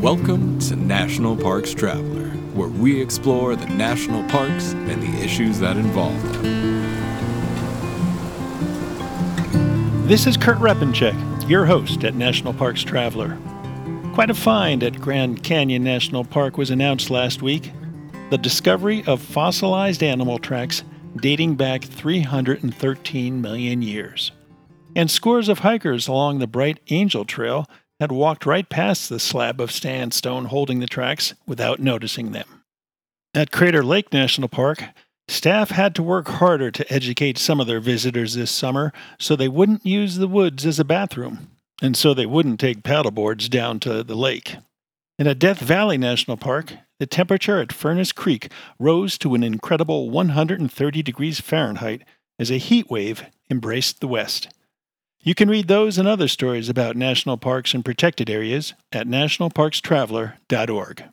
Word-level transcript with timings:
Welcome 0.00 0.60
to 0.60 0.76
National 0.76 1.36
Parks 1.36 1.74
Traveler, 1.74 2.28
where 2.54 2.68
we 2.68 3.02
explore 3.02 3.56
the 3.56 3.66
national 3.66 4.22
parks 4.28 4.72
and 4.72 5.02
the 5.02 5.24
issues 5.24 5.58
that 5.58 5.76
involve 5.76 6.22
them. 6.34 6.86
This 10.06 10.28
is 10.28 10.36
Kurt 10.36 10.58
Repanshek, 10.58 11.50
your 11.50 11.66
host 11.66 12.04
at 12.04 12.14
National 12.14 12.54
Parks 12.54 12.84
Traveler. 12.84 13.36
Quite 14.14 14.30
a 14.30 14.34
find 14.34 14.84
at 14.84 15.00
Grand 15.00 15.42
Canyon 15.42 15.82
National 15.82 16.24
Park 16.24 16.56
was 16.56 16.70
announced 16.70 17.10
last 17.10 17.42
week 17.42 17.72
the 18.30 18.38
discovery 18.38 19.02
of 19.08 19.20
fossilized 19.20 20.04
animal 20.04 20.38
tracks 20.38 20.84
dating 21.16 21.56
back 21.56 21.82
313 21.82 23.40
million 23.40 23.82
years. 23.82 24.30
And 24.94 25.10
scores 25.10 25.48
of 25.48 25.58
hikers 25.58 26.06
along 26.06 26.38
the 26.38 26.46
Bright 26.46 26.78
Angel 26.88 27.24
Trail 27.24 27.66
had 28.00 28.12
walked 28.12 28.46
right 28.46 28.68
past 28.68 29.08
the 29.08 29.18
slab 29.18 29.60
of 29.60 29.72
sandstone 29.72 30.46
holding 30.46 30.80
the 30.80 30.86
tracks 30.86 31.34
without 31.46 31.80
noticing 31.80 32.32
them. 32.32 32.62
At 33.34 33.50
Crater 33.50 33.84
Lake 33.84 34.12
National 34.12 34.48
Park, 34.48 34.84
staff 35.28 35.70
had 35.70 35.94
to 35.96 36.02
work 36.02 36.28
harder 36.28 36.70
to 36.70 36.92
educate 36.92 37.38
some 37.38 37.60
of 37.60 37.66
their 37.66 37.80
visitors 37.80 38.34
this 38.34 38.50
summer 38.50 38.92
so 39.18 39.36
they 39.36 39.48
wouldn't 39.48 39.84
use 39.84 40.16
the 40.16 40.28
woods 40.28 40.64
as 40.64 40.78
a 40.78 40.84
bathroom, 40.84 41.50
and 41.82 41.96
so 41.96 42.14
they 42.14 42.26
wouldn't 42.26 42.60
take 42.60 42.82
paddleboards 42.82 43.50
down 43.50 43.80
to 43.80 44.02
the 44.02 44.16
lake. 44.16 44.56
And 45.18 45.26
at 45.26 45.38
Death 45.38 45.58
Valley 45.58 45.98
National 45.98 46.36
Park, 46.36 46.74
the 47.00 47.06
temperature 47.06 47.60
at 47.60 47.72
Furnace 47.72 48.12
Creek 48.12 48.50
rose 48.78 49.18
to 49.18 49.34
an 49.34 49.42
incredible 49.42 50.10
130 50.10 51.02
degrees 51.02 51.40
Fahrenheit 51.40 52.02
as 52.38 52.50
a 52.50 52.58
heat 52.58 52.88
wave 52.90 53.24
embraced 53.50 54.00
the 54.00 54.08
West. 54.08 54.48
You 55.20 55.34
can 55.34 55.50
read 55.50 55.68
those 55.68 55.98
and 55.98 56.06
other 56.06 56.28
stories 56.28 56.68
about 56.68 56.96
national 56.96 57.36
parks 57.38 57.74
and 57.74 57.84
protected 57.84 58.30
areas 58.30 58.74
at 58.92 59.06
nationalparkstraveler.org. 59.06 61.04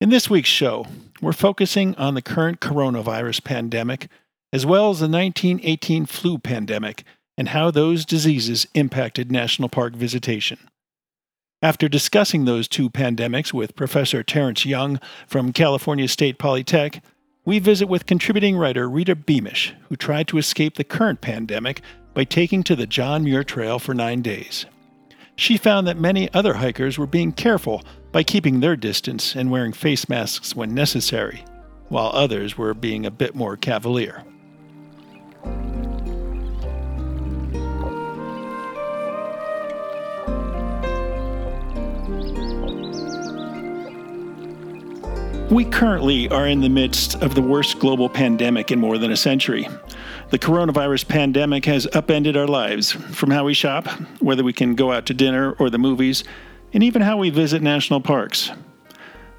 In 0.00 0.10
this 0.10 0.30
week's 0.30 0.48
show, 0.48 0.86
we're 1.20 1.32
focusing 1.32 1.94
on 1.96 2.14
the 2.14 2.22
current 2.22 2.60
coronavirus 2.60 3.44
pandemic, 3.44 4.08
as 4.52 4.64
well 4.64 4.90
as 4.90 5.00
the 5.00 5.08
1918 5.08 6.06
flu 6.06 6.38
pandemic 6.38 7.04
and 7.36 7.50
how 7.50 7.70
those 7.70 8.04
diseases 8.04 8.66
impacted 8.74 9.30
national 9.30 9.68
park 9.68 9.94
visitation. 9.94 10.58
After 11.60 11.88
discussing 11.88 12.44
those 12.44 12.68
two 12.68 12.88
pandemics 12.88 13.52
with 13.52 13.76
Professor 13.76 14.22
Terrence 14.22 14.64
Young 14.64 15.00
from 15.26 15.52
California 15.52 16.06
State 16.08 16.38
Polytech, 16.38 17.02
we 17.48 17.58
visit 17.58 17.88
with 17.88 18.04
contributing 18.04 18.58
writer 18.58 18.90
Rita 18.90 19.16
Beamish, 19.16 19.72
who 19.88 19.96
tried 19.96 20.28
to 20.28 20.36
escape 20.36 20.74
the 20.74 20.84
current 20.84 21.22
pandemic 21.22 21.80
by 22.12 22.24
taking 22.24 22.62
to 22.64 22.76
the 22.76 22.86
John 22.86 23.24
Muir 23.24 23.42
Trail 23.42 23.78
for 23.78 23.94
nine 23.94 24.20
days. 24.20 24.66
She 25.34 25.56
found 25.56 25.86
that 25.86 25.96
many 25.96 26.30
other 26.34 26.52
hikers 26.52 26.98
were 26.98 27.06
being 27.06 27.32
careful 27.32 27.82
by 28.12 28.22
keeping 28.22 28.60
their 28.60 28.76
distance 28.76 29.34
and 29.34 29.50
wearing 29.50 29.72
face 29.72 30.10
masks 30.10 30.54
when 30.54 30.74
necessary, 30.74 31.42
while 31.88 32.10
others 32.12 32.58
were 32.58 32.74
being 32.74 33.06
a 33.06 33.10
bit 33.10 33.34
more 33.34 33.56
cavalier. 33.56 34.24
We 45.50 45.64
currently 45.64 46.28
are 46.28 46.46
in 46.46 46.60
the 46.60 46.68
midst 46.68 47.14
of 47.22 47.34
the 47.34 47.40
worst 47.40 47.78
global 47.78 48.10
pandemic 48.10 48.70
in 48.70 48.78
more 48.78 48.98
than 48.98 49.10
a 49.10 49.16
century. 49.16 49.66
The 50.28 50.38
coronavirus 50.38 51.08
pandemic 51.08 51.64
has 51.64 51.86
upended 51.94 52.36
our 52.36 52.46
lives, 52.46 52.92
from 52.92 53.30
how 53.30 53.44
we 53.44 53.54
shop, 53.54 53.88
whether 54.20 54.44
we 54.44 54.52
can 54.52 54.74
go 54.74 54.92
out 54.92 55.06
to 55.06 55.14
dinner 55.14 55.52
or 55.52 55.70
the 55.70 55.78
movies, 55.78 56.22
and 56.74 56.82
even 56.82 57.00
how 57.00 57.16
we 57.16 57.30
visit 57.30 57.62
national 57.62 58.02
parks. 58.02 58.50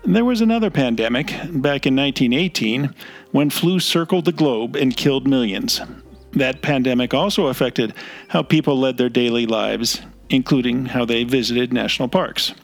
There 0.04 0.26
was 0.26 0.42
another 0.42 0.72
pandemic 0.72 1.28
back 1.28 1.86
in 1.86 1.96
1918 1.96 2.96
when 3.30 3.52
flu 3.52 3.80
circled 3.80 4.26
the 4.26 4.32
globe 4.32 4.76
and 4.76 4.98
killed 4.98 5.28
millions. 5.28 5.80
That 6.32 6.64
pandemic 6.64 7.14
also 7.14 7.48
affected 7.48 7.94
how 8.30 8.42
people 8.42 8.80
led 8.80 8.98
their 8.98 9.10
daily 9.10 9.46
lives, 9.46 10.02
including 10.32 10.88
how 10.88 11.06
they 11.06 11.24
visited 11.24 11.72
national 11.72 12.08
parks. 12.08 12.56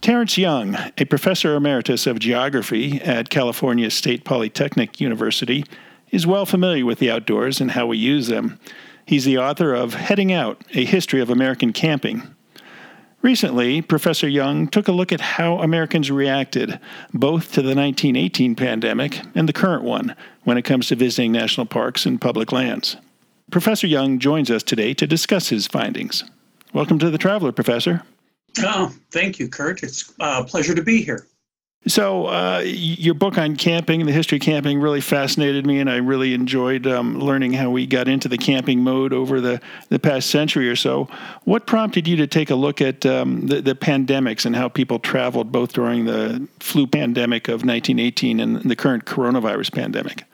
Terrence 0.00 0.38
Young, 0.38 0.78
a 0.96 1.04
professor 1.04 1.54
emeritus 1.54 2.06
of 2.06 2.18
geography 2.18 3.02
at 3.02 3.28
California 3.28 3.90
State 3.90 4.24
Polytechnic 4.24 4.98
University, 4.98 5.62
is 6.10 6.26
well 6.26 6.46
familiar 6.46 6.86
with 6.86 7.00
the 7.00 7.10
outdoors 7.10 7.60
and 7.60 7.72
how 7.72 7.86
we 7.86 7.98
use 7.98 8.28
them. 8.28 8.58
He's 9.04 9.26
the 9.26 9.36
author 9.36 9.74
of 9.74 9.92
Heading 9.92 10.32
Out 10.32 10.64
A 10.72 10.86
History 10.86 11.20
of 11.20 11.28
American 11.28 11.74
Camping. 11.74 12.22
Recently, 13.20 13.82
Professor 13.82 14.26
Young 14.26 14.68
took 14.68 14.88
a 14.88 14.92
look 14.92 15.12
at 15.12 15.20
how 15.20 15.58
Americans 15.58 16.10
reacted 16.10 16.80
both 17.12 17.52
to 17.52 17.60
the 17.60 17.74
1918 17.74 18.56
pandemic 18.56 19.20
and 19.34 19.46
the 19.46 19.52
current 19.52 19.82
one 19.82 20.16
when 20.44 20.56
it 20.56 20.62
comes 20.62 20.88
to 20.88 20.96
visiting 20.96 21.32
national 21.32 21.66
parks 21.66 22.06
and 22.06 22.18
public 22.18 22.52
lands. 22.52 22.96
Professor 23.50 23.86
Young 23.86 24.18
joins 24.18 24.50
us 24.50 24.62
today 24.62 24.94
to 24.94 25.06
discuss 25.06 25.50
his 25.50 25.66
findings. 25.66 26.24
Welcome 26.72 26.98
to 27.00 27.10
the 27.10 27.18
Traveler, 27.18 27.52
Professor. 27.52 28.02
Oh, 28.58 28.92
thank 29.10 29.38
you, 29.38 29.48
Kurt. 29.48 29.82
It's 29.82 30.12
a 30.20 30.44
pleasure 30.44 30.74
to 30.74 30.82
be 30.82 31.02
here. 31.02 31.26
So, 31.86 32.26
uh, 32.26 32.60
your 32.62 33.14
book 33.14 33.38
on 33.38 33.56
camping, 33.56 34.04
the 34.04 34.12
history 34.12 34.36
of 34.36 34.42
camping, 34.42 34.80
really 34.80 35.00
fascinated 35.00 35.64
me, 35.64 35.78
and 35.80 35.88
I 35.88 35.96
really 35.96 36.34
enjoyed 36.34 36.86
um, 36.86 37.18
learning 37.18 37.54
how 37.54 37.70
we 37.70 37.86
got 37.86 38.06
into 38.06 38.28
the 38.28 38.36
camping 38.36 38.80
mode 38.80 39.14
over 39.14 39.40
the, 39.40 39.62
the 39.88 39.98
past 39.98 40.28
century 40.28 40.68
or 40.68 40.76
so. 40.76 41.08
What 41.44 41.66
prompted 41.66 42.06
you 42.06 42.16
to 42.16 42.26
take 42.26 42.50
a 42.50 42.54
look 42.54 42.82
at 42.82 43.06
um, 43.06 43.46
the, 43.46 43.62
the 43.62 43.74
pandemics 43.74 44.44
and 44.44 44.54
how 44.54 44.68
people 44.68 44.98
traveled 44.98 45.52
both 45.52 45.72
during 45.72 46.04
the 46.04 46.46
flu 46.58 46.86
pandemic 46.86 47.48
of 47.48 47.64
1918 47.64 48.40
and 48.40 48.56
the 48.60 48.76
current 48.76 49.06
coronavirus 49.06 49.72
pandemic? 49.72 50.24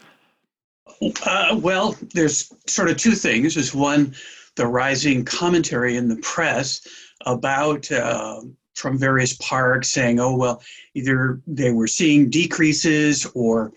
Uh, 1.25 1.60
well, 1.62 1.97
there's 2.12 2.53
sort 2.66 2.91
of 2.91 2.97
two 2.97 3.12
things. 3.12 3.55
There's 3.55 3.72
one, 3.72 4.16
the 4.56 4.66
rising 4.66 5.25
commentary 5.25 5.97
in 5.97 6.09
the 6.09 6.16
press 6.16 6.81
about 7.26 7.91
uh, 7.92 8.41
from 8.75 8.98
various 8.98 9.34
parks 9.34 9.91
saying, 9.91 10.20
oh, 10.20 10.37
well, 10.37 10.62
either 10.94 11.41
they 11.47 11.72
were 11.72 11.87
seeing 11.87 12.31
decreases 12.31 13.26
or 13.34 13.72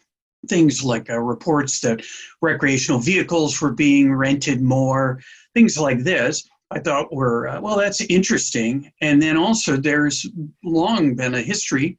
things 0.48 0.84
like 0.84 1.10
uh, 1.10 1.20
reports 1.20 1.82
that 1.82 2.02
recreational 2.42 3.00
vehicles 3.00 3.62
were 3.62 3.74
being 3.74 4.14
rented 4.14 4.62
more, 4.62 5.20
things 5.54 5.78
like 5.78 6.00
this. 6.00 6.48
I 6.72 6.80
thought 6.80 7.14
were, 7.14 7.48
uh, 7.48 7.62
well, 7.62 7.78
that's 7.78 8.02
interesting. 8.02 8.92
And 9.02 9.22
then 9.22 9.38
also, 9.38 9.76
there's 9.76 10.28
long 10.64 11.16
been 11.16 11.34
a 11.34 11.42
history 11.42 11.98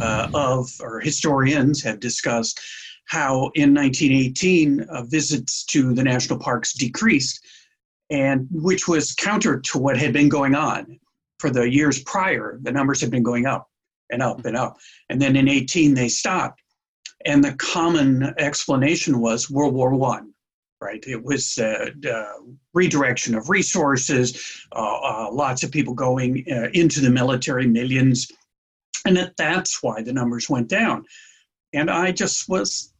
uh, 0.00 0.28
of, 0.34 0.70
or 0.80 1.00
historians 1.00 1.82
have 1.82 1.98
discussed 1.98 2.60
how 3.06 3.50
in 3.54 3.74
1918 3.74 4.82
uh, 4.82 5.02
visits 5.04 5.64
to 5.64 5.94
the 5.94 6.04
national 6.04 6.38
parks 6.38 6.72
decreased 6.72 7.44
and 8.12 8.46
which 8.50 8.86
was 8.86 9.14
counter 9.14 9.58
to 9.58 9.78
what 9.78 9.96
had 9.96 10.12
been 10.12 10.28
going 10.28 10.54
on 10.54 11.00
for 11.38 11.48
the 11.48 11.68
years 11.68 12.02
prior. 12.02 12.58
The 12.62 12.70
numbers 12.70 13.00
had 13.00 13.10
been 13.10 13.22
going 13.22 13.46
up 13.46 13.68
and 14.10 14.22
up 14.22 14.44
and 14.44 14.54
up. 14.54 14.76
And 15.08 15.20
then 15.20 15.34
in 15.34 15.48
18, 15.48 15.94
they 15.94 16.08
stopped. 16.08 16.60
And 17.24 17.42
the 17.42 17.54
common 17.54 18.34
explanation 18.38 19.18
was 19.18 19.50
World 19.50 19.72
War 19.74 19.94
One, 19.94 20.34
right? 20.80 21.02
It 21.06 21.22
was 21.22 21.56
uh, 21.56 21.88
uh, 22.08 22.32
redirection 22.74 23.34
of 23.34 23.48
resources, 23.48 24.62
uh, 24.72 24.98
uh 25.00 25.32
lots 25.32 25.62
of 25.62 25.70
people 25.70 25.94
going 25.94 26.44
uh, 26.52 26.68
into 26.74 27.00
the 27.00 27.10
military, 27.10 27.66
millions. 27.66 28.30
And 29.06 29.16
that, 29.16 29.36
that's 29.38 29.82
why 29.82 30.02
the 30.02 30.12
numbers 30.12 30.50
went 30.50 30.68
down. 30.68 31.06
And 31.72 31.90
I 31.90 32.12
just 32.12 32.46
was 32.48 32.91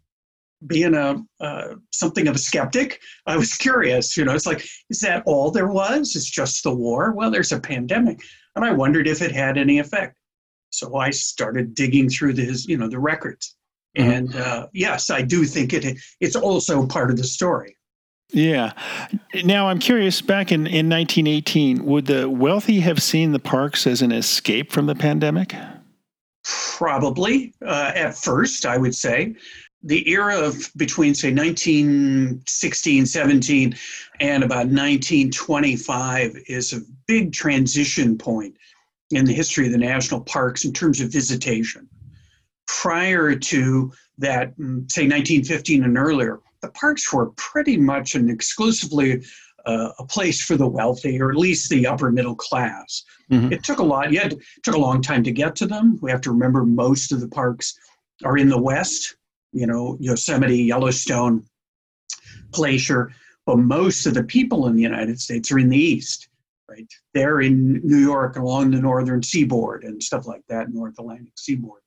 being 0.67 0.95
a 0.95 1.23
uh, 1.41 1.75
something 1.91 2.29
of 2.29 2.37
a 2.37 2.39
skeptic, 2.39 3.01
I 3.27 3.37
was 3.37 3.55
curious. 3.55 4.17
You 4.17 4.25
know, 4.25 4.35
it's 4.35 4.47
like, 4.47 4.65
is 4.91 5.01
that 5.01 5.23
all 5.27 5.51
there 5.51 5.69
was? 5.69 6.17
It's 6.17 6.31
just 6.31 6.63
the 6.63 6.75
war? 6.75 7.13
Well, 7.13 7.31
there's 7.31 7.53
a 7.53 7.61
pandemic, 7.61 8.21
and 8.57 8.65
I 8.65 8.73
wondered 8.73 9.07
if 9.07 9.23
it 9.23 9.33
had 9.33 9.59
any 9.59 9.79
effect. 9.79 10.17
So 10.71 10.97
I 10.97 11.11
started 11.11 11.75
digging 11.75 12.09
through 12.09 12.35
the 12.35 12.65
you 12.67 12.77
know 12.77 12.89
the 12.89 12.99
records, 12.99 13.57
mm-hmm. 13.97 14.11
and 14.11 14.37
uh, 14.37 14.67
yes, 14.73 15.11
I 15.11 15.23
do 15.23 15.45
think 15.45 15.73
it 15.73 15.99
it's 16.21 16.37
also 16.37 16.87
part 16.87 17.11
of 17.11 17.17
the 17.17 17.25
story. 17.25 17.77
Yeah. 18.33 18.73
Now 19.45 19.69
I'm 19.69 19.79
curious. 19.79 20.23
Back 20.23 20.53
in, 20.53 20.61
in 20.67 20.89
1918, 20.89 21.85
would 21.85 22.07
the 22.07 22.31
wealthy 22.31 22.81
have 22.81 23.03
seen 23.03 23.33
the 23.33 23.39
parks 23.39 23.87
as 23.87 24.01
an 24.01 24.11
escape 24.11 24.73
from 24.73 24.87
the 24.87 24.95
pandemic? 24.95 25.55
Probably 26.45 27.53
uh, 27.65 27.93
at 27.95 28.17
first, 28.17 28.65
I 28.65 28.79
would 28.79 28.95
say 28.95 29.37
the 29.83 30.09
era 30.09 30.39
of 30.39 30.71
between 30.77 31.15
say 31.15 31.33
1916 31.33 33.07
17 33.07 33.75
and 34.21 34.45
about 34.45 34.67
1925 34.67 36.37
is 36.47 36.73
a 36.73 36.81
big 37.07 37.33
transition 37.33 38.17
point 38.17 38.57
in 39.11 39.25
the 39.25 39.33
history 39.33 39.67
of 39.67 39.73
the 39.73 39.79
national 39.79 40.21
parks 40.21 40.65
in 40.65 40.73
terms 40.73 41.01
of 41.01 41.11
visitation 41.11 41.89
prior 42.67 43.35
to 43.35 43.93
that 44.19 44.57
mm, 44.59 44.91
say 44.91 45.03
1915 45.03 45.85
and 45.85 45.99
earlier 45.99 46.41
the 46.61 46.71
parks 46.71 47.13
were 47.13 47.31
pretty 47.33 47.77
much 47.77 48.15
an 48.15 48.31
exclusively 48.31 49.23
uh, 49.67 49.91
a 49.99 50.07
place 50.07 50.43
for 50.43 50.57
the 50.57 50.67
wealthy 50.67 51.21
or 51.21 51.31
at 51.31 51.37
least 51.37 51.69
the 51.69 51.87
upper 51.87 52.11
middle 52.11 52.35
class. 52.35 53.05
Mm-hmm. 53.31 53.53
It 53.53 53.63
took 53.63 53.79
a 53.79 53.85
lot. 53.85 54.13
Yeah, 54.13 54.27
it 54.27 54.39
took 54.63 54.75
a 54.75 54.81
long 54.81 55.03
time 55.03 55.23
to 55.25 55.31
get 55.31 55.55
to 55.57 55.67
them. 55.67 55.99
We 56.03 56.11
have 56.11 56.21
to 56.23 56.33
remember 56.33 56.65
most 56.65 57.13
of 57.13 57.21
the 57.21 57.29
parks 57.29 57.79
are 58.25 58.37
in 58.37 58.49
the 58.49 58.61
west. 58.61 59.17
You 59.53 59.67
know, 59.67 59.97
Yosemite, 60.01 60.65
Yellowstone, 60.65 61.45
Glacier, 62.51 63.13
but 63.47 63.59
most 63.59 64.07
of 64.07 64.15
the 64.15 64.25
people 64.25 64.67
in 64.67 64.77
the 64.77 64.83
United 64.83 65.21
States 65.21 65.51
are 65.53 65.59
in 65.59 65.69
the 65.69 65.79
east. 65.79 66.29
Right, 66.69 66.91
they're 67.13 67.43
in 67.43 67.81
New 67.85 67.99
York 67.99 68.37
along 68.37 68.71
the 68.71 68.81
northern 68.81 69.23
seaboard 69.23 69.85
and 69.85 70.03
stuff 70.03 70.27
like 70.27 70.43
that, 70.49 70.73
North 70.73 70.99
Atlantic 70.99 71.33
seaboard. 71.37 71.83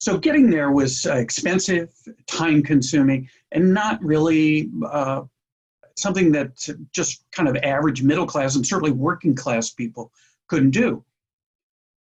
So 0.00 0.18
getting 0.18 0.50
there 0.50 0.72
was 0.72 1.06
uh, 1.06 1.14
expensive, 1.14 1.90
time 2.26 2.62
consuming, 2.62 3.28
and 3.52 3.72
not 3.72 4.02
really 4.02 4.68
uh, 4.86 5.22
something 5.96 6.32
that 6.32 6.68
just 6.92 7.24
kind 7.32 7.48
of 7.48 7.56
average 7.56 8.02
middle 8.02 8.26
class 8.26 8.56
and 8.56 8.66
certainly 8.66 8.90
working 8.90 9.34
class 9.34 9.70
people 9.70 10.12
couldn't 10.48 10.72
do. 10.72 11.04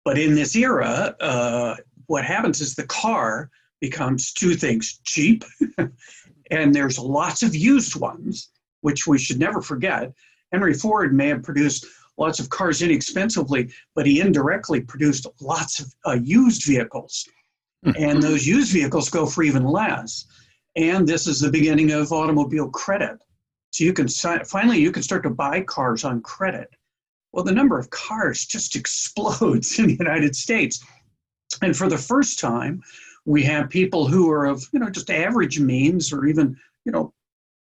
But 0.03 0.17
in 0.17 0.33
this 0.33 0.55
era, 0.55 1.15
uh, 1.19 1.75
what 2.07 2.25
happens 2.25 2.61
is 2.61 2.73
the 2.73 2.87
car 2.87 3.49
becomes 3.81 4.31
two 4.31 4.55
things 4.55 5.01
cheap, 5.03 5.43
and 6.51 6.73
there's 6.73 6.97
lots 6.97 7.43
of 7.43 7.55
used 7.55 7.99
ones, 7.99 8.51
which 8.81 9.05
we 9.07 9.17
should 9.17 9.39
never 9.39 9.61
forget. 9.61 10.13
Henry 10.51 10.73
Ford 10.73 11.13
may 11.13 11.27
have 11.27 11.43
produced 11.43 11.85
lots 12.17 12.39
of 12.39 12.49
cars 12.49 12.81
inexpensively, 12.81 13.71
but 13.95 14.05
he 14.05 14.21
indirectly 14.21 14.81
produced 14.81 15.27
lots 15.41 15.79
of 15.79 15.93
uh, 16.05 16.17
used 16.21 16.63
vehicles. 16.65 17.27
and 17.97 18.21
those 18.21 18.45
used 18.45 18.71
vehicles 18.71 19.09
go 19.09 19.25
for 19.25 19.41
even 19.41 19.63
less. 19.63 20.25
And 20.75 21.07
this 21.07 21.25
is 21.25 21.39
the 21.39 21.49
beginning 21.49 21.91
of 21.91 22.11
automobile 22.11 22.69
credit. 22.69 23.17
So 23.71 23.83
you 23.83 23.93
can 23.93 24.07
finally 24.07 24.79
you 24.79 24.91
can 24.91 25.01
start 25.01 25.23
to 25.23 25.29
buy 25.29 25.61
cars 25.61 26.03
on 26.03 26.21
credit. 26.21 26.69
Well, 27.31 27.43
the 27.43 27.53
number 27.53 27.79
of 27.79 27.89
cars 27.89 28.45
just 28.45 28.75
explodes 28.81 29.79
in 29.79 29.87
the 29.87 29.95
United 29.95 30.35
States. 30.35 30.83
And 31.61 31.75
for 31.75 31.89
the 31.89 31.97
first 31.97 32.39
time, 32.39 32.81
we 33.25 33.43
have 33.43 33.69
people 33.69 34.07
who 34.07 34.29
are 34.29 34.45
of 34.45 34.63
you 34.73 34.79
know 34.79 34.89
just 34.89 35.09
average 35.09 35.59
means 35.59 36.11
or 36.11 36.25
even 36.25 36.57
you 36.85 36.91
know 36.91 37.13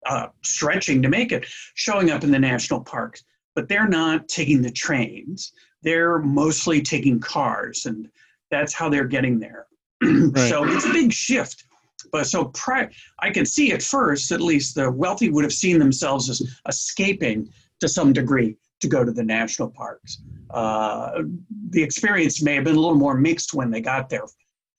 uh, 0.06 0.29
stretching 0.43 1.03
to 1.03 1.09
make 1.09 1.33
it 1.33 1.47
showing 1.75 2.11
up 2.11 2.25
in 2.25 2.31
the 2.31 2.39
national 2.39 2.81
parks. 2.81 3.25
But 3.55 3.69
they're 3.69 3.89
not 3.89 4.29
taking 4.29 4.62
the 4.62 4.71
trains. 4.71 5.53
They're 5.83 6.19
mostly 6.19 6.83
taking 6.83 7.21
cars 7.21 7.87
and 7.87 8.09
that's 8.51 8.73
how 8.73 8.89
they're 8.89 9.05
getting 9.06 9.39
there. 9.39 9.67
Right. 10.03 10.51
so 10.51 10.65
it's 10.65 10.85
a 10.85 10.93
big 10.93 11.12
shift. 11.12 11.65
But 12.12 12.27
so 12.27 12.47
pri- 12.47 12.91
I 13.21 13.31
can 13.31 13.47
see 13.47 13.73
at 13.73 13.83
first, 13.83 14.31
at 14.33 14.41
least, 14.41 14.75
the 14.75 14.91
wealthy 14.91 15.31
would 15.31 15.45
have 15.45 15.53
seen 15.53 15.79
themselves 15.79 16.29
as 16.29 16.43
escaping 16.69 17.49
to 17.81 17.89
some 17.89 18.12
degree 18.12 18.56
to 18.81 18.89
go 18.89 19.05
to 19.05 19.11
the 19.11 19.25
national 19.25 19.71
parks. 19.71 20.19
Uh, 20.51 21.23
the 21.71 21.83
experience 21.83 22.43
may 22.43 22.55
have 22.55 22.65
been 22.65 22.77
a 22.77 22.81
little 22.81 22.95
more 22.95 23.15
mixed 23.15 23.55
when 23.55 23.71
they 23.71 23.81
got 23.81 24.09
there, 24.09 24.25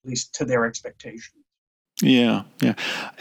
least 0.05 0.33
to 0.35 0.45
their 0.45 0.65
expectations. 0.65 1.45
Yeah, 2.01 2.43
yeah. 2.61 2.73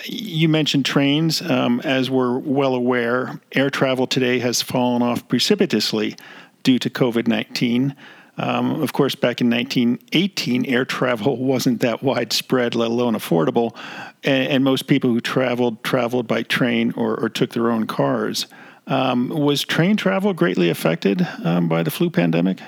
You 0.05 0.49
mentioned 0.49 0.85
trains. 0.85 1.41
Um, 1.43 1.81
as 1.81 2.11
we're 2.11 2.39
well 2.39 2.75
aware, 2.75 3.41
air 3.53 3.71
travel 3.71 4.07
today 4.07 4.41
has 4.41 4.63
fallen 4.63 5.01
off 5.01 5.29
precipitously 5.29 6.17
due 6.65 6.79
to 6.81 6.91
COVID 6.91 7.29
19. 7.29 7.95
Um, 8.37 8.83
of 8.83 8.93
course, 8.93 9.15
back 9.15 9.41
in 9.41 9.49
1918, 9.49 10.67
air 10.67 10.85
travel 10.85 11.37
wasn't 11.45 11.81
that 11.83 12.03
widespread, 12.03 12.75
let 12.75 12.91
alone 12.91 13.15
affordable, 13.15 13.77
and, 14.25 14.49
and 14.49 14.65
most 14.65 14.89
people 14.89 15.11
who 15.11 15.21
traveled 15.21 15.83
traveled 15.85 16.27
by 16.27 16.43
train 16.43 16.93
or, 16.97 17.17
or 17.21 17.29
took 17.29 17.53
their 17.53 17.71
own 17.71 17.87
cars. 17.87 18.47
Um, 18.87 19.29
was 19.29 19.63
train 19.63 19.97
travel 19.97 20.35
greatly 20.35 20.69
affected 20.69 21.27
um, 21.45 21.69
by 21.69 21.83
the 21.83 21.91
flu 21.91 22.11
pandemic? 22.11 22.61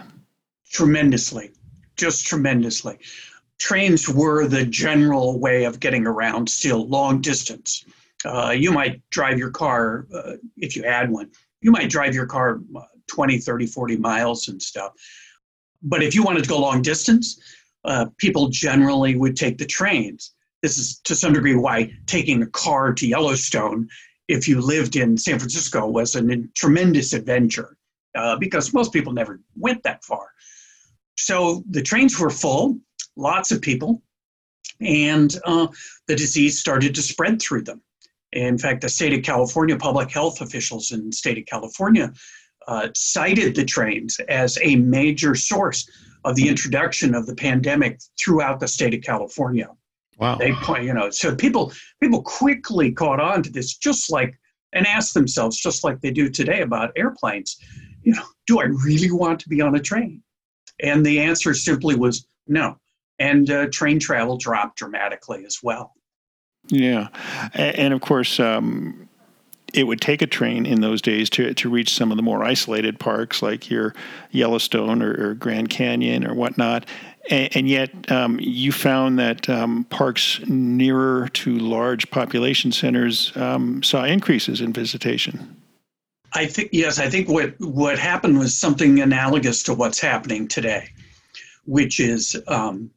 Tremendously, 0.70 1.50
just 1.96 2.26
tremendously. 2.26 2.98
Trains 3.58 4.08
were 4.08 4.46
the 4.46 4.64
general 4.64 5.38
way 5.38 5.64
of 5.64 5.80
getting 5.80 6.06
around 6.06 6.48
still 6.48 6.86
long 6.88 7.20
distance. 7.20 7.84
Uh, 8.24 8.50
you 8.50 8.72
might 8.72 9.00
drive 9.10 9.38
your 9.38 9.50
car, 9.50 10.06
uh, 10.14 10.32
if 10.56 10.76
you 10.76 10.82
had 10.82 11.10
one, 11.10 11.30
you 11.60 11.70
might 11.70 11.90
drive 11.90 12.14
your 12.14 12.26
car 12.26 12.60
uh, 12.76 12.82
20, 13.08 13.38
30, 13.38 13.66
40 13.66 13.96
miles 13.96 14.48
and 14.48 14.60
stuff. 14.60 14.92
But 15.82 16.02
if 16.02 16.14
you 16.14 16.22
wanted 16.22 16.42
to 16.42 16.48
go 16.48 16.58
long 16.58 16.82
distance, 16.82 17.40
uh, 17.84 18.06
people 18.18 18.48
generally 18.48 19.16
would 19.16 19.36
take 19.36 19.58
the 19.58 19.64
trains. 19.64 20.32
This 20.62 20.78
is 20.78 20.98
to 21.04 21.14
some 21.14 21.32
degree 21.32 21.54
why 21.54 21.92
taking 22.06 22.42
a 22.42 22.46
car 22.46 22.92
to 22.92 23.06
Yellowstone, 23.06 23.88
if 24.28 24.48
you 24.48 24.60
lived 24.60 24.96
in 24.96 25.16
San 25.16 25.38
Francisco, 25.38 25.86
was 25.86 26.16
a 26.16 26.22
tremendous 26.54 27.12
adventure 27.12 27.76
uh, 28.16 28.36
because 28.36 28.74
most 28.74 28.92
people 28.92 29.12
never 29.12 29.40
went 29.54 29.82
that 29.84 30.04
far. 30.04 30.28
So 31.18 31.62
the 31.70 31.82
trains 31.82 32.18
were 32.18 32.30
full, 32.30 32.78
lots 33.16 33.50
of 33.50 33.60
people, 33.60 34.02
and 34.80 35.36
uh, 35.44 35.68
the 36.06 36.16
disease 36.16 36.58
started 36.58 36.94
to 36.94 37.02
spread 37.02 37.40
through 37.40 37.62
them. 37.62 37.80
In 38.32 38.58
fact, 38.58 38.82
the 38.82 38.88
state 38.88 39.14
of 39.14 39.24
California 39.24 39.76
public 39.76 40.10
health 40.10 40.40
officials 40.40 40.92
in 40.92 41.06
the 41.06 41.12
state 41.12 41.38
of 41.38 41.46
California 41.46 42.12
uh, 42.68 42.88
cited 42.94 43.54
the 43.54 43.64
trains 43.64 44.18
as 44.28 44.58
a 44.62 44.76
major 44.76 45.34
source 45.34 45.88
of 46.24 46.34
the 46.34 46.48
introduction 46.48 47.14
of 47.14 47.26
the 47.26 47.34
pandemic 47.34 48.00
throughout 48.20 48.58
the 48.60 48.68
state 48.68 48.92
of 48.94 49.00
California. 49.00 49.68
Wow. 50.18 50.36
They 50.36 50.52
point, 50.52 50.84
you 50.84 50.92
know, 50.92 51.10
so 51.10 51.34
people 51.34 51.72
people 52.00 52.22
quickly 52.22 52.90
caught 52.90 53.20
on 53.20 53.42
to 53.44 53.50
this, 53.50 53.76
just 53.76 54.10
like 54.10 54.38
and 54.72 54.86
asked 54.86 55.14
themselves, 55.14 55.56
just 55.58 55.84
like 55.84 56.00
they 56.00 56.10
do 56.10 56.28
today 56.28 56.62
about 56.62 56.92
airplanes, 56.96 57.56
you 58.02 58.12
know, 58.12 58.24
do 58.46 58.60
I 58.60 58.64
really 58.64 59.10
want 59.10 59.40
to 59.40 59.48
be 59.48 59.60
on 59.60 59.74
a 59.76 59.80
train? 59.80 60.22
And 60.82 61.04
the 61.04 61.20
answer 61.20 61.54
simply 61.54 61.94
was 61.94 62.26
no. 62.46 62.78
And 63.18 63.50
uh, 63.50 63.66
train 63.68 63.98
travel 63.98 64.36
dropped 64.36 64.78
dramatically 64.78 65.44
as 65.46 65.60
well. 65.62 65.94
Yeah, 66.68 67.08
and 67.54 67.94
of 67.94 68.00
course, 68.00 68.40
um, 68.40 69.08
it 69.72 69.84
would 69.84 70.00
take 70.00 70.22
a 70.22 70.26
train 70.26 70.66
in 70.66 70.80
those 70.80 71.02
days 71.02 71.28
to, 71.30 71.54
to 71.54 71.68
reach 71.68 71.94
some 71.94 72.10
of 72.10 72.16
the 72.16 72.22
more 72.22 72.42
isolated 72.42 72.98
parks 72.98 73.42
like 73.42 73.70
your 73.70 73.94
Yellowstone 74.30 75.02
or, 75.02 75.12
or 75.12 75.34
Grand 75.34 75.70
Canyon 75.70 76.26
or 76.26 76.34
whatnot. 76.34 76.86
And, 77.30 77.56
and 77.56 77.68
yet, 77.68 78.10
um, 78.10 78.38
you 78.40 78.72
found 78.72 79.18
that 79.18 79.48
um, 79.48 79.84
parks 79.84 80.40
nearer 80.46 81.28
to 81.28 81.58
large 81.58 82.10
population 82.10 82.72
centers 82.72 83.36
um, 83.36 83.82
saw 83.82 84.04
increases 84.04 84.60
in 84.60 84.72
visitation. 84.72 85.56
I 86.32 86.46
think 86.46 86.70
yes. 86.72 86.98
I 86.98 87.08
think 87.08 87.28
what 87.28 87.54
what 87.60 87.98
happened 87.98 88.38
was 88.38 88.56
something 88.56 89.00
analogous 89.00 89.62
to 89.64 89.74
what's 89.74 90.00
happening 90.00 90.48
today, 90.48 90.88
which 91.64 91.98
is 91.98 92.36
um, 92.48 92.90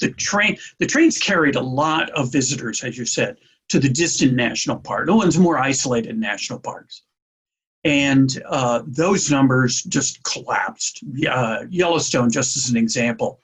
the 0.00 0.12
train. 0.12 0.56
The 0.78 0.86
trains 0.86 1.18
carried 1.18 1.56
a 1.56 1.60
lot 1.60 2.10
of 2.10 2.32
visitors, 2.32 2.82
as 2.84 2.96
you 2.98 3.04
said, 3.04 3.36
to 3.68 3.78
the 3.78 3.88
distant 3.88 4.34
national 4.34 4.78
park, 4.78 5.06
the 5.06 5.14
ones 5.14 5.38
more 5.38 5.58
isolated 5.58 6.18
national 6.18 6.58
parks. 6.58 7.02
And 7.84 8.30
uh, 8.46 8.82
those 8.86 9.30
numbers 9.30 9.82
just 9.84 10.22
collapsed. 10.24 11.02
Uh, 11.28 11.64
Yellowstone, 11.70 12.30
just 12.30 12.56
as 12.56 12.68
an 12.68 12.76
example, 12.76 13.40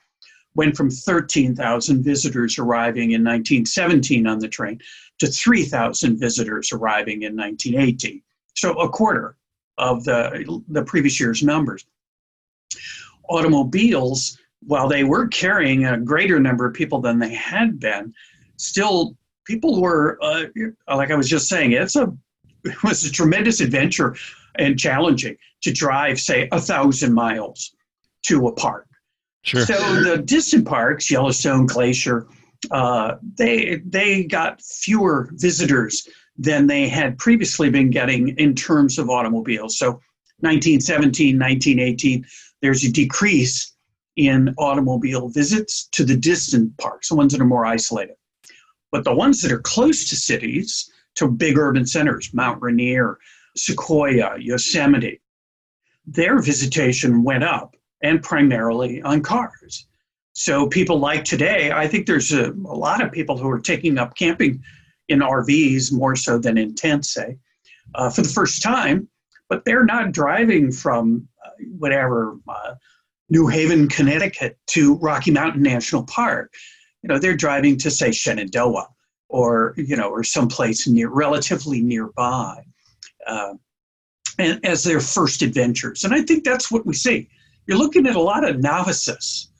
went 0.55 0.77
from 0.77 0.91
13,000 0.91 2.03
visitors 2.03 2.59
arriving 2.59 3.13
in 3.13 3.23
1917 3.23 4.27
on 4.27 4.39
the 4.39 4.49
train 4.49 4.81
to 5.21 5.27
3,000 5.27 6.19
visitors 6.19 6.73
arriving 6.73 7.23
in 7.23 7.37
1918. 7.37 8.23
So 8.55 8.73
a 8.81 8.89
quarter 8.89 9.37
of 9.79 10.05
the, 10.05 10.63
the 10.69 10.83
previous 10.83 11.21
year's 11.21 11.43
numbers. 11.43 11.87
Automobiles, 13.29 14.39
while 14.61 14.89
they 14.89 15.05
were 15.05 15.29
carrying 15.29 15.87
a 15.87 15.99
greater 15.99 16.41
number 16.41 16.67
of 16.67 16.75
people 16.75 17.01
than 17.01 17.19
they 17.19 17.35
had 17.35 17.79
been, 17.79 18.13
still 18.57 19.17
people 19.45 19.81
were 19.81 20.19
uh, 20.23 20.45
like 20.89 21.11
I 21.11 21.17
was 21.17 21.29
just 21.29 21.49
saying, 21.49 21.73
it's 21.73 21.97
a 21.97 22.13
it 22.65 22.83
was 22.83 23.05
a 23.05 23.11
tremendous 23.11 23.61
adventure 23.61 24.17
and 24.59 24.79
challenging 24.79 25.37
to 25.63 25.73
drive, 25.73 26.19
say, 26.21 26.49
a 26.53 26.61
thousand 26.61 27.13
miles 27.13 27.75
to 28.23 28.49
a 28.49 28.53
park. 28.53 28.87
Sure. 29.43 29.65
So 29.65 30.03
the 30.03 30.19
distant 30.19 30.67
parks, 30.67 31.11
Yellowstone, 31.11 31.67
Glacier, 31.67 32.27
uh, 32.71 33.17
they 33.39 33.81
they 33.85 34.25
got 34.25 34.61
fewer 34.61 35.31
visitors 35.35 36.09
than 36.37 36.67
they 36.67 36.89
had 36.89 37.17
previously 37.19 37.71
been 37.71 37.91
getting 37.91 38.29
in 38.39 38.55
terms 38.55 38.99
of 38.99 39.09
automobiles. 39.09 39.79
So 39.79 40.01
1917, 40.41 41.39
1918, 41.39 42.27
there's 42.61 42.85
a 42.85 42.91
decrease 42.91 43.76
in 44.17 44.55
automobile 44.59 45.29
visits 45.29 45.89
to 45.93 46.05
the 46.05 46.17
distant 46.17 46.77
parks, 46.79 47.09
the 47.11 47.15
ones 47.15 47.33
that 47.33 47.41
are 47.41 47.47
more 47.47 47.67
isolated. 47.67 48.17
But 48.93 49.05
the 49.05 49.15
ones 49.15 49.43
that 49.43 49.53
are 49.53 49.61
close 49.61 50.09
to 50.09 50.17
cities, 50.17 50.91
to 51.17 51.29
big 51.29 51.59
urban 51.59 51.87
centers, 51.87 52.33
Mount 52.33 52.63
Rainier, 52.63 53.19
Sequoia, 53.57 54.39
Yosemite, 54.39 55.21
their 56.07 56.39
visitation 56.41 57.23
went 57.23 57.45
up 57.45 57.77
and 58.03 58.23
primarily 58.23 59.03
on 59.03 59.23
cars. 59.23 59.87
So 60.33 60.69
people 60.69 60.99
like 60.99 61.25
today, 61.25 61.73
I 61.73 61.89
think 61.89 62.07
there's 62.07 62.33
a, 62.33 62.53
a 62.53 62.77
lot 62.77 63.03
of 63.03 63.11
people 63.13 63.37
who 63.39 63.49
are 63.51 63.61
taking 63.61 63.99
up 63.99 64.17
camping 64.17 64.63
in 65.09 65.21
RVs 65.21 65.93
more 65.93 66.15
so 66.17 66.39
than 66.39 66.59
in 66.59 66.75
tents, 66.75 67.13
say. 67.15 67.39
uh, 67.95 68.11
for 68.11 68.23
the 68.23 68.29
first 68.29 68.63
time, 68.63 69.09
but 69.49 69.65
they're 69.65 69.85
not 69.85 70.13
driving 70.13 70.73
from 70.73 71.27
uh, 71.45 71.51
whatever 71.79 72.39
uh, 72.49 72.75
New 73.29 73.47
Haven, 73.49 73.89
Connecticut 73.89 74.59
to 74.69 74.97
Rocky 74.97 75.31
Mountain 75.31 75.63
National 75.63 76.05
Park. 76.05 76.55
You 77.03 77.09
know, 77.09 77.19
they're 77.19 77.37
driving 77.37 77.77
to 77.79 77.91
say 77.91 78.13
Shenandoah 78.13 78.89
or 79.29 79.75
you 79.77 79.97
know 79.97 80.09
or 80.09 80.23
someplace 80.23 80.87
near 80.87 81.09
relatively 81.09 81.81
nearby 81.81 82.63
uh, 83.27 83.55
and 84.39 84.65
as 84.65 84.85
their 84.85 85.01
first 85.01 85.43
adventures. 85.43 86.05
And 86.05 86.15
i 86.15 86.23
think 86.23 86.45
that's 86.45 86.71
what 86.71 86.87
we 86.87 86.95
see. 86.95 87.29
You're 87.67 87.79
looking 87.79 88.07
at 88.07 88.17
a 88.17 88.21
lot 88.21 88.49
of 88.49 88.61
novices 88.61 89.51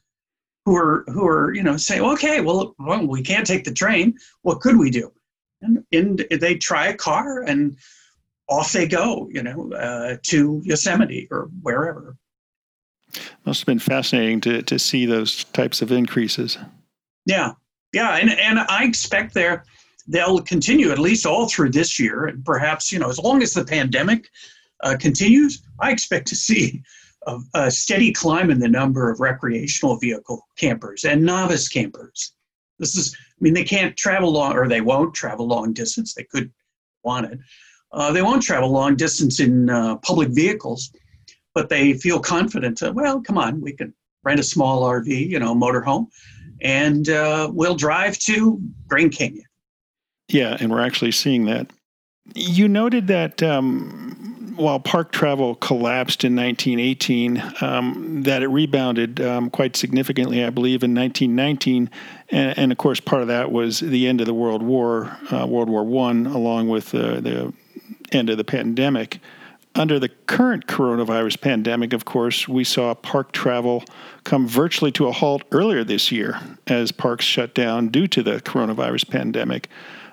who 0.65 0.77
are 0.77 1.05
who 1.09 1.27
are 1.27 1.55
you 1.55 1.63
know 1.63 1.77
saying 1.77 2.03
okay 2.03 2.41
well, 2.41 2.75
well 2.79 3.07
we 3.07 3.23
can't 3.23 3.47
take 3.47 3.65
the 3.65 3.73
train. 3.73 4.17
What 4.43 4.61
could 4.61 4.77
we 4.79 4.91
do? 4.91 5.13
And, 5.63 5.85
and 5.93 6.25
they 6.31 6.57
try 6.57 6.89
a 6.89 6.97
car 6.97 7.43
and 7.43 7.77
off 8.49 8.73
they 8.73 8.87
go 8.87 9.29
you 9.33 9.43
know 9.43 9.73
uh, 9.73 10.17
to 10.25 10.61
yosemite 10.65 11.27
or 11.31 11.51
wherever 11.63 12.17
must 13.45 13.61
have 13.61 13.67
been 13.67 13.79
fascinating 13.79 14.41
to, 14.41 14.63
to 14.63 14.79
see 14.79 15.07
those 15.07 15.45
types 15.45 15.83
of 15.83 15.93
increases 15.93 16.59
yeah 17.25 17.53
yeah, 17.97 18.17
and, 18.17 18.31
and 18.31 18.59
I 18.59 18.85
expect 18.85 19.33
there 19.33 19.65
they'll 20.07 20.41
continue 20.43 20.91
at 20.91 20.99
least 20.99 21.25
all 21.25 21.49
through 21.49 21.71
this 21.71 21.99
year, 21.99 22.27
and 22.27 22.45
perhaps 22.45 22.93
you 22.93 22.99
know 22.99 23.09
as 23.09 23.19
long 23.19 23.43
as 23.43 23.55
the 23.55 23.65
pandemic 23.65 24.29
uh, 24.83 24.97
continues, 25.01 25.63
I 25.81 25.93
expect 25.93 26.27
to 26.29 26.37
see 26.37 26.83
a, 27.27 27.39
a, 27.55 27.71
steady 27.71 28.13
climb 28.13 28.51
in 28.51 28.59
the 28.59 28.69
number 28.69 29.11
of 29.11 29.21
recreational 29.21 29.97
vehicle 29.97 30.47
campers 30.59 31.05
and 31.05 31.25
novice 31.25 31.69
campers. 31.69 32.33
This 32.79 32.97
is, 32.97 33.17
I 33.17 33.41
mean, 33.41 33.55
they 33.55 33.65
can't 33.65 33.97
travel 33.97 34.31
long, 34.31 34.53
or 34.53 34.69
they 34.69 34.83
won't 34.83 35.15
travel 35.15 35.47
long 35.47 35.73
distance. 35.73 36.13
They 36.13 36.25
could 36.25 36.53
want 37.03 37.33
it. 37.33 37.39
Uh, 37.93 38.13
they 38.13 38.21
won't 38.21 38.43
travel 38.43 38.71
long 38.71 38.95
distance 38.95 39.41
in 39.41 39.71
uh, 39.71 39.97
public 39.97 40.29
vehicles, 40.29 40.93
but 41.57 41.71
they 41.71 41.95
feel 41.95 42.21
confident. 42.21 42.81
That, 42.81 42.95
well, 42.95 43.23
come 43.23 43.39
on, 43.39 43.63
we 43.63 43.73
can 43.73 43.95
rent 44.25 44.39
a 44.39 44.43
small 44.43 44.83
RV, 44.83 45.07
you 45.09 45.39
know, 45.39 45.55
motorhome, 45.55 46.09
and 46.61 47.09
uh, 47.09 47.51
we'll 47.51 47.75
drive 47.75 48.19
to 48.19 48.61
Grand 48.89 49.13
Canyon. 49.13 49.47
Yeah, 50.29 50.59
and 50.61 50.71
we're 50.71 50.83
actually 50.83 51.13
seeing 51.13 51.47
that. 51.47 51.71
You 52.35 52.69
noted 52.69 53.07
that 53.07 53.43
um, 53.43 54.53
while 54.57 54.79
park 54.79 55.13
travel 55.13 55.55
collapsed 55.55 56.25
in 56.25 56.37
1918, 56.37 57.43
um, 57.63 58.23
that 58.25 58.43
it 58.43 58.49
rebounded 58.49 59.23
um, 59.23 59.49
quite 59.49 59.77
significantly, 59.77 60.45
I 60.45 60.51
believe, 60.51 60.85
in 60.85 60.95
1919, 60.95 61.89
and, 62.29 62.59
and, 62.59 62.71
of 62.71 62.77
course, 62.77 63.01
part 63.01 63.23
of 63.23 63.29
that 63.29 63.51
was 63.51 63.81
the 63.81 64.07
end 64.07 64.21
of 64.21 64.27
the 64.27 64.35
World 64.35 64.63
War, 64.63 65.17
uh, 65.33 65.47
World 65.47 65.71
War 65.71 65.85
One, 65.85 66.27
along 66.27 66.69
with 66.69 66.95
uh, 66.95 67.21
the 67.21 67.55
end 68.13 68.29
of 68.29 68.37
the 68.37 68.45
pandemic. 68.45 69.21
Under 69.77 69.99
the 69.99 70.09
current 70.09 70.67
coronavirus 70.67 71.43
pandemic, 71.43 71.93
of 71.93 72.07
course, 72.07 72.49
we 72.49 72.65
saw 72.65 72.95
park 72.95 73.33
travel 73.33 73.85
come 74.25 74.49
virtually 74.49 74.91
to 74.93 75.07
a 75.07 75.13
halt 75.13 75.43
earlier 75.53 75.85
this 75.85 76.11
year 76.11 76.41
as 76.67 76.93
parks 76.93 77.27
shut 77.27 77.55
down 77.55 77.89
due 77.89 78.07
to 78.09 78.23
the 78.23 78.41
coronavirus 78.41 79.11
pandemic. 79.11 79.69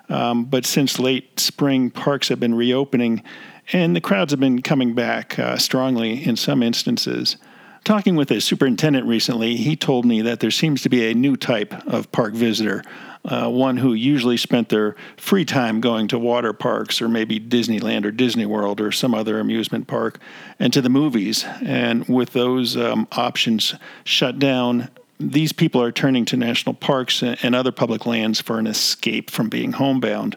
Um, 0.09 0.43
but 0.43 0.65
since 0.65 0.99
late 0.99 1.39
spring, 1.39 1.91
parks 1.91 2.27
have 2.27 2.41
been 2.41 2.55
reopening 2.55 3.23
and 3.71 3.95
the 3.95 4.01
crowds 4.01 4.33
have 4.33 4.39
been 4.41 4.61
coming 4.61 4.93
back 4.93 5.39
uh, 5.39 5.55
strongly 5.57 6.25
in 6.25 6.35
some 6.35 6.61
instances. 6.61 7.37
Talking 7.85 8.17
with 8.17 8.31
a 8.31 8.41
superintendent 8.41 9.07
recently, 9.07 9.55
he 9.55 9.77
told 9.77 10.03
me 10.05 10.21
that 10.21 10.41
there 10.41 10.51
seems 10.51 10.81
to 10.81 10.89
be 10.89 11.09
a 11.09 11.13
new 11.13 11.37
type 11.37 11.73
of 11.87 12.11
park 12.11 12.33
visitor 12.33 12.83
uh, 13.25 13.49
one 13.49 13.77
who 13.77 13.93
usually 13.93 14.37
spent 14.37 14.69
their 14.69 14.95
free 15.17 15.45
time 15.45 15.79
going 15.79 16.07
to 16.09 16.19
water 16.19 16.53
parks 16.53 17.01
or 17.01 17.07
maybe 17.07 17.39
Disneyland 17.39 18.05
or 18.05 18.11
Disney 18.11 18.45
World 18.45 18.81
or 18.81 18.91
some 18.91 19.13
other 19.13 19.39
amusement 19.39 19.87
park 19.87 20.19
and 20.59 20.73
to 20.73 20.81
the 20.81 20.89
movies. 20.89 21.45
And 21.61 22.05
with 22.07 22.31
those 22.31 22.75
um, 22.75 23.07
options 23.13 23.75
shut 24.03 24.39
down, 24.39 24.89
these 25.19 25.53
people 25.53 25.81
are 25.81 25.91
turning 25.91 26.25
to 26.25 26.37
national 26.37 26.75
parks 26.75 27.23
and 27.23 27.55
other 27.55 27.71
public 27.71 28.05
lands 28.05 28.41
for 28.41 28.59
an 28.59 28.67
escape 28.67 29.31
from 29.31 29.47
being 29.47 29.73
homebound. 29.73 30.35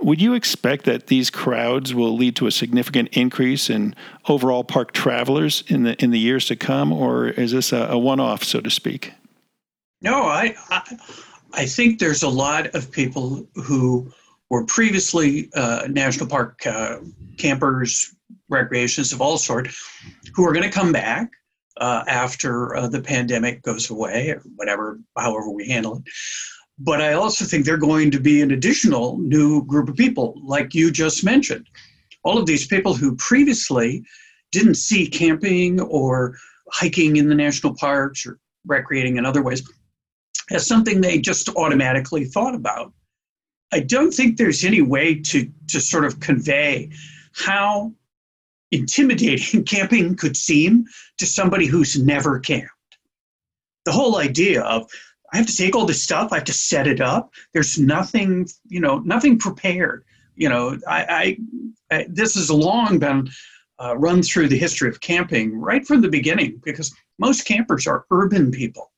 Would 0.00 0.20
you 0.20 0.34
expect 0.34 0.84
that 0.84 1.06
these 1.06 1.30
crowds 1.30 1.94
will 1.94 2.16
lead 2.16 2.36
to 2.36 2.46
a 2.46 2.50
significant 2.50 3.10
increase 3.12 3.70
in 3.70 3.94
overall 4.28 4.64
park 4.64 4.92
travelers 4.92 5.62
in 5.68 5.84
the 5.84 6.02
in 6.02 6.10
the 6.10 6.18
years 6.18 6.46
to 6.46 6.56
come, 6.56 6.92
or 6.92 7.28
is 7.28 7.52
this 7.52 7.72
a, 7.72 7.88
a 7.90 7.98
one-off, 7.98 8.44
so 8.44 8.60
to 8.60 8.70
speak? 8.70 9.12
No, 10.02 10.24
I, 10.24 10.56
I 10.70 10.98
I 11.56 11.66
think 11.66 11.98
there's 11.98 12.22
a 12.22 12.28
lot 12.28 12.74
of 12.74 12.90
people 12.90 13.46
who 13.54 14.10
were 14.50 14.64
previously 14.66 15.50
uh, 15.54 15.86
national 15.88 16.28
park 16.28 16.66
uh, 16.66 16.98
campers, 17.38 18.14
recreationists 18.50 19.12
of 19.12 19.20
all 19.20 19.38
sorts, 19.38 19.80
who 20.34 20.44
are 20.46 20.52
going 20.52 20.68
to 20.68 20.70
come 20.70 20.92
back 20.92 21.30
uh, 21.78 22.04
after 22.08 22.74
uh, 22.76 22.88
the 22.88 23.00
pandemic 23.00 23.62
goes 23.62 23.90
away, 23.90 24.30
or 24.30 24.42
whatever, 24.56 24.98
however 25.16 25.50
we 25.50 25.68
handle 25.68 25.98
it. 25.98 26.02
But 26.78 27.00
I 27.00 27.12
also 27.12 27.44
think 27.44 27.64
they're 27.64 27.76
going 27.76 28.10
to 28.10 28.20
be 28.20 28.42
an 28.42 28.50
additional 28.50 29.18
new 29.18 29.64
group 29.64 29.88
of 29.88 29.96
people, 29.96 30.34
like 30.42 30.74
you 30.74 30.90
just 30.90 31.24
mentioned. 31.24 31.68
All 32.24 32.38
of 32.38 32.46
these 32.46 32.66
people 32.66 32.94
who 32.94 33.14
previously 33.16 34.04
didn't 34.50 34.74
see 34.76 35.06
camping 35.06 35.80
or 35.80 36.36
hiking 36.72 37.16
in 37.16 37.28
the 37.28 37.34
national 37.34 37.76
parks 37.76 38.26
or 38.26 38.38
recreating 38.66 39.18
in 39.18 39.26
other 39.26 39.42
ways 39.42 39.62
as 40.50 40.66
something 40.66 41.00
they 41.00 41.18
just 41.18 41.48
automatically 41.56 42.24
thought 42.24 42.54
about. 42.54 42.92
I 43.72 43.80
don't 43.80 44.12
think 44.12 44.36
there's 44.36 44.64
any 44.64 44.82
way 44.82 45.20
to, 45.20 45.50
to 45.68 45.80
sort 45.80 46.04
of 46.04 46.20
convey 46.20 46.90
how 47.34 47.92
intimidating 48.70 49.64
camping 49.66 50.16
could 50.16 50.36
seem 50.36 50.86
to 51.18 51.26
somebody 51.26 51.66
who's 51.66 51.98
never 51.98 52.38
camped. 52.38 52.70
The 53.84 53.92
whole 53.92 54.18
idea 54.18 54.62
of 54.62 54.88
I 55.32 55.38
have 55.38 55.46
to 55.46 55.56
take 55.56 55.74
all 55.74 55.86
this 55.86 56.02
stuff, 56.02 56.32
I 56.32 56.36
have 56.36 56.44
to 56.44 56.52
set 56.52 56.86
it 56.86 57.00
up. 57.00 57.32
There's 57.52 57.78
nothing, 57.78 58.46
you 58.68 58.80
know, 58.80 59.00
nothing 59.00 59.36
prepared. 59.36 60.04
You 60.36 60.48
know, 60.48 60.78
I, 60.88 61.36
I, 61.90 61.96
I 61.96 62.06
this 62.08 62.36
has 62.36 62.50
long 62.50 62.98
been 63.00 63.28
uh, 63.82 63.96
run 63.96 64.22
through 64.22 64.48
the 64.48 64.58
history 64.58 64.88
of 64.88 65.00
camping 65.00 65.58
right 65.58 65.84
from 65.84 66.00
the 66.00 66.08
beginning 66.08 66.60
because 66.64 66.94
most 67.18 67.44
campers 67.44 67.86
are 67.86 68.04
urban 68.10 68.50
people. 68.52 68.92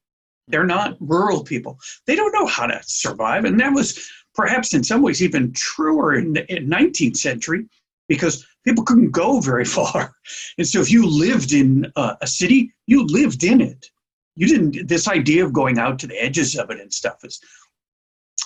They're 0.48 0.64
not 0.64 0.96
rural 1.00 1.42
people. 1.42 1.78
They 2.06 2.14
don't 2.14 2.32
know 2.32 2.46
how 2.46 2.66
to 2.66 2.80
survive. 2.84 3.44
And 3.44 3.58
that 3.60 3.72
was 3.72 4.08
perhaps 4.34 4.74
in 4.74 4.84
some 4.84 5.02
ways 5.02 5.22
even 5.22 5.52
truer 5.52 6.14
in 6.14 6.34
the 6.34 6.42
19th 6.42 7.16
century 7.16 7.66
because 8.08 8.46
people 8.64 8.84
couldn't 8.84 9.10
go 9.10 9.40
very 9.40 9.64
far. 9.78 10.14
And 10.58 10.66
so 10.66 10.80
if 10.80 10.90
you 10.90 11.08
lived 11.08 11.52
in 11.52 11.90
uh, 11.96 12.14
a 12.20 12.26
city, 12.26 12.72
you 12.86 13.04
lived 13.06 13.44
in 13.44 13.60
it. 13.60 13.90
You 14.36 14.46
didn't, 14.46 14.86
this 14.86 15.08
idea 15.08 15.44
of 15.44 15.52
going 15.52 15.78
out 15.78 15.98
to 16.00 16.06
the 16.06 16.22
edges 16.22 16.56
of 16.56 16.70
it 16.70 16.78
and 16.78 16.92
stuff 16.92 17.24
is 17.24 17.40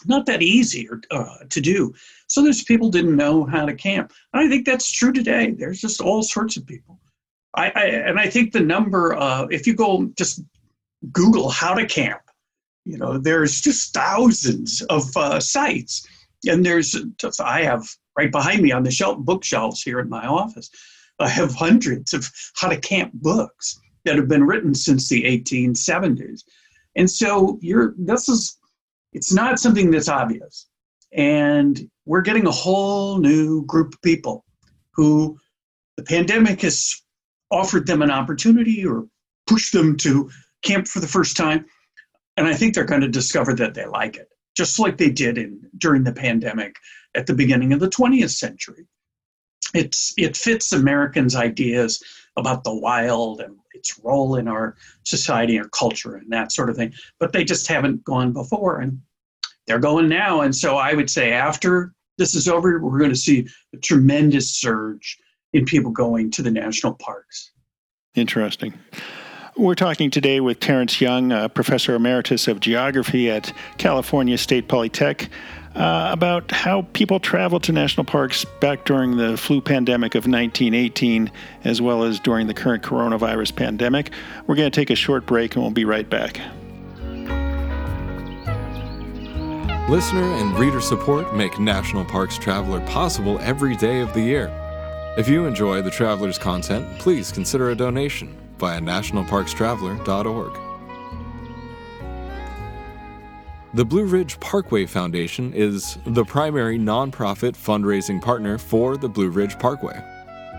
not 0.07 0.25
that 0.27 0.41
easy 0.41 0.89
or, 0.89 1.01
uh, 1.11 1.45
to 1.49 1.61
do. 1.61 1.93
So 2.29 2.43
there's 2.43 2.63
people 2.63 2.91
didn't 2.91 3.17
know 3.17 3.45
how 3.45 3.67
to 3.67 3.75
camp. 3.75 4.13
And 4.33 4.43
I 4.43 4.49
think 4.49 4.65
that's 4.65 4.91
true 4.91 5.13
today. 5.13 5.51
There's 5.51 5.81
just 5.81 6.01
all 6.01 6.23
sorts 6.23 6.57
of 6.57 6.67
people. 6.67 7.01
I, 7.55 7.73
I 7.75 7.85
and 7.87 8.19
I 8.21 8.29
think 8.29 8.53
the 8.53 8.61
number, 8.61 9.17
uh, 9.17 9.47
if 9.51 9.67
you 9.67 9.75
go 9.75 10.11
just 10.17 10.43
Google 11.13 11.49
how 11.49 11.75
to 11.75 11.87
camp. 11.87 12.21
You 12.85 12.99
know, 12.99 13.19
there's 13.19 13.61
just 13.61 13.93
thousands 13.93 14.83
of 14.83 15.17
uh, 15.17 15.41
sites, 15.41 16.07
and 16.47 16.65
there's 16.65 16.97
I 17.41 17.63
have 17.63 17.87
right 18.17 18.33
behind 18.33 18.63
me 18.63 18.73
on 18.73 18.83
the 18.83 18.91
shelf 18.91 19.19
bookshelves 19.19 19.83
here 19.83 20.01
in 20.01 20.09
my 20.09 20.27
office. 20.27 20.71
I 21.19 21.29
have 21.29 21.55
hundreds 21.55 22.15
of 22.15 22.31
how 22.57 22.69
to 22.69 22.79
camp 22.79 23.13
books 23.15 23.79
that 24.05 24.17
have 24.17 24.29
been 24.29 24.45
written 24.45 24.75
since 24.75 25.09
the 25.09 25.23
1870s, 25.25 26.43
and 26.97 27.11
so 27.11 27.59
you're 27.61 27.95
this 27.99 28.29
is 28.29 28.59
it's 29.13 29.33
not 29.33 29.59
something 29.59 29.91
that's 29.91 30.09
obvious, 30.09 30.69
and 31.13 31.89
we're 32.07 32.23
getting 32.23 32.47
a 32.47 32.53
whole 32.53 33.19
new 33.19 33.65
group 33.67 33.95
of 33.95 34.03
people 34.03 34.45
who 34.95 35.39
the 35.97 36.03
pandemic 36.03 36.63
has 36.63 36.95
offered 37.51 37.87
them 37.87 38.01
an 38.01 38.11
opportunity 38.11 38.87
or 38.87 39.07
pushed 39.47 39.73
them 39.73 39.97
to 39.99 40.31
camp 40.63 40.89
for 40.89 41.01
the 41.01 41.09
first 41.09 41.37
time, 41.37 41.67
and 42.37 42.47
I 42.47 42.55
think 42.55 42.75
they're 42.75 42.85
going 42.85 43.01
to 43.01 43.09
discover 43.09 43.55
that 43.55 43.75
they 43.75 43.87
like 43.87 44.17
it, 44.17 44.29
just 44.57 44.79
like 44.79 44.97
they 44.97 45.11
did 45.11 45.39
in 45.39 45.61
during 45.79 46.05
the 46.05 46.13
pandemic 46.13 46.77
at 47.15 47.27
the 47.27 47.35
beginning 47.35 47.73
of 47.73 47.81
the 47.81 47.89
20th 47.89 48.31
century. 48.31 48.87
It's 49.75 50.15
it 50.17 50.37
fits 50.37 50.73
Americans' 50.73 51.37
ideas 51.37 52.03
about 52.37 52.65
the 52.65 52.75
wild 52.75 53.41
and 53.41 53.57
its 53.75 54.01
role 54.03 54.37
in 54.37 54.49
our 54.49 54.77
society 55.05 55.57
and 55.57 55.71
culture 55.73 56.17
and 56.17 56.31
that 56.33 56.53
sort 56.53 56.71
of 56.71 56.77
thing, 56.77 56.93
but 57.19 57.33
they 57.33 57.45
just 57.45 57.67
haven't 57.69 58.05
gone 58.05 58.33
before, 58.33 58.81
and 58.81 59.01
they're 59.67 59.79
going 59.79 60.09
now. 60.09 60.41
And 60.41 60.55
so 60.55 60.77
I 60.77 60.95
would 60.95 61.11
say 61.11 61.33
after 61.33 61.95
this 62.19 62.35
is 62.35 62.49
over, 62.49 62.79
we're 62.81 62.99
going 62.99 63.11
to 63.11 63.17
see 63.17 63.47
a 63.73 63.77
tremendous 63.77 64.57
surge 64.57 65.19
in 65.53 65.65
people 65.65 65.91
going 65.91 66.31
to 66.33 66.43
the 66.43 66.51
national 66.51 66.95
parks. 66.95 67.53
Interesting. 68.15 68.75
We're 69.61 69.75
talking 69.75 70.11
today 70.11 70.41
with 70.41 70.59
Terrence 70.59 71.03
Young, 71.03 71.51
professor 71.51 71.95
emeritus 71.95 72.49
of 72.49 72.61
geography 72.61 73.31
at 73.31 73.53
California 73.77 74.39
State 74.39 74.69
Polytech. 74.69 75.29
uh, 75.75 76.09
about 76.11 76.51
how 76.51 76.87
people 76.95 77.21
traveled 77.21 77.63
to 77.65 77.73
national 77.73 78.05
parks 78.05 78.47
back 78.63 78.87
during 78.87 79.19
the 79.19 79.37
flu 79.37 79.61
pandemic 79.61 80.15
of 80.15 80.21
1918, 80.21 81.31
as 81.65 81.83
well 81.83 82.05
as 82.05 82.19
during 82.19 82.47
the 82.47 82.55
current 82.55 82.83
coronavirus 82.83 83.55
pandemic. 83.55 84.13
We're 84.47 84.55
going 84.55 84.71
to 84.71 84.75
take 84.75 84.89
a 84.89 84.97
short 84.97 85.27
break 85.27 85.55
and 85.55 85.63
we'll 85.63 85.73
be 85.73 85.85
right 85.85 86.09
back. 86.09 86.41
Listener 89.91 90.25
and 90.25 90.59
reader 90.59 90.81
support 90.81 91.37
make 91.37 91.61
National 91.61 92.07
Parks 92.07 92.39
Traveler 92.39 92.81
possible 92.87 93.39
every 93.41 93.77
day 93.77 94.01
of 94.01 94.15
the 94.15 94.23
year. 94.23 94.51
If 95.19 95.29
you 95.29 95.45
enjoy 95.45 95.83
the 95.83 95.91
Traveler's 95.91 96.39
content, 96.39 96.99
please 96.99 97.31
consider 97.31 97.69
a 97.69 97.75
donation 97.75 98.40
via 98.61 98.81
nationalparkstraveler.org. 98.81 100.59
The 103.73 103.85
Blue 103.85 104.05
Ridge 104.05 104.39
Parkway 104.41 104.85
Foundation 104.85 105.53
is 105.55 105.97
the 106.05 106.25
primary 106.25 106.77
nonprofit 106.79 107.53
fundraising 107.53 108.21
partner 108.21 108.59
for 108.59 108.97
the 108.97 109.09
Blue 109.09 109.31
Ridge 109.31 109.59
Parkway. 109.59 110.03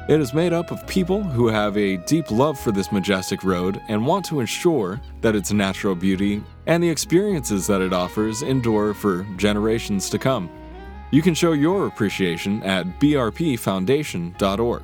It 0.09 0.19
is 0.19 0.33
made 0.33 0.51
up 0.51 0.71
of 0.71 0.87
people 0.87 1.21
who 1.21 1.47
have 1.47 1.77
a 1.77 1.97
deep 1.97 2.31
love 2.31 2.59
for 2.59 2.71
this 2.71 2.91
majestic 2.91 3.43
road 3.43 3.81
and 3.87 4.05
want 4.05 4.25
to 4.25 4.39
ensure 4.39 4.99
that 5.21 5.35
its 5.35 5.51
natural 5.51 5.93
beauty 5.93 6.41
and 6.65 6.81
the 6.81 6.89
experiences 6.89 7.67
that 7.67 7.81
it 7.81 7.93
offers 7.93 8.41
endure 8.41 8.93
for 8.93 9.23
generations 9.37 10.09
to 10.09 10.17
come. 10.17 10.49
You 11.11 11.21
can 11.21 11.33
show 11.33 11.51
your 11.51 11.87
appreciation 11.87 12.63
at 12.63 12.85
brpfoundation.org. 12.99 14.83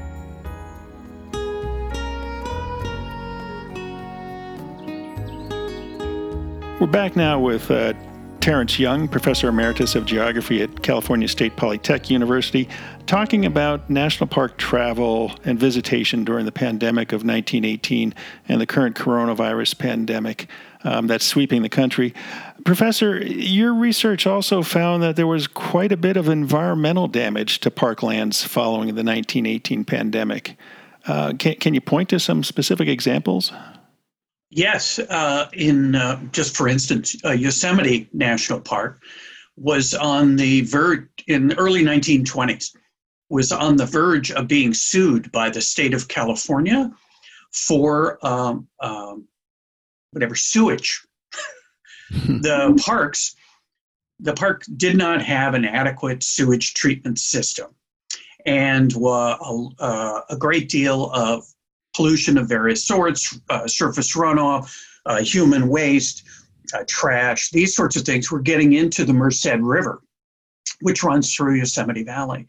We're 6.81 6.87
back 6.87 7.15
now 7.15 7.39
with 7.39 7.69
uh, 7.69 7.93
Terrence 8.39 8.79
Young, 8.79 9.07
Professor 9.07 9.49
Emeritus 9.49 9.93
of 9.93 10.03
Geography 10.07 10.63
at 10.63 10.81
California 10.81 11.27
State 11.27 11.55
Polytech 11.55 12.09
University, 12.09 12.67
talking 13.05 13.45
about 13.45 13.87
national 13.87 14.25
park 14.25 14.57
travel 14.57 15.31
and 15.45 15.59
visitation 15.59 16.23
during 16.23 16.45
the 16.45 16.51
pandemic 16.51 17.11
of 17.11 17.17
1918 17.17 18.15
and 18.47 18.59
the 18.59 18.65
current 18.65 18.95
coronavirus 18.95 19.77
pandemic 19.77 20.47
um, 20.83 21.05
that's 21.05 21.23
sweeping 21.23 21.61
the 21.61 21.69
country. 21.69 22.15
Professor, 22.65 23.23
your 23.23 23.75
research 23.75 24.25
also 24.25 24.63
found 24.63 25.03
that 25.03 25.15
there 25.15 25.27
was 25.27 25.45
quite 25.45 25.91
a 25.91 25.97
bit 25.97 26.17
of 26.17 26.27
environmental 26.27 27.07
damage 27.07 27.59
to 27.59 27.69
parklands 27.69 28.43
following 28.43 28.87
the 28.87 29.03
1918 29.03 29.85
pandemic. 29.85 30.57
Uh, 31.05 31.33
can, 31.37 31.53
can 31.57 31.75
you 31.75 31.81
point 31.81 32.09
to 32.09 32.19
some 32.19 32.43
specific 32.43 32.87
examples? 32.87 33.51
Yes, 34.51 34.99
uh, 34.99 35.47
in 35.53 35.95
uh, 35.95 36.21
just 36.33 36.57
for 36.57 36.67
instance, 36.67 37.15
uh, 37.23 37.31
Yosemite 37.31 38.09
National 38.11 38.59
Park 38.59 39.01
was 39.55 39.93
on 39.93 40.35
the 40.35 40.61
verge 40.61 41.07
in 41.27 41.47
the 41.47 41.57
early 41.57 41.83
1920s 41.83 42.75
was 43.29 43.53
on 43.53 43.77
the 43.77 43.85
verge 43.85 44.29
of 44.31 44.49
being 44.49 44.73
sued 44.73 45.31
by 45.31 45.49
the 45.49 45.61
state 45.61 45.93
of 45.93 46.09
California 46.09 46.91
for 47.53 48.19
um, 48.27 48.67
um, 48.81 49.25
whatever 50.11 50.35
sewage. 50.35 51.01
the 52.11 52.77
parks, 52.85 53.35
the 54.19 54.33
park 54.33 54.63
did 54.75 54.97
not 54.97 55.21
have 55.21 55.53
an 55.53 55.63
adequate 55.63 56.23
sewage 56.23 56.73
treatment 56.73 57.17
system, 57.17 57.73
and 58.45 58.93
uh, 58.97 59.37
a, 59.79 60.21
a 60.31 60.37
great 60.37 60.67
deal 60.67 61.09
of 61.11 61.45
pollution 61.95 62.37
of 62.37 62.47
various 62.47 62.85
sorts, 62.85 63.39
uh, 63.49 63.67
surface 63.67 64.15
runoff, 64.15 64.75
uh, 65.05 65.21
human 65.21 65.67
waste, 65.67 66.23
uh, 66.73 66.83
trash, 66.87 67.49
these 67.49 67.75
sorts 67.75 67.95
of 67.95 68.03
things 68.03 68.31
were 68.31 68.39
getting 68.39 68.73
into 68.73 69.03
the 69.03 69.13
Merced 69.13 69.57
River, 69.59 70.01
which 70.81 71.03
runs 71.03 71.33
through 71.33 71.55
Yosemite 71.55 72.03
Valley. 72.03 72.47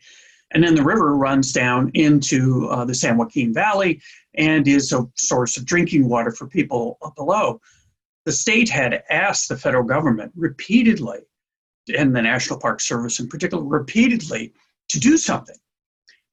And 0.52 0.62
then 0.62 0.74
the 0.74 0.82
river 0.82 1.16
runs 1.16 1.52
down 1.52 1.90
into 1.94 2.68
uh, 2.68 2.84
the 2.84 2.94
San 2.94 3.16
Joaquin 3.16 3.54
Valley 3.54 4.00
and 4.34 4.68
is 4.68 4.92
a 4.92 5.06
source 5.16 5.56
of 5.56 5.64
drinking 5.64 6.08
water 6.08 6.30
for 6.30 6.46
people 6.46 6.98
below. 7.16 7.60
The 8.26 8.32
state 8.32 8.68
had 8.68 9.02
asked 9.10 9.48
the 9.48 9.56
federal 9.56 9.82
government 9.82 10.32
repeatedly, 10.36 11.20
and 11.96 12.14
the 12.14 12.22
National 12.22 12.60
Park 12.60 12.80
Service 12.80 13.18
in 13.18 13.28
particular, 13.28 13.64
repeatedly 13.64 14.52
to 14.88 15.00
do 15.00 15.16
something 15.16 15.56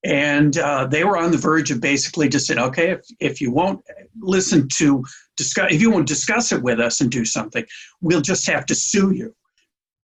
and 0.04 0.58
uh, 0.58 0.86
they 0.86 1.04
were 1.04 1.18
on 1.18 1.32
the 1.32 1.38
verge 1.38 1.72
of 1.72 1.82
basically 1.82 2.30
just 2.30 2.48
saying, 2.48 2.60
okay, 2.60 2.92
if, 2.92 3.06
if 3.20 3.42
you 3.42 3.52
won't 3.52 3.84
listen 4.20 4.68
to 4.70 5.04
discuss, 5.36 5.74
if 5.74 5.82
you 5.82 5.92
won't 5.92 6.08
discuss 6.08 6.52
it 6.52 6.62
with 6.62 6.80
us 6.80 7.02
and 7.02 7.12
do 7.12 7.26
something, 7.26 7.66
we'll 8.02 8.22
just 8.22 8.48
have 8.48 8.66
to 8.68 8.76
sue 8.76 9.12
you. 9.12 9.36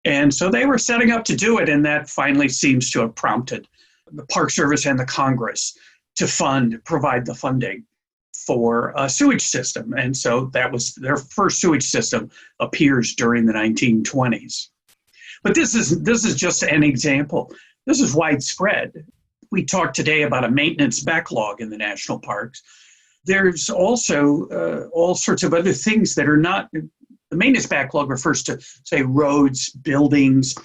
And 0.04 0.34
so 0.34 0.50
they 0.50 0.66
were 0.66 0.78
setting 0.78 1.12
up 1.12 1.24
to 1.26 1.36
do 1.36 1.58
it, 1.60 1.70
and 1.70 1.86
that 1.86 2.10
finally 2.10 2.50
seems 2.50 2.92
to 2.92 3.00
have 3.02 3.16
prompted 3.16 3.68
the 4.12 4.26
Park 4.28 4.52
Service 4.52 4.86
and 4.86 5.00
the 5.00 5.06
Congress 5.06 5.78
to 6.18 6.28
fund, 6.28 6.80
provide 6.86 7.26
the 7.26 7.34
funding 7.34 7.86
for 8.46 8.94
a 8.98 9.10
sewage 9.10 9.42
system. 9.42 9.94
And 9.94 10.16
so 10.16 10.46
that 10.54 10.72
was 10.72 10.94
their 10.96 11.18
first 11.18 11.60
sewage 11.60 11.84
system 11.84 12.30
appears 12.60 13.16
during 13.16 13.46
the 13.46 13.54
1920s. 13.54 14.68
But 15.44 15.56
this 15.56 15.74
is 15.74 16.02
this 16.04 16.26
is 16.26 16.36
just 16.36 16.64
an 16.64 16.84
example. 16.84 17.52
This 17.86 18.02
is 18.02 18.14
widespread 18.14 19.06
we 19.52 19.66
talked 19.66 19.96
today 19.96 20.24
about 20.24 20.44
a 20.44 20.52
maintenance 20.52 21.02
backlog 21.04 21.62
in 21.62 21.70
the 21.70 21.78
national 21.78 22.20
parks. 22.20 22.62
There's 23.26 23.70
also 23.70 24.48
uh, 24.50 24.88
all 24.94 25.16
sorts 25.16 25.44
of 25.44 25.54
other 25.54 25.74
things 25.74 26.16
that 26.16 26.30
are 26.30 26.38
not. 26.38 26.70
The 26.72 27.38
maintenance 27.38 27.68
backlog 27.68 28.10
refers 28.10 28.44
to, 28.44 28.60
say, 28.84 29.02
roads, 29.02 29.72
buildings, 29.72 30.56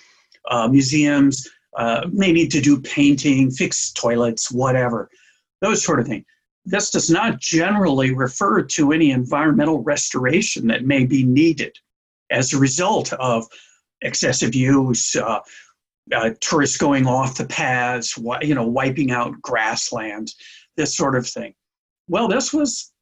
uh, 0.50 0.68
museums, 0.68 1.48
uh, 1.76 2.06
may 2.12 2.32
need 2.32 2.50
to 2.52 2.60
do 2.60 2.80
painting, 2.80 3.50
fix 3.50 3.92
toilets, 3.92 4.50
whatever, 4.50 5.08
those 5.60 5.82
sort 5.82 6.00
of 6.00 6.06
things. 6.06 6.24
This 6.66 6.90
does 6.90 7.08
not 7.08 7.40
generally 7.40 8.12
refer 8.14 8.62
to 8.62 8.92
any 8.92 9.10
environmental 9.12 9.82
restoration 9.82 10.66
that 10.66 10.84
may 10.84 11.06
be 11.06 11.24
needed 11.24 11.74
as 12.30 12.52
a 12.52 12.58
result 12.58 13.12
of 13.14 13.46
excessive 14.02 14.54
use, 14.54 15.16
uh, 15.16 15.40
uh, 16.14 16.30
tourists 16.40 16.76
going 16.76 17.06
off 17.06 17.36
the 17.36 17.46
paths, 17.46 18.18
you 18.42 18.54
know, 18.54 18.66
wiping 18.66 19.10
out 19.10 19.40
grasslands, 19.42 20.36
this 20.76 20.96
sort 20.96 21.16
of 21.16 21.26
thing. 21.26 21.54
Well, 22.08 22.28
this 22.28 22.52
was 22.52 22.92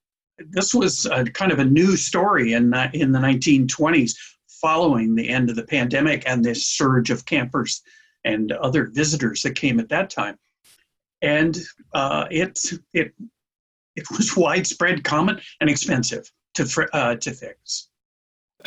this 0.50 0.72
was 0.72 1.06
a, 1.06 1.24
kind 1.24 1.50
of 1.50 1.58
a 1.58 1.64
new 1.64 1.96
story 1.96 2.52
in 2.52 2.72
in 2.92 3.12
the 3.12 3.18
1920s, 3.18 4.14
following 4.60 5.14
the 5.14 5.28
end 5.28 5.50
of 5.50 5.56
the 5.56 5.64
pandemic 5.64 6.22
and 6.26 6.44
this 6.44 6.66
surge 6.66 7.10
of 7.10 7.24
campers 7.24 7.82
and 8.24 8.52
other 8.52 8.90
visitors 8.92 9.42
that 9.42 9.54
came 9.54 9.80
at 9.80 9.88
that 9.88 10.10
time, 10.10 10.38
and 11.22 11.58
uh, 11.94 12.26
it 12.30 12.58
it 12.92 13.14
it 13.96 14.10
was 14.16 14.36
widespread, 14.36 15.04
common, 15.04 15.40
and 15.60 15.70
expensive 15.70 16.30
to 16.54 16.88
uh, 16.92 17.16
to 17.16 17.32
fix. 17.32 17.88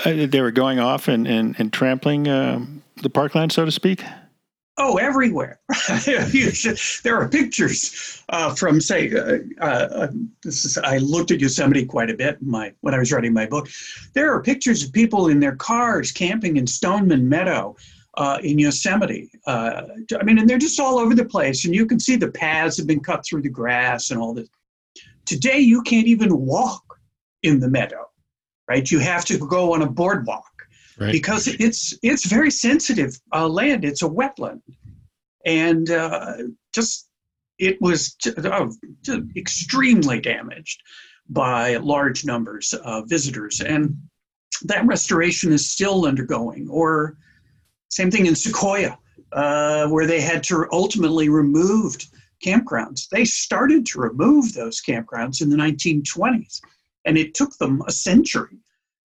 Uh, 0.06 0.26
they 0.26 0.42
were 0.42 0.52
going 0.52 0.80
off 0.80 1.08
and, 1.08 1.28
and, 1.28 1.56
and 1.58 1.74
trampling 1.74 2.28
um, 2.28 2.82
the 3.04 3.10
parkland, 3.10 3.52
so 3.52 3.66
to 3.66 3.72
speak? 3.72 4.04
Oh, 4.78 4.98
everywhere. 4.98 5.60
there 6.06 7.22
are 7.22 7.30
pictures 7.30 8.24
uh, 8.30 8.56
from, 8.56 8.80
say, 8.80 9.14
uh, 9.14 9.40
uh, 9.64 10.08
this 10.44 10.66
is, 10.66 10.78
I 10.78 10.98
looked 10.98 11.32
at 11.32 11.40
Yosemite 11.40 11.86
quite 11.86 12.10
a 12.10 12.16
bit 12.16 12.42
my, 12.42 12.74
when 12.82 12.94
I 12.94 13.00
was 13.00 13.12
writing 13.12 13.34
my 13.34 13.46
book. 13.46 13.70
There 14.14 14.34
are 14.34 14.42
pictures 14.42 14.84
of 14.84 14.94
people 14.94 15.28
in 15.28 15.40
their 15.40 15.56
cars 15.56 16.12
camping 16.12 16.58
in 16.58 16.66
Stoneman 16.66 17.28
Meadow 17.28 17.76
uh, 18.16 18.40
in 18.44 18.60
Yosemite. 18.60 19.30
Uh, 19.46 19.84
I 20.20 20.24
mean, 20.24 20.40
and 20.40 20.50
they're 20.50 20.58
just 20.58 20.80
all 20.80 20.98
over 20.98 21.16
the 21.16 21.26
place, 21.26 21.66
and 21.66 21.76
you 21.76 21.86
can 21.86 22.00
see 22.00 22.16
the 22.16 22.32
paths 22.32 22.78
have 22.78 22.88
been 22.88 23.02
cut 23.02 23.26
through 23.26 23.42
the 23.42 23.50
grass 23.50 24.10
and 24.10 24.20
all 24.20 24.34
this. 24.34 24.50
Today, 25.26 25.60
you 25.60 25.82
can't 25.84 26.08
even 26.08 26.36
walk 26.38 26.84
in 27.44 27.60
the 27.60 27.70
meadow, 27.70 28.10
right? 28.68 28.90
You 28.90 29.00
have 29.00 29.26
to 29.26 29.38
go 29.38 29.74
on 29.74 29.82
a 29.82 29.90
boardwalk 29.90 30.46
right. 31.02 31.12
because 31.12 31.48
it's 31.48 31.98
it's 32.04 32.26
very 32.26 32.52
sensitive 32.52 33.20
uh, 33.34 33.48
land. 33.48 33.84
It's 33.84 34.04
a 34.04 34.10
wetland, 34.10 34.62
and 35.46 35.90
uh, 35.90 36.38
just 36.74 37.10
it 37.58 37.82
was 37.82 38.16
uh, 38.36 38.68
extremely 39.36 40.20
damaged 40.20 40.82
by 41.30 41.78
large 41.78 42.26
numbers 42.26 42.74
of 42.74 43.10
visitors, 43.10 43.62
and 43.62 43.98
that 44.64 44.86
restoration 44.86 45.52
is 45.52 45.70
still 45.70 46.06
undergoing. 46.06 46.70
Or 46.70 47.18
same 47.90 48.12
thing 48.12 48.26
in 48.26 48.36
Sequoia, 48.36 48.98
uh, 49.32 49.88
where 49.88 50.08
they 50.08 50.22
had 50.22 50.44
to 50.44 50.68
ultimately 50.72 51.30
removed 51.30 52.08
campgrounds. 52.44 53.08
They 53.10 53.26
started 53.26 53.86
to 53.88 54.00
remove 54.00 54.54
those 54.54 54.82
campgrounds 54.82 55.42
in 55.42 55.50
the 55.50 55.58
1920s, 55.58 56.62
and 57.06 57.18
it 57.18 57.34
took 57.34 57.58
them 57.58 57.84
a 57.88 57.92
century 57.92 58.58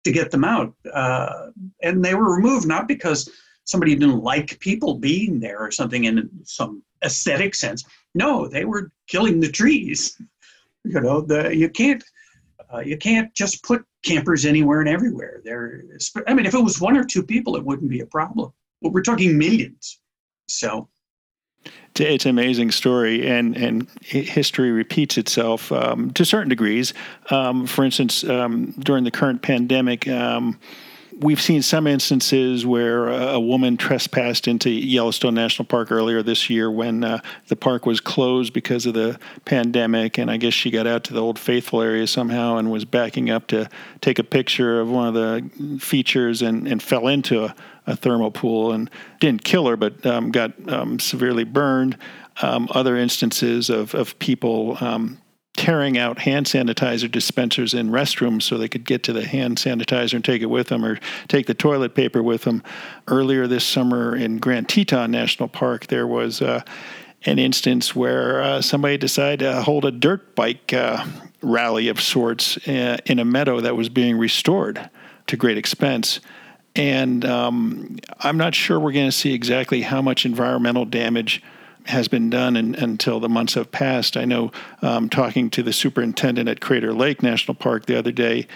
to 0.05 0.13
get 0.13 0.31
them 0.31 0.45
out. 0.45 0.75
Uh, 0.93 1.49
and 1.83 2.05
they 2.05 2.15
were 2.15 2.35
removed 2.37 2.67
not 2.67 2.87
because 2.89 3.29
somebody 3.65 3.95
didn't 3.95 4.23
like 4.23 4.61
people 4.61 4.95
being 4.95 5.41
there 5.41 5.59
or 5.59 5.71
something 5.71 6.05
in 6.05 6.29
some 6.45 6.83
aesthetic 7.05 7.55
sense. 7.55 7.85
No, 8.15 8.47
they 8.47 8.65
were 8.65 8.93
killing 9.09 9.41
the 9.41 9.51
trees. 9.51 10.21
You 10.87 11.01
know, 11.01 11.23
the 11.23 11.57
you 11.57 11.71
can't 11.71 12.05
uh, 12.71 12.81
you 12.81 12.99
can't 12.99 13.33
just 13.33 13.63
put 13.63 13.87
campers 14.03 14.45
anywhere 14.45 14.81
and 14.81 14.89
everywhere. 14.91 15.41
There, 15.43 15.83
I 16.27 16.35
mean, 16.35 16.45
if 16.45 16.53
it 16.53 16.63
was 16.63 16.79
one 16.79 16.95
or 16.95 17.05
two 17.05 17.23
people, 17.23 17.57
it 17.57 17.65
wouldn't 17.65 17.91
be 17.91 18.01
a 18.01 18.07
problem. 18.07 18.53
But 18.83 18.93
we're 18.93 19.01
talking 19.01 19.39
millions. 19.39 20.01
So 20.47 20.91
it's 22.01 22.25
an 22.25 22.31
amazing 22.31 22.71
story, 22.71 23.27
and 23.27 23.57
and 23.57 23.89
history 24.03 24.73
repeats 24.73 25.19
itself 25.19 25.71
um, 25.73 26.11
to 26.13 26.25
certain 26.25 26.49
degrees. 26.49 26.95
Um, 27.31 27.67
for 27.67 27.85
instance, 27.85 28.25
um, 28.25 28.73
during 28.79 29.05
the 29.05 29.11
current 29.11 29.43
pandemic. 29.43 30.09
We've 31.21 31.41
seen 31.41 31.63
some 31.63 31.87
instances 31.87 32.67
where 32.67 33.09
a 33.09 33.39
woman 33.39 33.77
trespassed 33.77 34.49
into 34.49 34.69
Yellowstone 34.71 35.35
National 35.35 35.65
Park 35.65 35.93
earlier 35.93 36.23
this 36.23 36.51
year 36.51 36.71
when 36.71 37.05
uh, 37.05 37.21
the 37.47 37.57
park 37.57 37.87
was 37.87 38.01
closed 38.01 38.53
because 38.53 38.85
of 38.85 38.95
the 38.95 39.19
pandemic. 39.45 40.19
And 40.19 40.31
I 40.31 40.37
guess 40.39 40.55
she 40.55 40.71
got 40.71 40.87
out 40.87 41.05
to 41.05 41.13
the 41.13 41.21
Old 41.21 41.39
Faithful 41.39 41.81
area 41.83 42.07
somehow 42.07 42.57
and 42.57 42.71
was 42.71 42.85
backing 42.85 43.31
up 43.31 43.47
to 43.49 43.69
take 44.01 44.19
a 44.19 44.25
picture 44.25 44.81
of 44.81 44.91
one 44.91 45.09
of 45.09 45.15
the 45.15 45.79
features 45.79 46.43
and, 46.43 46.67
and 46.67 46.83
fell 46.83 47.07
into 47.07 47.45
a, 47.45 47.55
a 47.87 47.97
thermal 47.97 48.31
pool 48.31 48.73
and 48.73 48.91
didn't 49.21 49.45
kill 49.45 49.67
her, 49.69 49.77
but 49.77 50.05
um, 50.05 50.31
got 50.31 50.53
um, 50.69 50.99
severely 50.99 51.45
burned. 51.45 51.97
Um, 52.43 52.69
other 52.73 52.97
instances 52.97 53.71
of, 53.71 53.95
of 53.95 54.19
people 54.19 54.77
um, 54.81 55.19
tearing 55.57 55.97
out 55.97 56.19
hand 56.19 56.47
sanitizer 56.47 57.11
dispensers 57.11 57.75
in 57.75 57.91
restrooms 57.91 58.43
so 58.43 58.59
they 58.59 58.69
could 58.69 58.85
get 58.85 59.03
to 59.05 59.13
the 59.13 59.25
hand 59.25 59.57
sanitizer 59.57 60.15
and 60.15 60.25
take 60.25 60.43
it 60.43 60.47
with 60.47 60.69
them 60.69 60.85
or 60.85 60.99
take 61.29 61.47
the 61.47 61.55
toilet 61.55 61.95
paper 61.95 62.23
with 62.23 62.43
them. 62.43 62.63
Earlier 63.07 63.47
this 63.47 63.65
summer 63.65 64.17
in 64.17 64.39
Grand 64.39 64.69
Teton 64.69 65.11
National 65.11 65.49
Park, 65.49 65.87
there 65.87 66.07
was 66.07 66.43
uh, 66.43 66.63
an 67.25 67.39
instance 67.39 67.95
where 67.95 68.43
uh, 68.43 68.61
somebody 68.61 68.99
decided 68.99 69.41
to 69.41 69.63
hold 69.63 69.85
a 69.85 69.91
dirt 69.91 70.35
bike 70.35 70.73
uh, 70.73 71.05
rally 71.41 71.89
of 71.89 72.01
sorts 72.01 72.57
uh, 72.69 72.99
in 73.07 73.19
a 73.19 73.25
meadow 73.25 73.61
that 73.61 73.77
was 73.77 73.89
being 73.89 74.19
restored 74.19 74.91
to 75.29 75.37
great 75.37 75.57
expense. 75.57 76.21
And 76.77 77.25
um, 77.25 77.99
I'm 78.19 78.37
not 78.37 78.55
sure 78.55 78.81
we're 78.81 78.93
going 78.93 79.07
to 79.07 79.13
see 79.13 79.33
exactly 79.33 79.83
how 79.83 80.03
much 80.03 80.27
environmental 80.27 80.85
damage 80.85 81.43
has 81.87 82.09
been 82.09 82.31
done 82.31 82.57
in, 82.57 82.75
until 82.75 83.21
the 83.21 83.29
months 83.29 83.55
have 83.55 83.71
passed. 83.71 84.17
I 84.17 84.25
know 84.25 84.53
um, 84.83 85.09
talking 85.09 85.51
to 85.51 85.63
the 85.63 85.73
superintendent 85.73 86.49
at 86.49 86.61
Crater 86.61 86.93
Lake 86.93 87.23
National 87.23 87.55
Park 87.55 87.87
the 87.87 87.99
other 87.99 88.13
day, 88.13 88.47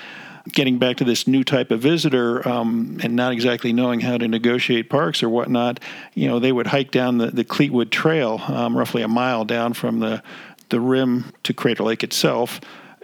getting 0.53 0.79
back 0.79 0.97
to 0.97 1.05
this 1.05 1.27
new 1.27 1.45
type 1.45 1.71
of 1.71 1.81
visitor 1.81 2.47
um, 2.49 2.99
and 3.03 3.15
not 3.15 3.33
exactly 3.33 3.73
knowing 3.73 4.01
how 4.01 4.17
to 4.17 4.27
negotiate 4.27 4.89
parks 4.89 5.23
or 5.23 5.29
whatnot, 5.29 5.81
you 6.15 6.27
know, 6.27 6.39
they 6.39 6.53
would 6.53 6.69
hike 6.69 6.91
down 6.91 7.19
the, 7.19 7.27
the 7.27 7.45
Cleetwood 7.45 7.91
Trail, 7.91 8.41
um, 8.49 8.77
roughly 8.77 9.03
a 9.03 9.09
mile 9.09 9.45
down 9.45 9.75
from 9.75 10.01
the, 10.01 10.23
the 10.71 10.81
rim 10.81 11.33
to 11.43 11.53
Crater 11.53 11.83
Lake 11.83 12.03
itself 12.03 12.61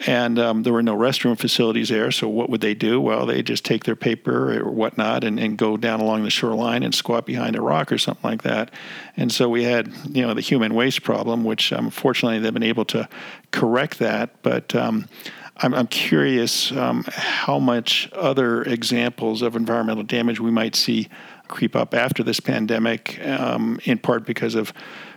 and 0.06 0.38
um, 0.38 0.62
there 0.62 0.72
were 0.72 0.82
no 0.82 0.96
restroom 0.96 1.38
facilities 1.38 1.88
there. 1.88 2.10
So 2.10 2.28
what 2.28 2.50
would 2.50 2.60
they 2.60 2.74
do? 2.74 3.00
Well, 3.00 3.26
they 3.26 3.42
just 3.42 3.64
take 3.64 3.84
their 3.84 3.96
paper 3.96 4.60
or 4.60 4.70
whatnot 4.70 5.24
and, 5.24 5.38
and 5.38 5.56
go 5.56 5.76
down 5.76 6.00
along 6.00 6.24
the 6.24 6.30
shoreline 6.30 6.82
and 6.82 6.94
squat 6.94 7.26
behind 7.26 7.56
a 7.56 7.62
rock 7.62 7.92
or 7.92 7.98
something 7.98 8.28
like 8.28 8.42
that. 8.42 8.70
And 9.16 9.30
so 9.30 9.48
we 9.48 9.64
had 9.64 9.92
you 10.10 10.22
know 10.26 10.34
the 10.34 10.40
human 10.40 10.74
waste 10.74 11.02
problem, 11.02 11.44
which 11.44 11.72
unfortunately 11.72 12.40
they've 12.40 12.52
been 12.52 12.62
able 12.62 12.84
to 12.86 13.08
correct 13.50 13.98
that, 13.98 14.42
but. 14.42 14.74
Um, 14.74 15.08
I'm, 15.58 15.72
I'm, 15.72 15.86
curious 15.86 16.72
um, 16.72 17.04
how 17.12 17.60
much 17.60 18.10
other 18.12 18.64
examples 18.64 19.40
of 19.40 19.54
environmental 19.54 20.02
damage 20.02 20.40
we 20.40 20.50
might 20.50 20.74
see 20.74 21.08
creep 21.46 21.76
up 21.76 21.94
after 21.94 22.24
this 22.24 22.40
pandemic, 22.40 23.24
um, 23.24 23.78
in 23.84 23.98
part 23.98 24.26
because 24.26 24.56
of 24.56 24.72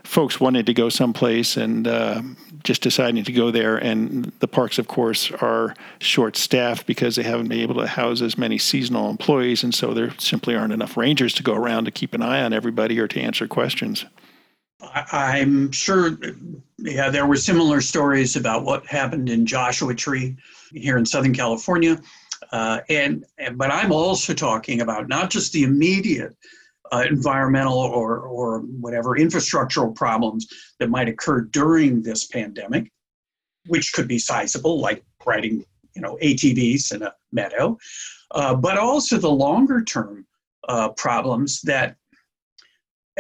folks 0.08 0.40
wanted 0.40 0.66
to 0.66 0.74
go 0.74 0.88
someplace 0.88 1.58
and 1.58 1.86
uh, 1.86 2.22
just 2.64 2.82
deciding 2.82 3.24
to 3.26 3.32
go 3.32 3.52
there. 3.52 3.76
And 3.76 4.32
the 4.40 4.48
parks, 4.48 4.80
of 4.80 4.88
course, 4.88 5.32
are 5.32 5.76
short 6.00 6.38
staffed 6.38 6.88
because 6.88 7.18
they 7.18 7.24
haven't 7.24 7.50
been 7.50 7.60
able 7.60 7.76
to 7.76 7.88
house 7.88 8.22
as 8.22 8.38
many 8.38 8.58
seasonal 8.58 9.10
employees. 9.10 9.64
And 9.64 9.76
so 9.76 9.94
there 9.94 10.12
simply 10.18 10.56
aren't 10.56 10.74
enough 10.74 10.96
rangers 10.96 11.34
to 11.36 11.44
go 11.44 11.54
around 11.54 11.86
to 11.86 11.92
keep 11.92 12.14
an 12.14 12.22
eye 12.22 12.42
on 12.42 12.54
everybody 12.54 12.98
or 13.00 13.08
to 13.10 13.20
answer 13.20 13.48
questions. 13.48 14.06
I'm 15.12 15.72
sure, 15.72 16.18
yeah, 16.78 17.10
there 17.10 17.26
were 17.26 17.36
similar 17.36 17.82
stories 17.82 18.36
about 18.36 18.64
what 18.64 18.86
happened 18.86 19.28
in 19.28 19.46
Joshua 19.46 19.94
Tree 19.94 20.38
here 20.72 20.98
in 20.98 21.06
Southern 21.06 21.34
California. 21.34 22.00
Uh, 22.52 22.80
and, 22.88 23.26
and 23.38 23.58
but 23.58 23.72
I'm 23.72 23.92
also 23.92 24.34
talking 24.34 24.80
about 24.80 25.10
not 25.10 25.32
just 25.32 25.52
the 25.52 25.64
immediate 25.64 26.36
uh, 26.92 27.06
environmental 27.10 27.78
or, 27.78 28.20
or 28.20 28.60
whatever 28.60 29.18
infrastructural 29.18 29.94
problems 29.96 30.48
that 30.80 30.90
might 30.90 31.08
occur 31.08 31.42
during 31.42 32.02
this 32.02 32.28
pandemic, 32.28 32.92
which 33.68 33.94
could 33.94 34.08
be 34.08 34.20
sizable, 34.20 34.80
like 34.80 35.04
riding 35.26 35.66
you 35.94 36.02
know 36.02 36.18
ATVs 36.22 36.94
in 36.94 37.02
a 37.04 37.14
meadow, 37.32 37.78
uh, 38.32 38.56
but 38.56 38.78
also 38.78 39.18
the 39.18 39.30
longer 39.30 39.84
term 39.84 40.26
uh, 40.68 40.90
problems 40.90 41.62
that 41.62 41.96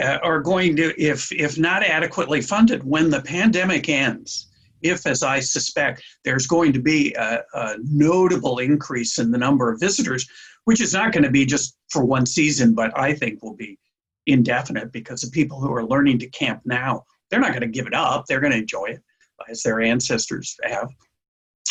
uh, 0.01 0.19
are 0.23 0.39
going 0.39 0.75
to, 0.75 0.93
if 1.01 1.31
if 1.31 1.57
not 1.57 1.83
adequately 1.83 2.41
funded, 2.41 2.83
when 2.83 3.09
the 3.09 3.21
pandemic 3.21 3.89
ends. 3.89 4.46
If, 4.81 5.05
as 5.07 5.23
I 5.23 5.39
suspect, 5.39 6.03
there's 6.23 6.47
going 6.47 6.73
to 6.73 6.81
be 6.81 7.13
a, 7.15 7.43
a 7.53 7.75
notable 7.83 8.59
increase 8.59 9.19
in 9.19 9.31
the 9.31 9.37
number 9.37 9.71
of 9.71 9.79
visitors, 9.79 10.27
which 10.65 10.81
is 10.81 10.93
not 10.93 11.11
going 11.11 11.23
to 11.23 11.31
be 11.31 11.45
just 11.45 11.77
for 11.89 12.05
one 12.05 12.25
season, 12.25 12.73
but 12.75 12.97
I 12.97 13.13
think 13.13 13.41
will 13.41 13.55
be 13.55 13.79
indefinite 14.27 14.91
because 14.91 15.21
the 15.21 15.31
people 15.31 15.59
who 15.59 15.73
are 15.73 15.85
learning 15.85 16.19
to 16.19 16.29
camp 16.29 16.61
now, 16.65 17.03
they're 17.29 17.39
not 17.39 17.51
going 17.51 17.61
to 17.61 17.67
give 17.67 17.87
it 17.87 17.93
up. 17.93 18.25
They're 18.25 18.41
going 18.41 18.53
to 18.53 18.59
enjoy 18.59 18.85
it 18.87 19.03
as 19.49 19.63
their 19.63 19.81
ancestors 19.81 20.55
have. 20.63 20.89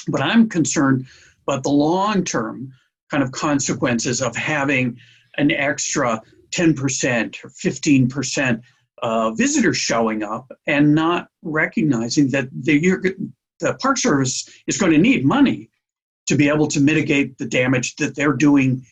But 0.08 0.22
I'm 0.22 0.48
concerned 0.48 1.06
about 1.46 1.62
the 1.62 1.70
long 1.70 2.24
term 2.24 2.72
kind 3.10 3.22
of 3.22 3.30
consequences 3.32 4.20
of 4.20 4.34
having 4.34 4.98
an 5.36 5.50
extra 5.50 6.20
10% 6.50 7.44
or 7.44 7.48
15% 7.50 8.62
uh, 9.02 9.30
visitors 9.32 9.76
showing 9.76 10.22
up 10.22 10.50
and 10.66 10.94
not 10.94 11.28
recognizing 11.42 12.30
that 12.30 12.48
the, 12.52 13.14
the 13.60 13.74
Park 13.74 13.98
Service 13.98 14.48
is 14.66 14.78
going 14.78 14.92
to 14.92 14.98
need 14.98 15.24
money 15.24 15.70
to 16.26 16.36
be 16.36 16.48
able 16.48 16.66
to 16.68 16.80
mitigate 16.80 17.38
the 17.38 17.46
damage 17.46 17.96
that 17.96 18.14
they're 18.14 18.32
doing 18.32 18.84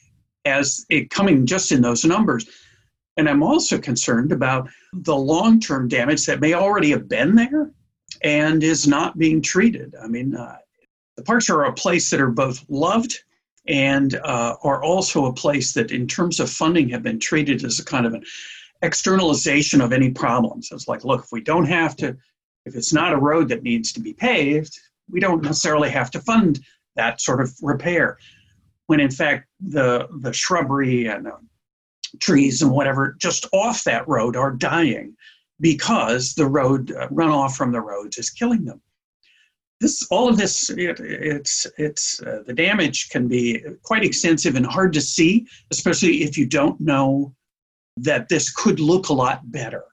as 0.44 0.84
it 0.90 1.10
coming 1.10 1.46
just 1.46 1.72
in 1.72 1.80
those 1.80 2.04
numbers. 2.04 2.46
And 3.16 3.28
I'm 3.28 3.42
also 3.42 3.78
concerned 3.78 4.32
about 4.32 4.68
the 4.92 5.14
long 5.16 5.60
term 5.60 5.88
damage 5.88 6.26
that 6.26 6.40
may 6.40 6.54
already 6.54 6.90
have 6.90 7.08
been 7.08 7.34
there 7.34 7.70
and 8.22 8.62
is 8.62 8.86
not 8.86 9.18
being 9.18 9.40
treated. 9.40 9.94
I 10.02 10.06
mean, 10.06 10.34
uh, 10.34 10.58
the 11.16 11.22
parks 11.22 11.48
are 11.48 11.64
a 11.64 11.72
place 11.72 12.10
that 12.10 12.20
are 12.20 12.30
both 12.30 12.64
loved 12.68 13.22
and 13.66 14.14
uh, 14.16 14.56
are 14.62 14.82
also 14.82 15.26
a 15.26 15.32
place 15.32 15.72
that, 15.72 15.90
in 15.90 16.06
terms 16.06 16.40
of 16.40 16.50
funding, 16.50 16.88
have 16.90 17.02
been 17.02 17.20
treated 17.20 17.64
as 17.64 17.78
a 17.78 17.84
kind 17.84 18.04
of 18.04 18.14
an 18.14 18.24
externalization 18.84 19.80
of 19.80 19.92
any 19.92 20.10
problems. 20.10 20.68
It's 20.70 20.88
like, 20.88 21.04
look, 21.04 21.24
if 21.24 21.32
we 21.32 21.40
don't 21.40 21.66
have 21.66 21.96
to, 21.96 22.16
if 22.66 22.76
it's 22.76 22.92
not 22.92 23.12
a 23.12 23.18
road 23.18 23.48
that 23.48 23.62
needs 23.62 23.92
to 23.92 24.00
be 24.00 24.12
paved, 24.12 24.78
we 25.10 25.20
don't 25.20 25.42
necessarily 25.42 25.90
have 25.90 26.10
to 26.12 26.20
fund 26.20 26.60
that 26.96 27.20
sort 27.20 27.40
of 27.40 27.52
repair. 27.62 28.18
When 28.86 29.00
in 29.00 29.10
fact, 29.10 29.46
the 29.60 30.08
the 30.20 30.32
shrubbery 30.32 31.06
and 31.06 31.26
uh, 31.26 31.36
trees 32.20 32.62
and 32.62 32.70
whatever 32.70 33.16
just 33.18 33.46
off 33.52 33.84
that 33.84 34.06
road 34.06 34.36
are 34.36 34.52
dying 34.52 35.16
because 35.60 36.34
the 36.34 36.46
road 36.46 36.92
uh, 36.92 37.08
runoff 37.08 37.56
from 37.56 37.72
the 37.72 37.80
roads 37.80 38.18
is 38.18 38.30
killing 38.30 38.64
them. 38.64 38.80
This, 39.80 40.06
all 40.10 40.28
of 40.28 40.36
this, 40.36 40.70
it, 40.70 41.00
it's, 41.00 41.66
it's 41.78 42.22
uh, 42.22 42.42
the 42.46 42.54
damage 42.54 43.08
can 43.10 43.28
be 43.28 43.62
quite 43.82 44.04
extensive 44.04 44.56
and 44.56 44.66
hard 44.66 44.92
to 44.94 45.00
see, 45.00 45.46
especially 45.70 46.22
if 46.22 46.38
you 46.38 46.46
don't 46.46 46.80
know 46.80 47.34
that 47.96 48.28
this 48.28 48.50
could 48.50 48.80
look 48.80 49.08
a 49.08 49.14
lot 49.14 49.50
better. 49.50 49.84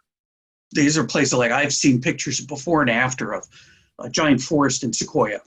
These 0.72 0.98
are 0.98 1.04
places 1.04 1.34
like 1.34 1.52
I've 1.52 1.74
seen 1.74 2.02
pictures 2.02 2.42
before 2.42 2.82
and 2.82 2.90
after 2.90 3.34
of 3.34 3.46
a 4.00 4.10
giant 4.10 4.42
forest 4.42 4.84
in 4.84 4.94
Sequoia, 4.94 5.40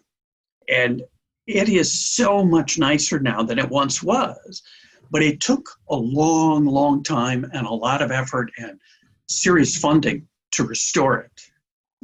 and 0.69 1.03
it 1.47 1.69
is 1.69 1.93
so 2.15 2.45
much 2.45 2.79
nicer 2.79 3.19
now 3.19 3.43
than 3.43 3.59
it 3.59 3.69
once 3.69 4.03
was. 4.03 4.63
But 5.11 5.23
it 5.23 5.41
took 5.41 5.69
a 5.89 5.97
long, 5.97 6.65
long 6.65 7.03
time 7.03 7.49
and 7.53 7.67
a 7.67 7.73
lot 7.73 8.03
of 8.03 8.11
effort 8.11 8.51
and 8.59 8.81
serious 9.29 9.77
funding 9.77 10.27
to 10.53 10.65
restore 10.65 11.19
it 11.21 11.43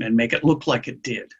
and 0.00 0.16
make 0.16 0.32
it 0.32 0.44
look 0.44 0.66
like 0.66 0.88
it 0.88 1.02
did. 1.02 1.32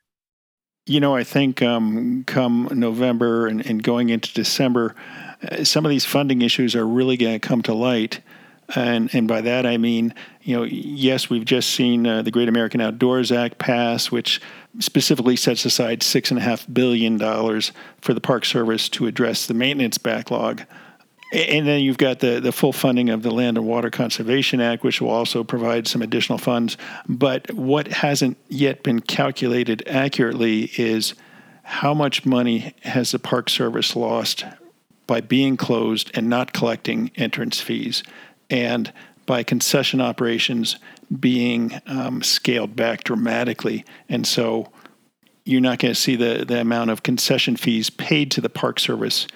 You 0.87 1.01
know, 1.01 1.15
I 1.15 1.25
think 1.25 1.63
um, 1.63 2.25
come 2.25 2.69
November 2.73 3.47
and, 3.47 3.65
and, 3.65 3.83
going 3.83 4.09
into 4.09 4.33
December, 4.33 4.95
uh, 5.49 5.63
some 5.63 5.85
of 5.85 5.91
these 5.91 6.05
funding 6.05 6.43
issues 6.43 6.75
are 6.75 6.87
really 6.87 7.17
going 7.17 7.39
to 7.39 7.49
come 7.49 7.63
to 7.63 7.75
light. 7.75 8.21
And, 8.75 9.13
and 9.15 9.27
by 9.27 9.41
that 9.41 9.67
I 9.67 9.77
mean, 9.77 10.15
you 10.43 10.57
know, 10.57 10.63
yes, 10.63 11.29
we've 11.29 11.45
just 11.45 11.71
seen 11.71 12.07
uh, 12.07 12.23
the 12.23 12.31
Great 12.31 12.49
American 12.49 12.81
Outdoors 12.81 13.33
Act 13.33 13.59
pass, 13.59 14.11
which 14.11 14.41
specifically 14.79 15.37
sets 15.37 15.65
aside 15.65 16.03
six 16.03 16.31
and 16.31 16.39
a 16.39 16.43
half 16.43 16.67
billion 16.73 17.19
dollars 17.19 17.73
for 18.01 18.15
the 18.15 18.21
Park 18.21 18.45
Service 18.45 18.89
to 18.91 19.07
address 19.07 19.47
the 19.47 19.55
maintenance 19.55 19.99
backlog. 19.99 20.63
And 21.33 21.67
then 21.67 21.81
you've 21.81 21.99
got 21.99 22.19
the, 22.19 22.41
the 22.41 22.51
full 22.51 22.73
funding 22.73 23.09
of 23.09 23.23
the 23.23 23.31
Land 23.31 23.57
and 23.57 23.67
Water 23.67 23.91
Conservation 23.91 24.61
Act, 24.61 24.83
which 24.83 25.01
will 25.01 25.11
also 25.11 25.45
provide 25.45 25.87
some 25.87 26.03
additional 26.03 26.39
funds. 26.39 26.77
But 27.09 27.53
what 27.53 27.87
hasn't 27.87 28.37
yet 28.49 28.83
been 28.83 29.01
calculated 29.01 29.85
accurately 29.87 30.73
is 30.77 31.15
how 31.63 31.95
much 31.95 32.27
money 32.27 32.75
has 32.83 33.13
the 33.13 33.21
Park 33.21 33.49
Service 33.49 33.95
lost 33.95 34.45
by 35.07 35.21
being 35.21 35.57
closed 35.57 36.11
and 36.15 36.29
not 36.29 36.53
collecting 36.53 37.13
entrance 37.15 37.61
fees, 37.61 38.03
and 38.51 38.93
by 39.27 39.43
concession 39.43 40.01
operations 40.01 40.77
being 41.19 41.81
um, 41.87 42.23
scaled 42.23 42.75
back 42.75 43.05
dramatically. 43.05 43.85
And 44.09 44.27
so 44.27 44.71
you're 45.45 45.61
not 45.61 45.79
going 45.79 45.95
to 45.95 46.01
see 46.01 46.17
the, 46.17 46.45
the 46.47 46.61
amount 46.61 46.91
of 46.91 47.03
concession 47.03 47.57
fees 47.57 47.91
paid 47.91 48.31
to 48.33 48.41
the 48.41 48.49
Park 48.49 48.81
Service 48.81 49.27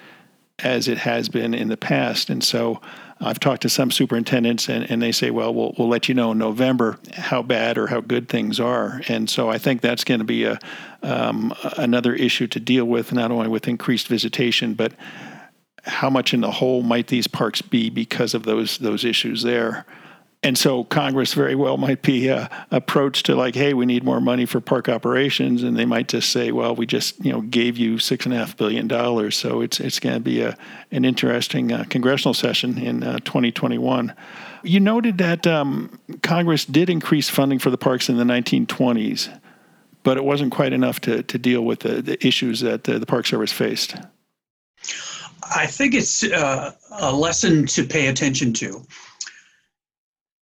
as 0.59 0.87
it 0.87 0.99
has 0.99 1.29
been 1.29 1.53
in 1.53 1.67
the 1.67 1.77
past. 1.77 2.29
And 2.29 2.43
so 2.43 2.79
I've 3.19 3.39
talked 3.39 3.61
to 3.63 3.69
some 3.69 3.91
superintendents 3.91 4.69
and, 4.69 4.89
and 4.89 5.01
they 5.01 5.11
say, 5.11 5.31
well, 5.31 5.53
well, 5.53 5.73
we'll 5.77 5.87
let 5.87 6.07
you 6.09 6.15
know 6.15 6.31
in 6.31 6.37
November 6.37 6.97
how 7.13 7.41
bad 7.41 7.77
or 7.77 7.87
how 7.87 8.01
good 8.01 8.29
things 8.29 8.59
are. 8.59 9.01
And 9.07 9.29
so 9.29 9.49
I 9.49 9.57
think 9.57 9.81
that's 9.81 10.03
going 10.03 10.19
to 10.19 10.25
be 10.25 10.43
a, 10.43 10.59
um, 11.01 11.53
another 11.77 12.13
issue 12.13 12.47
to 12.47 12.59
deal 12.59 12.85
with, 12.85 13.13
not 13.13 13.31
only 13.31 13.47
with 13.47 13.67
increased 13.67 14.07
visitation, 14.07 14.73
but 14.73 14.93
how 15.85 16.09
much 16.09 16.33
in 16.33 16.41
the 16.41 16.51
hole 16.51 16.81
might 16.81 17.07
these 17.07 17.27
parks 17.27 17.61
be 17.61 17.89
because 17.89 18.33
of 18.33 18.43
those 18.43 18.77
those 18.79 19.05
issues 19.05 19.43
there 19.43 19.85
and 20.45 20.59
so 20.59 20.83
Congress 20.83 21.33
very 21.33 21.55
well 21.55 21.75
might 21.75 22.03
be 22.03 22.29
uh, 22.29 22.47
approached 22.69 23.25
to 23.25 23.35
like, 23.35 23.55
hey, 23.55 23.73
we 23.73 23.87
need 23.87 24.03
more 24.03 24.21
money 24.21 24.45
for 24.45 24.61
park 24.61 24.87
operations, 24.87 25.63
and 25.63 25.75
they 25.75 25.85
might 25.85 26.07
just 26.07 26.29
say, 26.29 26.51
well, 26.51 26.75
we 26.75 26.85
just 26.85 27.23
you 27.25 27.31
know 27.31 27.41
gave 27.41 27.77
you 27.77 27.97
six 27.97 28.25
and 28.25 28.33
a 28.33 28.37
half 28.37 28.55
billion 28.55 28.87
dollars, 28.87 29.35
so 29.35 29.61
it's 29.61 29.79
it's 29.79 29.99
going 29.99 30.13
to 30.13 30.21
be 30.21 30.41
a 30.41 30.55
an 30.91 31.03
interesting 31.03 31.71
uh, 31.71 31.83
congressional 31.89 32.35
session 32.35 32.77
in 32.77 33.01
uh, 33.01 33.17
2021. 33.25 34.13
You 34.61 34.79
noted 34.79 35.17
that 35.17 35.47
um, 35.47 35.99
Congress 36.21 36.63
did 36.63 36.91
increase 36.91 37.27
funding 37.27 37.57
for 37.57 37.71
the 37.71 37.77
parks 37.77 38.07
in 38.07 38.17
the 38.17 38.23
1920s, 38.23 39.35
but 40.03 40.15
it 40.15 40.23
wasn't 40.23 40.51
quite 40.51 40.73
enough 40.73 40.99
to 41.01 41.23
to 41.23 41.39
deal 41.39 41.61
with 41.61 41.79
the, 41.79 42.03
the 42.03 42.23
issues 42.25 42.59
that 42.59 42.83
the 42.83 43.03
Park 43.07 43.25
Service 43.25 43.51
faced. 43.51 43.95
I 45.53 45.67
think 45.67 45.93
it's 45.93 46.23
uh, 46.23 46.71
a 46.91 47.13
lesson 47.13 47.65
to 47.67 47.83
pay 47.85 48.07
attention 48.07 48.53
to 48.53 48.85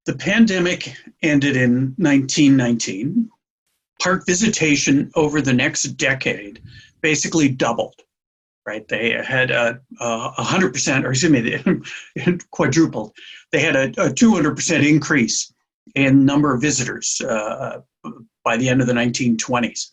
the 0.07 0.15
pandemic 0.17 0.95
ended 1.23 1.57
in 1.57 1.95
1919. 1.97 3.31
Park 4.01 4.27
visitation 4.27 5.11
over 5.15 5.41
the 5.41 5.53
next 5.53 5.85
decade 5.97 6.61
basically 7.03 7.49
doubled, 7.49 7.95
right? 8.67 8.87
They 8.88 9.12
had 9.12 9.51
a, 9.51 9.81
a 10.01 10.33
100%, 10.38 11.05
or 11.05 11.11
excuse 11.11 11.31
me, 11.31 12.38
quadrupled. 12.51 13.12
They 13.53 13.61
had 13.61 13.77
a, 13.77 13.85
a 13.91 14.11
200% 14.11 14.88
increase 14.88 15.53
in 15.95 16.25
number 16.25 16.53
of 16.53 16.61
visitors 16.61 17.21
uh, 17.21 17.81
by 18.45 18.57
the 18.57 18.69
end 18.69 18.81
of 18.81 18.88
the 18.88 18.93
1920s. 18.93 19.91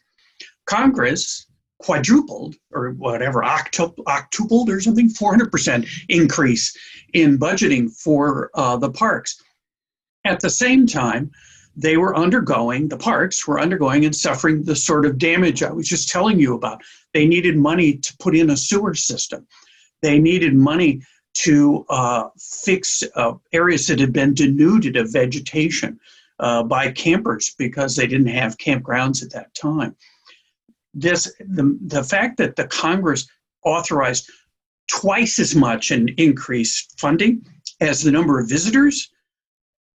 Congress 0.66 1.46
quadrupled 1.80 2.56
or 2.72 2.92
whatever, 2.92 3.42
octupled 3.42 4.70
or 4.70 4.82
something, 4.82 5.10
400% 5.10 5.88
increase 6.10 6.78
in 7.14 7.40
budgeting 7.40 7.92
for 7.92 8.52
uh, 8.54 8.78
the 8.78 8.92
parks. 8.92 9.42
At 10.26 10.42
the 10.42 10.50
same 10.50 10.86
time, 10.86 11.32
they 11.76 11.96
were 11.96 12.16
undergoing, 12.16 12.90
the 12.90 12.98
parks 12.98 13.48
were 13.48 13.60
undergoing 13.60 14.04
and 14.04 14.16
suffering 14.16 14.64
the 14.64 14.76
sort 14.76 15.06
of 15.06 15.18
damage 15.18 15.64
I 15.64 15.72
was 15.72 15.88
just 15.88 16.10
telling 16.10 16.40
you 16.40 16.56
about. 16.56 16.82
They 17.14 17.26
needed 17.26 17.56
money 17.56 17.98
to 17.98 18.18
put 18.18 18.36
in 18.36 18.50
a 18.50 18.58
sewer 18.58 18.94
system, 18.94 19.48
they 20.02 20.20
needed 20.20 20.56
money 20.56 21.02
to 21.36 21.86
uh, 21.90 22.30
fix 22.38 23.04
uh, 23.16 23.34
areas 23.54 23.88
that 23.88 24.00
had 24.00 24.12
been 24.12 24.34
denuded 24.34 24.98
of 24.98 25.14
vegetation 25.14 26.00
uh, 26.40 26.64
by 26.64 26.92
campers 26.92 27.56
because 27.58 27.96
they 27.96 28.08
didn't 28.08 28.28
have 28.28 28.58
campgrounds 28.58 29.24
at 29.24 29.32
that 29.32 29.54
time. 29.54 29.96
This, 30.94 31.32
the, 31.40 31.78
the 31.86 32.04
fact 32.04 32.38
that 32.38 32.56
the 32.56 32.68
Congress 32.68 33.28
authorized 33.64 34.30
twice 34.88 35.40
as 35.40 35.56
much 35.56 35.92
in 35.92 36.10
increased 36.18 37.00
funding 37.00 37.46
as 37.80 38.02
the 38.02 38.12
number 38.12 38.40
of 38.40 38.50
visitors 38.50 39.10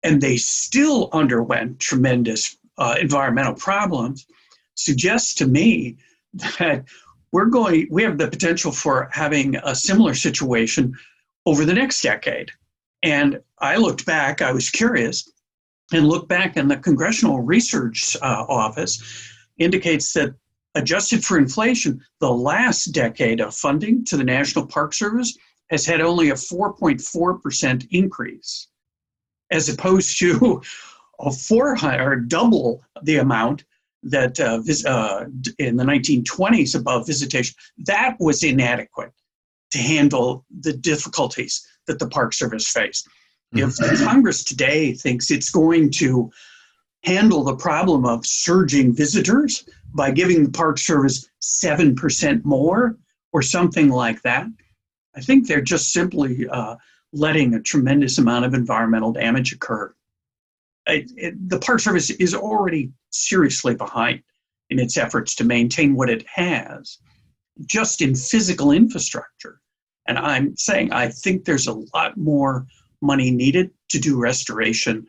and 0.02 0.20
they 0.20 0.36
still 0.36 1.08
underwent 1.12 1.78
tremendous 1.78 2.56
uh, 2.78 2.96
environmental 3.00 3.54
problems 3.54 4.26
suggests 4.74 5.34
to 5.34 5.46
me 5.46 5.96
that 6.34 6.84
we're 7.32 7.46
going 7.46 7.86
we 7.90 8.02
have 8.02 8.18
the 8.18 8.28
potential 8.28 8.70
for 8.70 9.08
having 9.12 9.56
a 9.64 9.74
similar 9.74 10.14
situation 10.14 10.94
over 11.46 11.64
the 11.64 11.74
next 11.74 12.02
decade. 12.02 12.50
And 13.02 13.40
i 13.58 13.76
looked 13.76 14.06
back 14.06 14.42
i 14.42 14.52
was 14.52 14.70
curious 14.70 15.30
and 15.92 16.06
looked 16.06 16.28
back 16.28 16.56
and 16.56 16.70
the 16.70 16.76
congressional 16.76 17.40
research 17.40 18.16
uh, 18.22 18.44
office 18.48 19.02
indicates 19.58 20.12
that 20.12 20.34
adjusted 20.74 21.24
for 21.24 21.38
inflation 21.38 22.02
the 22.20 22.32
last 22.32 22.86
decade 22.86 23.40
of 23.40 23.54
funding 23.54 24.04
to 24.04 24.16
the 24.16 24.24
national 24.24 24.66
park 24.66 24.94
service 24.94 25.36
has 25.70 25.86
had 25.86 26.00
only 26.00 26.30
a 26.30 26.34
4.4% 26.34 27.88
increase 27.90 28.68
as 29.50 29.68
opposed 29.68 30.18
to 30.18 30.62
a 31.20 31.30
400 31.30 32.00
or 32.00 32.16
double 32.16 32.82
the 33.02 33.16
amount 33.16 33.64
that 34.02 34.40
uh, 34.40 34.60
uh, 34.88 35.24
in 35.58 35.76
the 35.76 35.84
1920s 35.84 36.74
above 36.74 37.06
visitation. 37.06 37.54
That 37.78 38.16
was 38.18 38.42
inadequate 38.42 39.12
to 39.70 39.78
handle 39.78 40.44
the 40.60 40.72
difficulties 40.72 41.66
that 41.86 41.98
the 41.98 42.08
Park 42.08 42.32
Service 42.32 42.68
faced. 42.68 43.06
Mm-hmm. 43.54 43.68
If 43.68 43.76
the 43.76 44.04
Congress 44.04 44.44
today 44.44 44.92
thinks 44.92 45.30
it's 45.30 45.50
going 45.50 45.90
to 45.92 46.30
handle 47.04 47.44
the 47.44 47.56
problem 47.56 48.04
of 48.04 48.26
surging 48.26 48.94
visitors 48.94 49.64
by 49.94 50.10
giving 50.10 50.44
the 50.44 50.50
Park 50.50 50.78
Service 50.78 51.28
7% 51.42 52.44
more 52.44 52.98
or 53.32 53.42
something 53.42 53.88
like 53.88 54.22
that, 54.22 54.46
I 55.14 55.20
think 55.20 55.46
they're 55.46 55.60
just 55.60 55.92
simply 55.92 56.48
uh, 56.48 56.76
letting 57.12 57.54
a 57.54 57.60
tremendous 57.60 58.18
amount 58.18 58.44
of 58.44 58.54
environmental 58.54 59.12
damage 59.12 59.52
occur. 59.52 59.94
It, 60.86 61.10
it, 61.16 61.48
the 61.48 61.58
Park 61.58 61.80
Service 61.80 62.10
is 62.10 62.34
already 62.34 62.92
seriously 63.10 63.74
behind 63.74 64.22
in 64.70 64.78
its 64.78 64.96
efforts 64.96 65.34
to 65.36 65.44
maintain 65.44 65.94
what 65.94 66.10
it 66.10 66.24
has, 66.26 66.98
just 67.66 68.00
in 68.00 68.14
physical 68.14 68.72
infrastructure. 68.72 69.60
And 70.08 70.18
I'm 70.18 70.56
saying 70.56 70.92
I 70.92 71.08
think 71.08 71.44
there's 71.44 71.66
a 71.66 71.80
lot 71.94 72.16
more 72.16 72.66
money 73.00 73.30
needed 73.30 73.70
to 73.90 73.98
do 73.98 74.18
restoration, 74.18 75.06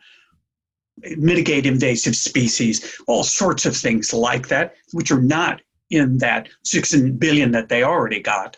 mitigate 1.16 1.66
invasive 1.66 2.16
species, 2.16 2.98
all 3.06 3.24
sorts 3.24 3.66
of 3.66 3.76
things 3.76 4.12
like 4.12 4.48
that, 4.48 4.74
which 4.92 5.10
are 5.10 5.22
not 5.22 5.60
in 5.90 6.18
that 6.18 6.48
six 6.62 6.94
billion 6.94 7.52
that 7.52 7.68
they 7.68 7.82
already 7.82 8.20
got 8.20 8.56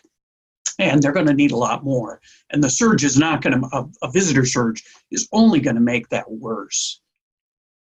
and 0.79 1.01
they're 1.01 1.11
going 1.11 1.25
to 1.25 1.33
need 1.33 1.51
a 1.51 1.57
lot 1.57 1.83
more. 1.83 2.21
And 2.51 2.63
the 2.63 2.69
surge 2.69 3.03
is 3.03 3.17
not 3.17 3.41
going 3.41 3.59
to, 3.59 3.67
a, 3.73 3.85
a 4.03 4.11
visitor 4.11 4.45
surge 4.45 4.83
is 5.11 5.27
only 5.31 5.59
going 5.59 5.75
to 5.75 5.81
make 5.81 6.09
that 6.09 6.29
worse. 6.29 7.01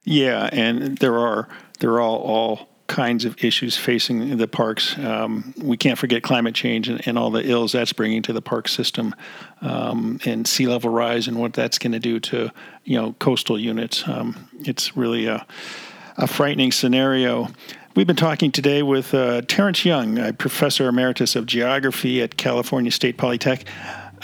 Yeah, 0.05 0.51
and 0.53 0.99
there 0.99 1.17
are 1.17 1.49
there 1.79 1.91
are 1.93 2.01
all, 2.01 2.19
all 2.19 2.69
kinds 2.93 3.25
of 3.25 3.43
issues 3.43 3.75
facing 3.75 4.37
the 4.37 4.47
parks. 4.47 4.99
Um, 4.99 5.55
we 5.57 5.79
can't 5.79 5.99
forget 5.99 6.23
climate 6.23 6.55
change 6.55 6.91
and, 6.91 7.01
and, 7.09 7.19
all 7.19 7.31
the 7.31 7.43
ills 7.43 7.73
that's 7.73 7.95
bringing 7.95 8.21
to 8.23 8.35
the 8.35 8.43
park 8.43 8.69
system, 8.69 9.15
um, 9.63 10.21
and 10.27 10.47
sea 10.47 10.69
level 10.69 10.91
rise 10.91 11.27
and 11.27 11.39
what 11.39 11.55
that's 11.55 11.79
going 11.79 11.93
to 11.93 11.99
do 11.99 12.21
to 12.21 12.51
you 12.85 13.01
know 13.01 13.15
coastal 13.19 13.59
units. 13.59 14.07
Um, 14.07 14.47
it's 14.61 14.95
really 14.95 15.25
a, 15.25 15.47
a 16.19 16.27
frightening 16.27 16.71
scenario. 16.71 17.49
We've 17.97 18.07
been 18.07 18.15
talking 18.15 18.53
today 18.53 18.83
with 18.83 19.15
uh, 19.15 19.41
Terrence 19.49 19.87
Young, 19.87 20.19
a 20.19 20.35
professor 20.35 20.87
emeritus 20.87 21.35
of 21.35 21.47
geography 21.47 22.21
at 22.21 22.37
California 22.37 22.91
State 22.91 23.17
Polytech 23.17 23.65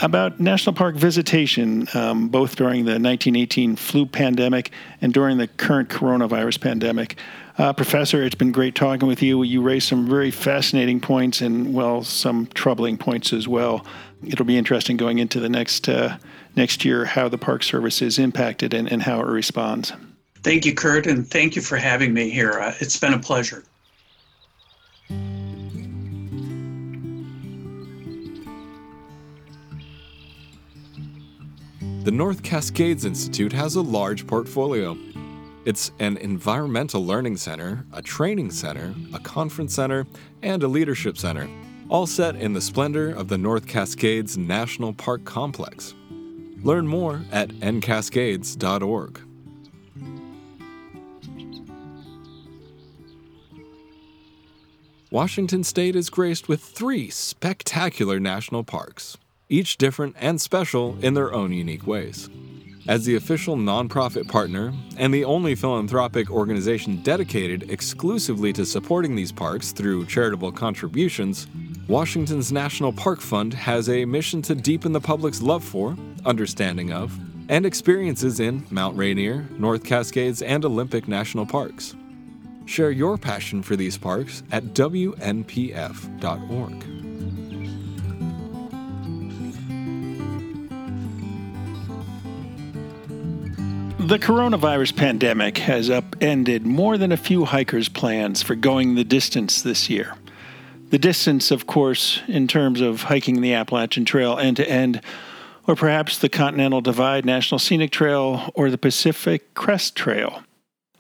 about 0.01 0.39
national 0.39 0.75
park 0.75 0.95
visitation, 0.95 1.89
um, 1.95 2.29
both 2.29 2.57
during 2.57 2.85
the 2.85 2.93
1918 2.93 3.77
flu 3.77 4.07
pandemic 4.07 4.71
and 5.01 5.13
during 5.13 5.39
the 5.39 5.49
current 5.49 5.89
coronavirus 5.89 6.61
pandemic. 6.61 7.17
Uh, 7.59 7.73
Professor, 7.73 8.23
it's 8.23 8.37
been 8.37 8.53
great 8.53 8.77
talking 8.77 9.09
with 9.09 9.21
you. 9.21 9.43
You 9.43 9.61
raised 9.61 9.89
some 9.89 10.09
very 10.09 10.31
fascinating 10.31 11.01
points 11.01 11.41
and, 11.41 11.75
well, 11.75 12.05
some 12.05 12.47
troubling 12.55 12.97
points 12.97 13.33
as 13.33 13.49
well. 13.49 13.85
It'll 14.25 14.47
be 14.47 14.57
interesting 14.57 14.97
going 14.97 15.19
into 15.19 15.41
the 15.41 15.49
next 15.49 15.89
uh, 15.89 16.19
next 16.57 16.85
year 16.85 17.05
how 17.05 17.29
the 17.29 17.39
Park 17.39 17.63
Service 17.63 18.03
is 18.03 18.19
impacted 18.19 18.75
and, 18.75 18.91
and 18.91 19.03
how 19.03 19.21
it 19.21 19.27
responds. 19.27 19.93
Thank 20.43 20.65
you, 20.65 20.75
Kurt, 20.75 21.07
and 21.07 21.27
thank 21.27 21.57
you 21.57 21.63
for 21.63 21.77
having 21.77 22.13
me 22.13 22.31
here. 22.31 22.53
Uh, 22.53 22.75
it's 22.81 22.99
been 22.99 23.15
a 23.15 23.19
pleasure. 23.19 23.65
The 32.09 32.13
North 32.13 32.43
Cascades 32.43 33.05
Institute 33.05 33.53
has 33.53 33.75
a 33.75 33.83
large 33.83 34.27
portfolio. 34.27 34.97
It's 35.67 35.93
an 35.99 36.17
environmental 36.17 37.05
learning 37.05 37.37
center, 37.37 37.85
a 37.93 38.01
training 38.01 38.51
center, 38.51 38.95
a 39.13 39.19
conference 39.19 39.75
center, 39.75 40.07
and 40.43 40.63
a 40.63 40.69
leadership 40.69 41.19
center, 41.19 41.51
all 41.91 42.07
set 42.07 42.35
in 42.35 42.55
the 42.55 42.63
splendor 42.63 43.11
of 43.11 43.29
the 43.29 43.37
North 43.37 43.67
Cascades 43.67 44.39
National 44.39 44.95
Park 44.95 45.27
Complex. 45.27 45.95
Learn 46.63 46.87
more 46.87 47.27
at 47.31 47.51
ncascades.org. 47.51 49.21
Washington 55.11 55.63
State 55.63 55.95
is 55.95 56.09
graced 56.09 56.49
with 56.49 56.63
three 56.63 57.11
spectacular 57.11 58.19
national 58.19 58.65
parks 58.65 59.19
each 59.49 59.79
different 59.79 60.17
and 60.19 60.41
special 60.41 60.99
in 61.01 61.15
their 61.15 61.33
own 61.33 61.53
unique 61.53 61.87
ways. 61.87 62.29
As 62.89 63.05
the 63.05 63.17
official 63.17 63.57
nonprofit 63.57 64.29
partner 64.29 64.73
and 64.97 65.13
the 65.13 65.25
only 65.25 65.55
philanthropic 65.55 66.31
organization 66.31 67.03
dedicated 67.03 67.71
exclusively 67.71 68.53
to 68.55 68.65
supporting 68.65 69.15
these 69.15 69.31
parks 69.31 69.73
through 69.73 70.07
charitable 70.07 70.53
contributions, 70.53 71.47
Washington's 71.87 72.51
National 72.51 72.93
Park 72.93 73.21
Fund 73.21 73.53
has 73.53 73.91
a 73.91 74.07
mission 74.07 74.41
to 74.43 74.55
deepen 74.55 74.93
the 74.93 75.01
public's 75.01 75.43
love 75.43 75.63
for, 75.63 75.97
understanding 76.25 76.93
of, 76.93 77.19
and 77.51 77.67
experiences 77.67 78.41
in 78.41 78.67
Mount 78.71 78.97
Rainier, 78.97 79.47
North 79.59 79.85
Cascades, 79.85 80.41
and 80.41 80.65
Olympic 80.65 81.09
National 81.09 81.45
Parks. 81.45 81.95
Share 82.65 82.91
your 82.91 83.19
passion 83.19 83.63
for 83.63 83.77
these 83.77 83.99
parks 83.99 84.43
at 84.51 84.65
WNPF.org. 84.75 86.98
The 94.09 94.19
coronavirus 94.19 94.97
pandemic 94.97 95.59
has 95.59 95.91
upended 95.91 96.65
more 96.65 96.97
than 96.97 97.13
a 97.13 97.17
few 97.19 97.45
hikers' 97.45 97.91
plans 97.91 98.43
for 98.43 98.55
going 98.55 98.95
the 98.95 99.05
distance 99.05 99.61
this 99.61 99.91
year. 99.91 100.15
The 100.89 100.99
distance, 100.99 101.51
of 101.51 101.67
course, 101.67 102.23
in 102.27 102.49
terms 102.49 102.81
of 102.81 103.03
hiking 103.03 103.43
the 103.43 103.53
Appalachian 103.53 104.07
Trail 104.07 104.39
end 104.39 104.57
to 104.57 104.67
end, 104.67 105.03
or 105.67 105.77
perhaps 105.77 106.17
the 106.17 106.31
Continental 106.31 106.81
Divide 106.81 107.27
National 107.27 107.59
Scenic 107.59 107.91
Trail 107.91 108.51
or 108.55 108.71
the 108.71 108.79
Pacific 108.79 109.53
Crest 109.53 109.95
Trail. 109.95 110.43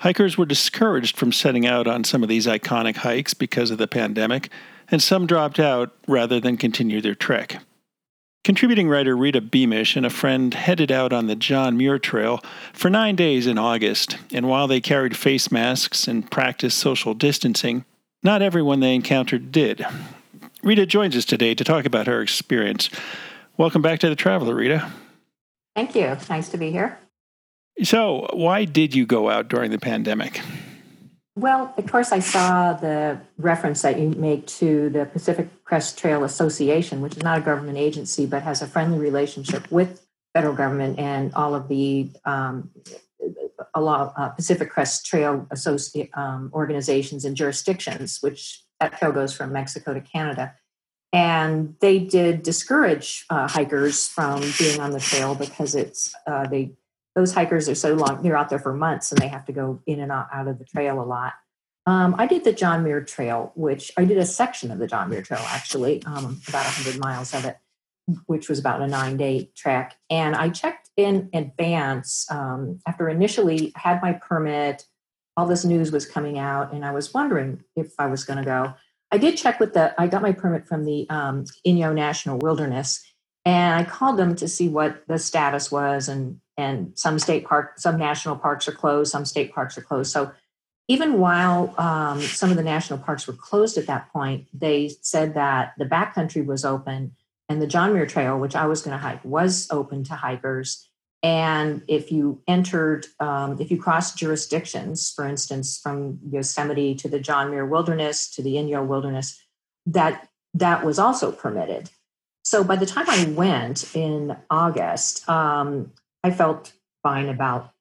Hikers 0.00 0.36
were 0.36 0.44
discouraged 0.44 1.16
from 1.16 1.32
setting 1.32 1.66
out 1.66 1.86
on 1.86 2.04
some 2.04 2.22
of 2.22 2.28
these 2.28 2.46
iconic 2.46 2.96
hikes 2.96 3.32
because 3.32 3.70
of 3.70 3.78
the 3.78 3.88
pandemic, 3.88 4.50
and 4.90 5.02
some 5.02 5.26
dropped 5.26 5.58
out 5.58 5.96
rather 6.06 6.40
than 6.40 6.58
continue 6.58 7.00
their 7.00 7.14
trek. 7.14 7.62
Contributing 8.48 8.88
writer 8.88 9.14
Rita 9.14 9.42
Beamish 9.42 9.94
and 9.94 10.06
a 10.06 10.08
friend 10.08 10.54
headed 10.54 10.90
out 10.90 11.12
on 11.12 11.26
the 11.26 11.36
John 11.36 11.76
Muir 11.76 11.98
Trail 11.98 12.40
for 12.72 12.88
nine 12.88 13.14
days 13.14 13.46
in 13.46 13.58
August, 13.58 14.16
and 14.32 14.48
while 14.48 14.66
they 14.66 14.80
carried 14.80 15.18
face 15.18 15.52
masks 15.52 16.08
and 16.08 16.30
practiced 16.30 16.78
social 16.78 17.12
distancing, 17.12 17.84
not 18.22 18.40
everyone 18.40 18.80
they 18.80 18.94
encountered 18.94 19.52
did. 19.52 19.84
Rita 20.62 20.86
joins 20.86 21.14
us 21.14 21.26
today 21.26 21.54
to 21.56 21.62
talk 21.62 21.84
about 21.84 22.06
her 22.06 22.22
experience. 22.22 22.88
Welcome 23.58 23.82
back 23.82 23.98
to 23.98 24.08
the 24.08 24.16
Traveler, 24.16 24.54
Rita. 24.54 24.90
Thank 25.76 25.94
you. 25.94 26.16
Nice 26.30 26.48
to 26.48 26.56
be 26.56 26.70
here. 26.70 26.98
So, 27.82 28.30
why 28.32 28.64
did 28.64 28.94
you 28.94 29.04
go 29.04 29.28
out 29.28 29.48
during 29.48 29.72
the 29.72 29.78
pandemic? 29.78 30.40
Well, 31.38 31.72
of 31.76 31.86
course, 31.86 32.10
I 32.10 32.18
saw 32.18 32.72
the 32.72 33.20
reference 33.36 33.82
that 33.82 34.00
you 34.00 34.08
make 34.08 34.48
to 34.58 34.90
the 34.90 35.06
Pacific 35.06 35.48
Crest 35.62 35.96
Trail 35.96 36.24
Association, 36.24 37.00
which 37.00 37.16
is 37.16 37.22
not 37.22 37.38
a 37.38 37.40
government 37.40 37.78
agency 37.78 38.26
but 38.26 38.42
has 38.42 38.60
a 38.60 38.66
friendly 38.66 38.98
relationship 38.98 39.70
with 39.70 40.04
federal 40.34 40.54
government 40.54 40.98
and 40.98 41.32
all 41.34 41.54
of 41.54 41.68
the 41.68 42.10
um, 42.24 42.70
uh, 43.72 44.28
Pacific 44.30 44.68
Crest 44.68 45.06
Trail 45.06 45.46
Associ- 45.54 46.08
um, 46.18 46.50
organizations 46.52 47.24
and 47.24 47.36
jurisdictions, 47.36 48.18
which 48.20 48.64
that 48.80 48.98
trail 48.98 49.12
goes 49.12 49.32
from 49.32 49.52
Mexico 49.52 49.94
to 49.94 50.00
Canada. 50.00 50.56
And 51.12 51.76
they 51.78 52.00
did 52.00 52.42
discourage 52.42 53.24
uh, 53.30 53.46
hikers 53.46 54.08
from 54.08 54.42
being 54.58 54.80
on 54.80 54.90
the 54.90 54.98
trail 54.98 55.36
because 55.36 55.76
it's 55.76 56.12
uh, 56.26 56.48
they 56.48 56.72
those 57.18 57.34
hikers 57.34 57.68
are 57.68 57.74
so 57.74 57.94
long, 57.94 58.22
they're 58.22 58.36
out 58.36 58.48
there 58.48 58.60
for 58.60 58.72
months 58.72 59.10
and 59.10 59.20
they 59.20 59.26
have 59.26 59.44
to 59.46 59.52
go 59.52 59.82
in 59.86 59.98
and 59.98 60.12
out, 60.12 60.28
of 60.32 60.56
the 60.58 60.64
trail 60.64 61.02
a 61.02 61.04
lot. 61.04 61.32
Um, 61.84 62.14
I 62.16 62.28
did 62.28 62.44
the 62.44 62.52
John 62.52 62.84
Muir 62.84 63.02
Trail, 63.02 63.50
which 63.56 63.90
I 63.96 64.04
did 64.04 64.18
a 64.18 64.24
section 64.24 64.70
of 64.70 64.78
the 64.78 64.86
John 64.86 65.10
Muir 65.10 65.22
Trail 65.22 65.42
actually, 65.46 66.04
um, 66.04 66.40
about 66.46 66.64
100 66.64 67.00
miles 67.00 67.34
of 67.34 67.44
it, 67.44 67.56
which 68.26 68.48
was 68.48 68.60
about 68.60 68.82
a 68.82 68.86
nine 68.86 69.16
day 69.16 69.50
trek. 69.56 69.96
And 70.08 70.36
I 70.36 70.50
checked 70.50 70.90
in 70.96 71.28
advance 71.32 72.24
um, 72.30 72.78
after 72.86 73.08
initially 73.08 73.72
had 73.74 74.00
my 74.00 74.12
permit. 74.12 74.86
All 75.36 75.46
this 75.46 75.64
news 75.64 75.90
was 75.90 76.06
coming 76.06 76.38
out, 76.38 76.72
and 76.72 76.84
I 76.84 76.92
was 76.92 77.12
wondering 77.12 77.64
if 77.74 77.92
I 77.98 78.06
was 78.06 78.24
going 78.24 78.38
to 78.38 78.44
go. 78.44 78.74
I 79.10 79.18
did 79.18 79.36
check 79.36 79.58
with 79.58 79.72
the, 79.72 79.94
I 80.00 80.06
got 80.06 80.22
my 80.22 80.32
permit 80.32 80.68
from 80.68 80.84
the 80.84 81.08
um, 81.10 81.46
Inyo 81.66 81.94
National 81.94 82.38
Wilderness, 82.38 83.02
and 83.48 83.80
I 83.80 83.88
called 83.88 84.18
them 84.18 84.36
to 84.36 84.46
see 84.46 84.68
what 84.68 85.06
the 85.08 85.18
status 85.18 85.72
was 85.72 86.06
and 86.06 86.38
and 86.58 86.92
some 86.98 87.18
state 87.18 87.46
park, 87.46 87.78
some 87.78 87.96
national 87.96 88.36
parks 88.36 88.68
are 88.68 88.72
closed, 88.72 89.10
some 89.10 89.24
state 89.24 89.54
parks 89.54 89.78
are 89.78 89.80
closed. 89.80 90.12
So 90.12 90.32
even 90.86 91.18
while 91.18 91.74
um, 91.78 92.20
some 92.20 92.50
of 92.50 92.56
the 92.56 92.62
national 92.62 92.98
parks 92.98 93.26
were 93.26 93.32
closed 93.32 93.78
at 93.78 93.86
that 93.86 94.12
point, 94.12 94.48
they 94.52 94.90
said 95.00 95.32
that 95.34 95.72
the 95.78 95.86
backcountry 95.86 96.44
was 96.44 96.64
open 96.64 97.12
and 97.48 97.62
the 97.62 97.66
John 97.66 97.94
Muir 97.94 98.04
Trail, 98.04 98.38
which 98.38 98.54
I 98.54 98.66
was 98.66 98.82
going 98.82 98.96
to 98.96 99.02
hike, 99.02 99.24
was 99.24 99.66
open 99.70 100.04
to 100.04 100.14
hikers. 100.14 100.86
And 101.22 101.82
if 101.88 102.12
you 102.12 102.42
entered, 102.48 103.06
um, 103.18 103.58
if 103.60 103.70
you 103.70 103.80
crossed 103.80 104.18
jurisdictions, 104.18 105.10
for 105.10 105.26
instance, 105.26 105.78
from 105.78 106.18
Yosemite 106.28 106.96
to 106.96 107.08
the 107.08 107.20
John 107.20 107.50
Muir 107.50 107.64
Wilderness 107.64 108.28
to 108.32 108.42
the 108.42 108.54
Inyo 108.56 108.86
Wilderness, 108.86 109.40
that 109.86 110.28
that 110.54 110.84
was 110.84 110.98
also 110.98 111.32
permitted. 111.32 111.88
So 112.48 112.64
by 112.64 112.76
the 112.76 112.86
time 112.86 113.04
I 113.10 113.26
went 113.36 113.94
in 113.94 114.34
August, 114.48 115.28
um, 115.28 115.92
I 116.24 116.30
felt 116.30 116.72
fine 117.02 117.28
about 117.28 117.74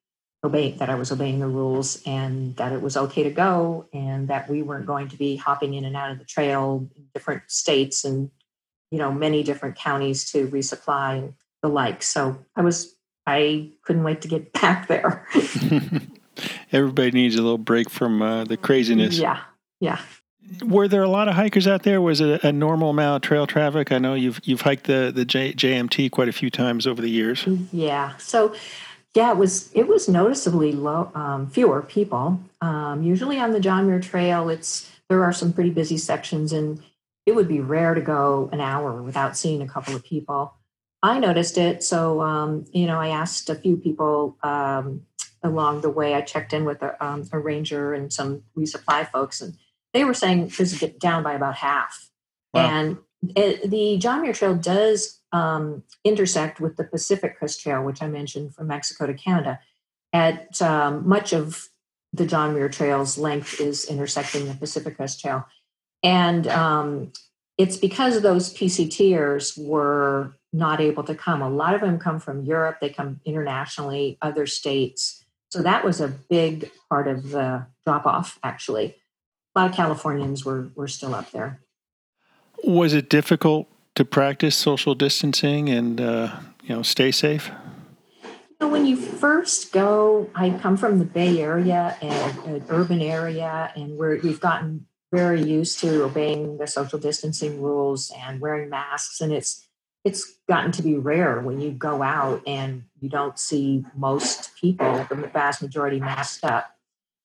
obeying 0.44 0.76
that 0.76 0.90
I 0.90 0.94
was 0.94 1.10
obeying 1.10 1.38
the 1.38 1.46
rules 1.46 2.02
and 2.04 2.54
that 2.56 2.72
it 2.72 2.82
was 2.82 2.94
okay 2.94 3.22
to 3.22 3.30
go 3.30 3.88
and 3.94 4.28
that 4.28 4.50
we 4.50 4.60
weren't 4.60 4.84
going 4.84 5.08
to 5.08 5.16
be 5.16 5.36
hopping 5.36 5.72
in 5.72 5.86
and 5.86 5.96
out 5.96 6.10
of 6.10 6.18
the 6.18 6.26
trail 6.26 6.86
in 6.94 7.04
different 7.14 7.44
states 7.46 8.04
and 8.04 8.30
you 8.90 8.98
know 8.98 9.10
many 9.10 9.42
different 9.42 9.74
counties 9.76 10.30
to 10.32 10.46
resupply 10.48 11.18
and 11.18 11.34
the 11.62 11.70
like. 11.70 12.02
So 12.02 12.44
I 12.54 12.60
was 12.60 12.94
I 13.26 13.70
couldn't 13.84 14.04
wait 14.04 14.20
to 14.20 14.28
get 14.28 14.52
back 14.60 14.86
there. 14.86 15.26
Everybody 16.72 17.12
needs 17.12 17.36
a 17.36 17.42
little 17.42 17.56
break 17.56 17.88
from 17.88 18.20
uh, 18.20 18.44
the 18.44 18.58
craziness. 18.58 19.18
Yeah, 19.18 19.40
yeah. 19.80 19.98
Were 20.64 20.88
there 20.88 21.02
a 21.02 21.08
lot 21.08 21.28
of 21.28 21.34
hikers 21.34 21.66
out 21.66 21.82
there? 21.82 22.00
Was 22.00 22.20
it 22.20 22.42
a 22.44 22.52
normal 22.52 22.90
amount 22.90 23.24
of 23.24 23.28
trail 23.28 23.46
traffic? 23.46 23.92
I 23.92 23.98
know 23.98 24.14
you've 24.14 24.40
you've 24.44 24.62
hiked 24.62 24.84
the 24.84 25.12
the 25.14 25.24
J, 25.24 25.52
JMT 25.52 26.10
quite 26.10 26.28
a 26.28 26.32
few 26.32 26.50
times 26.50 26.86
over 26.86 27.02
the 27.02 27.10
years. 27.10 27.46
Yeah. 27.72 28.16
So 28.16 28.54
yeah, 29.14 29.30
it 29.30 29.36
was 29.36 29.72
it 29.72 29.88
was 29.88 30.08
noticeably 30.08 30.72
low, 30.72 31.10
um, 31.14 31.48
fewer 31.48 31.82
people. 31.82 32.40
Um, 32.60 33.02
usually 33.02 33.38
on 33.38 33.52
the 33.52 33.60
John 33.60 33.86
Muir 33.86 34.00
Trail, 34.00 34.48
it's 34.48 34.90
there 35.08 35.24
are 35.24 35.32
some 35.32 35.52
pretty 35.52 35.70
busy 35.70 35.98
sections, 35.98 36.52
and 36.52 36.82
it 37.26 37.34
would 37.34 37.48
be 37.48 37.60
rare 37.60 37.94
to 37.94 38.00
go 38.00 38.48
an 38.52 38.60
hour 38.60 39.02
without 39.02 39.36
seeing 39.36 39.62
a 39.62 39.68
couple 39.68 39.96
of 39.96 40.04
people. 40.04 40.54
I 41.02 41.18
noticed 41.18 41.58
it, 41.58 41.82
so 41.82 42.20
um, 42.20 42.64
you 42.72 42.86
know, 42.86 43.00
I 43.00 43.08
asked 43.08 43.50
a 43.50 43.54
few 43.54 43.76
people 43.76 44.36
um, 44.42 45.02
along 45.42 45.80
the 45.80 45.90
way. 45.90 46.14
I 46.14 46.20
checked 46.20 46.52
in 46.52 46.64
with 46.64 46.82
a, 46.82 47.02
um, 47.04 47.28
a 47.32 47.38
ranger 47.38 47.94
and 47.94 48.12
some 48.12 48.42
resupply 48.56 49.10
folks, 49.10 49.40
and 49.40 49.56
they 49.98 50.04
were 50.04 50.14
saying 50.14 50.46
this 50.56 50.80
is 50.80 50.92
down 51.00 51.24
by 51.24 51.34
about 51.34 51.56
half. 51.56 52.08
Wow. 52.54 52.70
And 52.70 52.98
it, 53.34 53.68
the 53.68 53.98
John 53.98 54.22
Muir 54.22 54.32
Trail 54.32 54.54
does 54.54 55.20
um, 55.32 55.82
intersect 56.04 56.60
with 56.60 56.76
the 56.76 56.84
Pacific 56.84 57.36
Crest 57.36 57.60
Trail, 57.60 57.82
which 57.82 58.00
I 58.00 58.06
mentioned 58.06 58.54
from 58.54 58.68
Mexico 58.68 59.08
to 59.08 59.14
Canada. 59.14 59.58
At 60.12 60.62
um, 60.62 61.08
much 61.08 61.32
of 61.32 61.68
the 62.12 62.26
John 62.26 62.54
Muir 62.54 62.68
Trail's 62.68 63.18
length 63.18 63.60
is 63.60 63.86
intersecting 63.86 64.46
the 64.46 64.54
Pacific 64.54 64.96
Crest 64.96 65.20
Trail. 65.20 65.46
And 66.04 66.46
um, 66.46 67.12
it's 67.58 67.76
because 67.76 68.20
those 68.20 68.54
PCTers 68.54 69.58
were 69.58 70.36
not 70.52 70.80
able 70.80 71.02
to 71.02 71.14
come. 71.16 71.42
A 71.42 71.50
lot 71.50 71.74
of 71.74 71.80
them 71.80 71.98
come 71.98 72.20
from 72.20 72.44
Europe, 72.44 72.78
they 72.80 72.88
come 72.88 73.20
internationally, 73.24 74.16
other 74.22 74.46
states. 74.46 75.24
So 75.50 75.60
that 75.62 75.84
was 75.84 76.00
a 76.00 76.06
big 76.06 76.70
part 76.88 77.08
of 77.08 77.30
the 77.30 77.66
drop 77.84 78.06
off, 78.06 78.38
actually. 78.44 78.94
A 79.58 79.62
lot 79.62 79.70
of 79.70 79.76
Californians 79.76 80.44
were, 80.44 80.70
were 80.76 80.86
still 80.86 81.16
up 81.16 81.32
there. 81.32 81.60
Was 82.62 82.94
it 82.94 83.10
difficult 83.10 83.66
to 83.96 84.04
practice 84.04 84.54
social 84.54 84.94
distancing 84.94 85.68
and 85.68 86.00
uh, 86.00 86.38
you 86.62 86.76
know 86.76 86.82
stay 86.82 87.10
safe? 87.10 87.50
You 88.22 88.30
know, 88.60 88.68
when 88.68 88.86
you 88.86 88.94
first 88.94 89.72
go, 89.72 90.30
I 90.36 90.50
come 90.50 90.76
from 90.76 91.00
the 91.00 91.04
Bay 91.04 91.40
Area 91.42 91.96
and 92.00 92.38
an 92.44 92.64
urban 92.68 93.02
area, 93.02 93.72
and 93.74 93.98
we're, 93.98 94.20
we've 94.20 94.38
gotten 94.38 94.86
very 95.10 95.42
used 95.42 95.80
to 95.80 96.04
obeying 96.04 96.58
the 96.58 96.68
social 96.68 97.00
distancing 97.00 97.60
rules 97.60 98.12
and 98.16 98.40
wearing 98.40 98.70
masks, 98.70 99.20
and 99.20 99.32
it's 99.32 99.66
it's 100.04 100.38
gotten 100.48 100.70
to 100.70 100.82
be 100.82 100.94
rare 100.94 101.40
when 101.40 101.60
you 101.60 101.72
go 101.72 102.04
out 102.04 102.42
and 102.46 102.84
you 103.00 103.08
don't 103.08 103.40
see 103.40 103.84
most 103.96 104.54
people, 104.54 105.04
the 105.10 105.16
vast 105.16 105.62
majority 105.62 105.98
masked 105.98 106.44
up. 106.44 106.77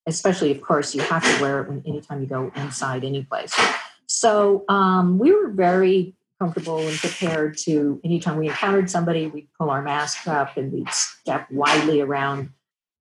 Especially, 0.06 0.50
of 0.50 0.60
course, 0.60 0.94
you 0.94 1.00
have 1.02 1.24
to 1.24 1.42
wear 1.42 1.62
it 1.62 1.68
when, 1.68 1.82
anytime 1.86 2.20
you 2.20 2.26
go 2.26 2.52
inside 2.56 3.04
any 3.04 3.22
place. 3.24 3.58
So 4.06 4.64
um, 4.68 5.18
we 5.18 5.32
were 5.32 5.48
very 5.48 6.14
comfortable 6.38 6.78
and 6.78 6.96
prepared 6.98 7.56
to, 7.58 8.00
anytime 8.04 8.36
we 8.36 8.48
encountered 8.48 8.90
somebody, 8.90 9.28
we'd 9.28 9.48
pull 9.58 9.70
our 9.70 9.82
mask 9.82 10.28
up 10.28 10.56
and 10.56 10.72
we'd 10.72 10.90
step 10.90 11.50
widely 11.50 12.00
around 12.00 12.50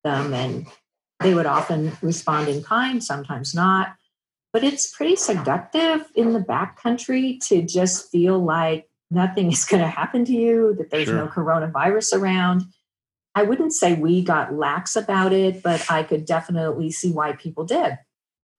them. 0.04 0.34
And 0.34 0.68
they 1.20 1.34
would 1.34 1.45
often 1.45 1.91
respond 2.01 2.47
in 2.47 2.64
kind, 2.64 3.04
sometimes 3.04 3.54
not. 3.54 3.95
But 4.54 4.64
it's 4.64 4.95
pretty 4.95 5.16
seductive 5.16 6.06
in 6.16 6.34
the 6.34 6.39
backcountry 6.39 7.45
to 7.47 7.64
just 7.64 8.12
feel 8.12 8.39
like 8.39 8.88
nothing 9.10 9.51
is 9.51 9.66
going 9.66 9.82
to 9.82 9.89
happen 9.89 10.26
to 10.26 10.32
you, 10.32 10.76
that 10.78 10.89
there's 10.89 11.08
sure. 11.08 11.16
no 11.16 11.28
coronavirus 11.28 12.20
around. 12.20 12.64
I 13.36 13.43
wouldn't 13.43 13.73
say 13.73 13.93
we 13.93 14.23
got 14.23 14.53
lax 14.53 14.95
about 14.95 15.34
it, 15.34 15.63
but 15.63 15.89
I 15.89 16.03
could 16.03 16.25
definitely 16.25 16.91
see 16.91 17.11
why 17.11 17.34
people 17.34 17.65
did. 17.65 17.97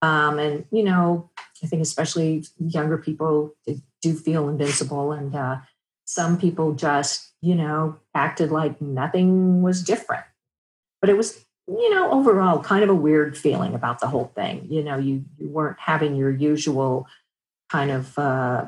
Um, 0.03 0.39
and, 0.39 0.67
you 0.71 0.83
know, 0.83 1.31
I 1.63 1.67
think 1.67 1.81
especially 1.81 2.45
younger 2.59 2.99
people 2.99 3.55
do 4.03 4.15
feel 4.15 4.49
invincible. 4.49 5.13
And 5.13 5.35
uh, 5.35 5.59
some 6.05 6.39
people 6.39 6.75
just, 6.75 7.33
you 7.41 7.55
know, 7.55 7.99
acted 8.15 8.51
like 8.51 8.81
nothing 8.81 9.63
was 9.63 9.83
different. 9.83 10.25
But 11.01 11.11
it 11.11 11.17
was, 11.17 11.45
you 11.69 11.91
know, 11.95 12.11
overall 12.11 12.63
kind 12.63 12.83
of 12.83 12.91
a 12.91 12.95
weird 12.95 13.39
feeling 13.39 13.75
about 13.75 14.01
the 14.01 14.09
whole 14.09 14.33
thing. 14.35 14.67
You 14.69 14.83
know, 14.83 14.99
you, 14.99 15.25
you 15.39 15.49
weren't 15.49 15.79
having 15.79 16.17
your 16.17 16.31
usual 16.31 17.07
kind 17.71 17.91
of 17.91 18.17
uh, 18.19 18.65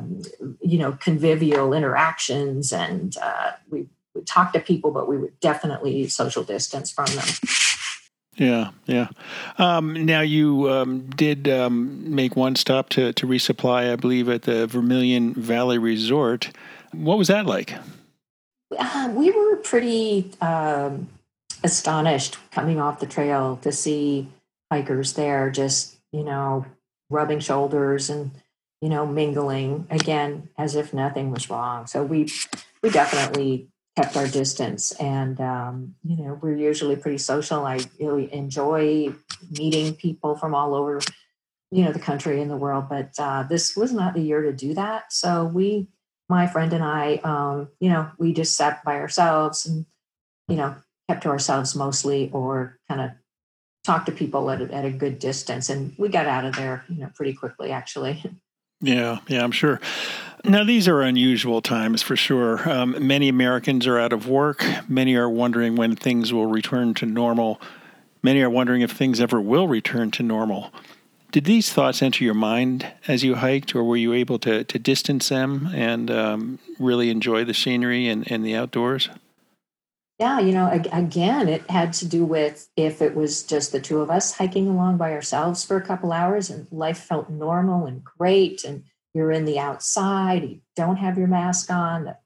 you 0.61 0.79
know 0.79 0.93
convivial 0.93 1.73
interactions 1.73 2.73
and 2.73 3.17
uh, 3.23 3.53
we 3.71 3.87
talk 4.23 4.53
to 4.53 4.61
people 4.61 4.91
but 4.91 5.09
we 5.09 5.17
would 5.17 5.39
definitely 5.41 6.09
social 6.09 6.43
distance 6.43 6.91
from 6.91 7.07
them. 7.07 7.25
Yeah 8.37 8.71
yeah. 8.87 9.09
Um, 9.59 10.05
now 10.05 10.21
you 10.21 10.71
um, 10.71 11.09
did 11.11 11.49
um, 11.49 12.15
make 12.15 12.37
one 12.37 12.55
stop 12.55 12.91
to, 12.91 13.13
to 13.15 13.27
resupply 13.27 13.93
i 13.93 13.97
believe 13.97 14.29
at 14.29 14.43
the 14.43 14.67
vermilion 14.67 15.35
valley 15.35 15.79
resort. 15.79 16.51
What 16.93 17.19
was 17.19 17.29
that 17.29 17.47
like? 17.47 17.75
Uh, 18.77 19.11
we 19.15 19.31
were 19.31 19.57
pretty 19.57 20.33
um, 20.41 21.09
astonished 21.63 22.37
coming 22.51 22.81
off 22.81 23.01
the 23.01 23.07
trail 23.07 23.59
to 23.63 23.73
see 23.73 24.29
hikers 24.71 25.13
there 25.15 25.51
just 25.51 25.97
you 26.13 26.25
know 26.25 26.67
rubbing 27.09 27.39
shoulders 27.39 28.11
and 28.11 28.33
you 28.81 28.89
know, 28.89 29.07
mingling 29.07 29.87
again 29.91 30.49
as 30.59 30.77
if 30.77 30.93
nothing 30.93 31.31
was 31.31 31.49
wrong. 31.49 31.87
So 31.87 32.03
we 32.03 32.29
we 32.83 32.91
definitely 32.91 33.69
kept 33.97 34.17
our 34.17 34.29
distance, 34.29 34.93
and 34.93 35.41
um, 35.41 35.95
you 36.05 36.17
know, 36.17 36.39
we're 36.41 36.57
usually 36.57 36.97
pretty 36.97 37.19
social. 37.19 37.65
I 37.65 37.81
really 37.99 38.33
enjoy 38.33 39.15
meeting 39.51 39.95
people 39.95 40.37
from 40.37 40.55
all 40.55 40.75
over, 40.75 41.01
you 41.71 41.85
know, 41.85 41.93
the 41.93 41.99
country 41.99 42.43
and 42.43 42.51
the 42.51 42.57
world. 42.57 42.87
But 42.91 43.13
uh, 43.19 43.45
this 43.45 43.75
was 43.75 43.93
not 43.93 44.15
the 44.15 44.21
year 44.21 44.43
to 44.43 44.53
do 44.53 44.75
that. 44.75 45.13
So 45.13 45.45
we, 45.45 45.89
my 46.29 46.47
friend 46.47 46.73
and 46.75 46.85
I, 46.85 47.17
um, 47.25 47.69
you 47.81 47.89
know, 47.89 48.11
we 48.19 48.35
just 48.35 48.55
sat 48.55 48.85
by 48.85 48.97
ourselves 48.97 49.67
and 49.67 49.87
you 50.49 50.57
know 50.57 50.77
kept 51.09 51.23
to 51.23 51.31
ourselves 51.31 51.75
mostly, 51.75 52.31
or 52.33 52.79
kind 52.89 53.01
of 53.01 53.11
talked 53.85 54.07
to 54.07 54.13
people 54.13 54.51
at 54.51 54.61
at 54.61 54.85
a 54.85 54.91
good 54.91 55.19
distance, 55.19 55.71
and 55.71 55.95
we 55.97 56.11
got 56.11 56.27
out 56.27 56.45
of 56.45 56.55
there, 56.55 56.85
you 56.89 56.99
know, 56.99 57.11
pretty 57.15 57.33
quickly 57.33 57.73
actually. 57.73 58.23
Yeah, 58.83 59.21
yeah, 59.27 59.43
I'm 59.43 59.53
sure. 59.53 59.81
Now, 60.49 60.63
these 60.63 60.87
are 60.87 61.03
unusual 61.03 61.61
times 61.61 62.03
for 62.03 62.15
sure. 62.15 62.69
Um, 62.71 62.95
many 63.05 63.29
Americans 63.29 63.85
are 63.89 63.99
out 63.99 64.13
of 64.13 64.29
work. 64.29 64.65
Many 64.89 65.17
are 65.17 65.29
wondering 65.29 65.75
when 65.75 65.97
things 65.97 66.33
will 66.33 66.47
return 66.47 66.95
to 66.95 67.07
normal. 67.07 67.61
Many 68.23 68.43
are 68.43 68.51
wondering 68.51 68.83
if 68.83 68.93
things 68.93 69.21
ever 69.21 69.41
will 69.41 69.67
return 69.67 70.13
to 70.13 70.23
normal. 70.23 70.71
Did 71.33 71.47
these 71.47 71.73
thoughts 71.73 72.01
enter 72.01 72.23
your 72.23 72.35
mind 72.35 72.87
as 73.09 73.25
you 73.25 73.35
hiked, 73.35 73.75
or 73.75 73.83
were 73.83 73.97
you 73.97 74.13
able 74.13 74.39
to, 74.39 74.63
to 74.63 74.79
distance 74.79 75.31
them 75.31 75.69
and 75.75 76.13
um, 76.13 76.59
really 76.79 77.11
enjoy 77.11 77.43
the 77.43 77.53
scenery 77.53 78.07
and, 78.07 78.31
and 78.31 78.45
the 78.45 78.55
outdoors? 78.55 79.09
Yeah, 80.21 80.39
you 80.39 80.53
know, 80.53 80.71
again, 80.93 81.49
it 81.49 81.69
had 81.69 81.93
to 81.95 82.07
do 82.07 82.25
with 82.25 82.69
if 82.77 83.03
it 83.03 83.17
was 83.17 83.43
just 83.43 83.73
the 83.73 83.81
two 83.81 84.01
of 84.01 84.11
us 84.11 84.37
hiking 84.37 84.69
along 84.69 84.97
by 84.97 85.13
ourselves 85.13 85.65
for 85.65 85.77
a 85.77 85.85
couple 85.85 86.13
hours 86.13 86.49
and 86.51 86.69
life 86.71 86.99
felt 86.99 87.29
normal 87.29 87.85
and 87.85 88.05
great, 88.05 88.63
and 88.63 88.85
you're 89.17 89.33
in 89.33 89.45
the 89.45 89.59
outside, 89.59 90.43
you 90.43 90.61
don't 90.77 90.97
have 90.97 91.19
your 91.19 91.27
mask 91.27 91.71
on, 91.71 92.05
the 92.05 92.17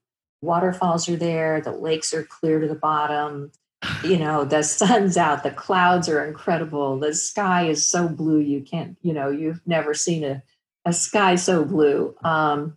waterfalls 0.43 1.09
are 1.09 1.17
there, 1.17 1.61
the 1.61 1.73
lakes 1.73 2.13
are 2.13 2.25
clear 2.25 2.61
to 2.61 2.69
the 2.69 2.75
bottom, 2.75 3.53
you 4.05 4.19
know, 4.19 4.45
the 4.45 4.63
sun's 4.65 5.17
out, 5.17 5.43
the 5.43 5.51
clouds 5.51 6.09
are 6.09 6.25
incredible, 6.25 6.99
the 6.99 7.15
sky 7.15 7.67
is 7.69 7.87
so 7.87 8.09
blue, 8.09 8.41
you 8.41 8.61
can't, 8.61 8.97
you 9.03 9.13
know, 9.13 9.31
you've 9.31 9.61
never 9.67 9.95
seen 9.95 10.25
a, 10.25 10.43
a 10.85 10.93
sky 10.93 11.37
so 11.37 11.65
blue. 11.65 12.15
Um, 12.25 12.77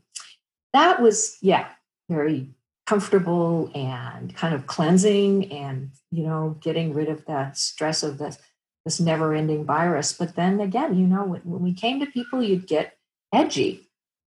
that 0.74 1.02
was, 1.02 1.38
yeah, 1.42 1.70
very 2.10 2.50
comfortable 2.86 3.72
and 3.74 4.36
kind 4.36 4.54
of 4.54 4.68
cleansing 4.68 5.52
and 5.52 5.92
you 6.12 6.24
know 6.24 6.58
getting 6.60 6.94
rid 6.94 7.08
of 7.08 7.26
the 7.26 7.52
stress 7.54 8.04
of 8.04 8.18
this 8.18 8.38
this 8.84 9.00
never 9.00 9.34
ending 9.34 9.64
virus. 9.64 10.12
But 10.12 10.36
then 10.36 10.60
again 10.60 10.98
you 10.98 11.08
know 11.08 11.24
when, 11.24 11.42
when 11.42 11.62
we 11.62 11.74
came 11.74 12.00
to 12.00 12.06
people 12.06 12.44
you'd 12.44 12.68
get 12.68 12.98
edgy 13.34 13.83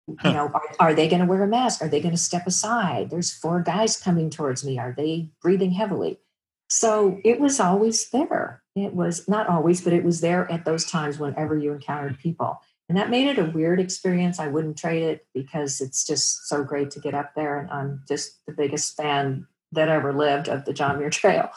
you 0.07 0.31
know 0.31 0.49
are, 0.53 0.61
are 0.79 0.93
they 0.93 1.07
going 1.07 1.21
to 1.21 1.27
wear 1.27 1.43
a 1.43 1.47
mask 1.47 1.81
are 1.81 1.89
they 1.89 1.99
going 1.99 2.15
to 2.15 2.21
step 2.21 2.47
aside 2.47 3.09
there's 3.09 3.33
four 3.33 3.61
guys 3.61 3.97
coming 3.97 4.29
towards 4.29 4.63
me 4.63 4.79
are 4.79 4.93
they 4.95 5.29
breathing 5.41 5.71
heavily 5.71 6.17
so 6.69 7.19
it 7.23 7.39
was 7.39 7.59
always 7.59 8.09
there 8.11 8.61
it 8.75 8.93
was 8.93 9.27
not 9.27 9.47
always 9.47 9.81
but 9.81 9.93
it 9.93 10.03
was 10.03 10.21
there 10.21 10.49
at 10.51 10.65
those 10.65 10.85
times 10.85 11.19
whenever 11.19 11.57
you 11.57 11.73
encountered 11.73 12.17
people 12.19 12.61
and 12.89 12.97
that 12.97 13.09
made 13.09 13.27
it 13.27 13.39
a 13.39 13.45
weird 13.51 13.79
experience. 13.79 14.39
I 14.39 14.47
wouldn't 14.47 14.77
trade 14.77 15.03
it 15.03 15.27
because 15.33 15.81
it's 15.81 16.05
just 16.05 16.47
so 16.47 16.63
great 16.63 16.91
to 16.91 17.01
get 17.01 17.13
up 17.13 17.33
there. 17.35 17.59
And 17.59 17.69
I'm 17.69 18.03
just 18.07 18.45
the 18.45 18.53
biggest 18.53 18.95
fan 18.95 19.45
that 19.73 19.89
ever 19.89 20.13
lived 20.13 20.47
of 20.47 20.63
the 20.65 20.73
John 20.73 20.97
Muir 20.97 21.09
Trail. 21.11 21.49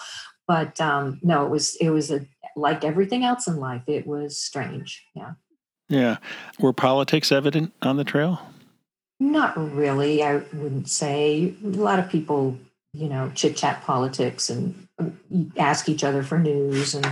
But 0.49 0.81
um, 0.81 1.21
no, 1.23 1.47
it 1.47 1.51
was 1.51 1.77
it 1.77 1.91
was 1.91 2.11
a 2.11 2.27
like 2.57 2.83
everything 2.85 3.25
else 3.25 3.47
in 3.47 3.59
life. 3.59 3.83
It 3.87 4.07
was 4.07 4.37
strange. 4.37 5.05
Yeah. 5.15 5.35
Yeah. 5.91 6.17
Were 6.59 6.73
politics 6.73 7.31
evident 7.31 7.75
on 7.83 7.99
the 7.99 8.05
trail? 8.05 8.41
Not 9.19 9.55
really. 9.75 10.23
I 10.23 10.37
wouldn't 10.55 10.89
say. 10.89 11.55
A 11.63 11.67
lot 11.67 11.99
of 11.99 12.09
people, 12.09 12.57
you 12.95 13.09
know, 13.09 13.31
chit 13.35 13.57
chat 13.57 13.83
politics 13.83 14.49
and 14.49 14.89
uh, 14.99 15.11
ask 15.59 15.89
each 15.89 16.03
other 16.03 16.23
for 16.23 16.39
news 16.39 16.95
and 16.95 17.07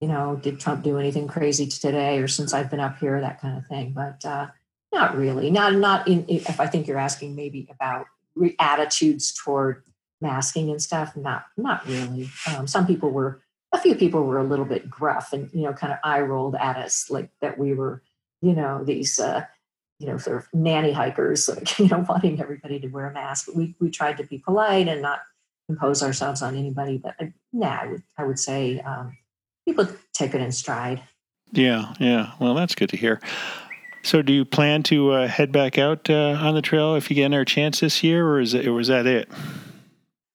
you 0.00 0.08
know, 0.08 0.36
did 0.36 0.58
Trump 0.58 0.82
do 0.82 0.98
anything 0.98 1.28
crazy 1.28 1.66
today 1.66 2.18
or 2.20 2.28
since 2.28 2.54
I've 2.54 2.70
been 2.70 2.80
up 2.80 2.98
here, 2.98 3.20
that 3.20 3.40
kind 3.40 3.58
of 3.58 3.66
thing. 3.66 3.92
But 3.92 4.24
uh, 4.24 4.46
not 4.92 5.14
really. 5.14 5.50
Not 5.50 5.74
not 5.74 6.08
in. 6.08 6.24
If 6.28 6.58
I 6.58 6.66
think 6.66 6.86
you're 6.86 6.98
asking 6.98 7.36
maybe 7.36 7.68
about 7.70 8.06
re- 8.34 8.56
attitudes 8.58 9.32
toward 9.32 9.82
masking 10.20 10.70
and 10.70 10.80
stuff, 10.80 11.16
not 11.16 11.44
not 11.56 11.86
really. 11.86 12.30
Um, 12.56 12.66
some 12.66 12.86
people 12.86 13.10
were. 13.10 13.42
A 13.72 13.78
few 13.78 13.94
people 13.94 14.24
were 14.24 14.40
a 14.40 14.44
little 14.44 14.64
bit 14.64 14.90
gruff 14.90 15.32
and 15.32 15.48
you 15.52 15.62
know, 15.62 15.72
kind 15.72 15.92
of 15.92 16.00
eye 16.02 16.18
rolled 16.22 16.56
at 16.56 16.76
us, 16.76 17.08
like 17.08 17.30
that 17.40 17.56
we 17.56 17.72
were, 17.72 18.02
you 18.42 18.54
know, 18.54 18.84
these. 18.84 19.18
Uh, 19.18 19.44
you 19.98 20.06
know, 20.06 20.16
sort 20.16 20.38
of 20.38 20.46
nanny 20.54 20.92
hikers, 20.92 21.46
like, 21.46 21.78
you 21.78 21.86
know, 21.86 22.06
wanting 22.08 22.40
everybody 22.40 22.80
to 22.80 22.88
wear 22.88 23.06
a 23.06 23.12
mask. 23.12 23.44
But 23.46 23.54
we 23.54 23.74
we 23.80 23.90
tried 23.90 24.16
to 24.16 24.24
be 24.24 24.38
polite 24.38 24.88
and 24.88 25.02
not 25.02 25.20
impose 25.68 26.02
ourselves 26.02 26.40
on 26.42 26.56
anybody. 26.56 26.96
But 26.96 27.16
uh, 27.20 27.26
nah, 27.52 27.80
I 27.82 27.86
would 27.86 28.02
I 28.16 28.24
would 28.24 28.38
say 28.38 28.80
um, 28.80 29.18
people 29.66 29.86
take 30.12 30.34
it 30.34 30.40
in 30.40 30.52
stride. 30.52 31.02
Yeah, 31.52 31.94
yeah. 31.98 32.32
Well, 32.38 32.54
that's 32.54 32.74
good 32.74 32.88
to 32.90 32.96
hear. 32.96 33.20
So, 34.02 34.22
do 34.22 34.32
you 34.32 34.44
plan 34.44 34.82
to 34.84 35.12
uh, 35.12 35.28
head 35.28 35.52
back 35.52 35.78
out 35.78 36.08
uh, 36.08 36.38
on 36.40 36.54
the 36.54 36.62
trail 36.62 36.94
if 36.94 37.10
you 37.10 37.16
get 37.16 37.26
another 37.26 37.44
chance 37.44 37.80
this 37.80 38.02
year, 38.02 38.26
or 38.26 38.40
is 38.40 38.54
it, 38.54 38.66
or 38.66 38.72
was 38.72 38.88
that 38.88 39.06
it? 39.06 39.28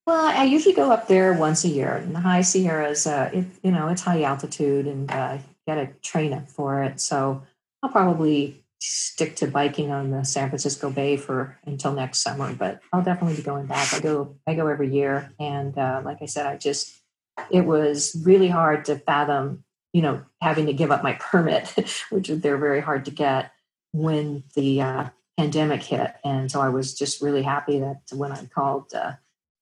Well, 0.06 0.24
I 0.24 0.44
usually 0.44 0.74
go 0.74 0.92
up 0.92 1.08
there 1.08 1.32
once 1.32 1.64
a 1.64 1.68
year. 1.68 1.96
In 1.96 2.12
the 2.12 2.20
High 2.20 2.42
Sierras, 2.42 3.08
uh, 3.08 3.30
it, 3.32 3.46
you 3.64 3.72
know, 3.72 3.88
it's 3.88 4.02
high 4.02 4.22
altitude, 4.22 4.86
and 4.86 5.10
uh, 5.10 5.38
got 5.66 5.76
to 5.76 5.88
train 6.02 6.32
up 6.32 6.48
for 6.48 6.84
it. 6.84 7.00
So, 7.00 7.42
I'll 7.86 7.92
probably 7.92 8.64
stick 8.80 9.36
to 9.36 9.46
biking 9.46 9.92
on 9.92 10.10
the 10.10 10.24
San 10.24 10.48
Francisco 10.48 10.90
Bay 10.90 11.16
for 11.16 11.56
until 11.66 11.92
next 11.92 12.20
summer. 12.20 12.52
But 12.52 12.80
I'll 12.92 13.04
definitely 13.04 13.36
be 13.36 13.42
going 13.42 13.66
back. 13.66 13.94
I 13.94 14.00
go, 14.00 14.34
I 14.44 14.54
go 14.54 14.66
every 14.66 14.92
year, 14.92 15.30
and 15.38 15.78
uh, 15.78 16.02
like 16.04 16.18
I 16.20 16.26
said, 16.26 16.46
I 16.46 16.56
just 16.56 17.00
it 17.48 17.60
was 17.60 18.20
really 18.24 18.48
hard 18.48 18.86
to 18.86 18.98
fathom, 18.98 19.62
you 19.92 20.02
know, 20.02 20.24
having 20.40 20.66
to 20.66 20.72
give 20.72 20.90
up 20.90 21.04
my 21.04 21.12
permit, 21.12 21.68
which 22.10 22.26
they're 22.26 22.58
very 22.58 22.80
hard 22.80 23.04
to 23.04 23.12
get 23.12 23.52
when 23.92 24.42
the 24.56 24.82
uh, 24.82 25.04
pandemic 25.38 25.84
hit. 25.84 26.12
And 26.24 26.50
so 26.50 26.60
I 26.60 26.70
was 26.70 26.92
just 26.92 27.22
really 27.22 27.42
happy 27.42 27.78
that 27.78 28.00
when 28.10 28.32
I 28.32 28.46
called, 28.46 28.92
uh, 28.94 29.12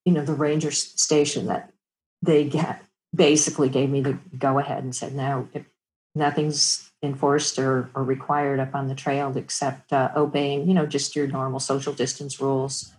you 0.07 0.14
know, 0.14 0.25
the 0.25 0.33
ranger 0.33 0.70
station, 0.70 1.45
that 1.49 1.75
they 2.22 2.45
get 2.45 2.83
basically 3.14 3.68
gave 3.68 3.91
me 3.91 4.01
the 4.01 4.18
go 4.39 4.59
ahead 4.59 4.83
and 4.83 4.97
said, 4.97 5.14
no, 5.14 5.47
nothing's 6.14 6.91
enforced 7.05 7.59
or, 7.59 7.90
or 7.94 8.02
required 8.02 8.61
up 8.61 8.74
on 8.74 8.88
the 8.88 8.94
trail 8.94 9.36
except 9.36 9.92
uh, 9.92 10.11
obeying, 10.16 10.66
you 10.66 10.74
know, 10.74 10.86
just 10.86 11.14
your 11.14 11.26
normal 11.26 11.61
social 11.61 11.92
distance 11.92 12.40
rules. 12.40 12.92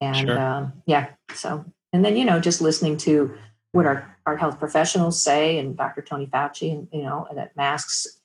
And 0.00 0.28
sure. 0.28 0.38
um, 0.38 0.72
yeah, 0.86 1.10
so, 1.34 1.64
and 1.92 2.04
then, 2.04 2.16
you 2.16 2.24
know, 2.24 2.40
just 2.40 2.60
listening 2.60 2.96
to 2.98 3.34
what 3.72 3.86
our, 3.86 4.16
our 4.26 4.36
health 4.36 4.58
professionals 4.58 5.22
say 5.22 5.58
and 5.58 5.76
Dr. 5.76 6.02
Tony 6.02 6.26
Fauci, 6.26 6.72
and, 6.72 6.88
you 6.92 7.02
know, 7.02 7.26
that 7.34 7.56
masks 7.56 8.20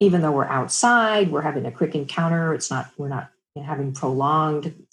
even 0.00 0.22
though 0.22 0.32
we're 0.32 0.46
outside, 0.46 1.30
we're 1.30 1.42
having 1.42 1.66
a 1.66 1.70
quick 1.70 1.94
encounter. 1.94 2.54
It's 2.54 2.70
not, 2.70 2.90
we're 2.96 3.08
not 3.08 3.30
having 3.62 3.92
prolonged 3.92 4.86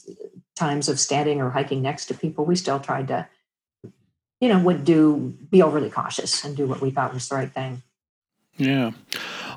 times 0.55 0.89
of 0.89 0.99
standing 0.99 1.41
or 1.41 1.49
hiking 1.49 1.81
next 1.81 2.07
to 2.07 2.13
people. 2.13 2.43
We 2.43 2.57
still 2.57 2.79
tried 2.79 3.07
to, 3.07 3.27
you 4.41 4.49
know, 4.49 4.59
would 4.59 4.83
do, 4.83 5.37
be 5.49 5.63
overly 5.63 5.89
cautious 5.89 6.43
and 6.43 6.55
do 6.55 6.67
what 6.67 6.81
we 6.81 6.91
thought 6.91 7.13
was 7.13 7.29
the 7.29 7.35
right 7.35 7.51
thing. 7.51 7.81
Yeah. 8.57 8.91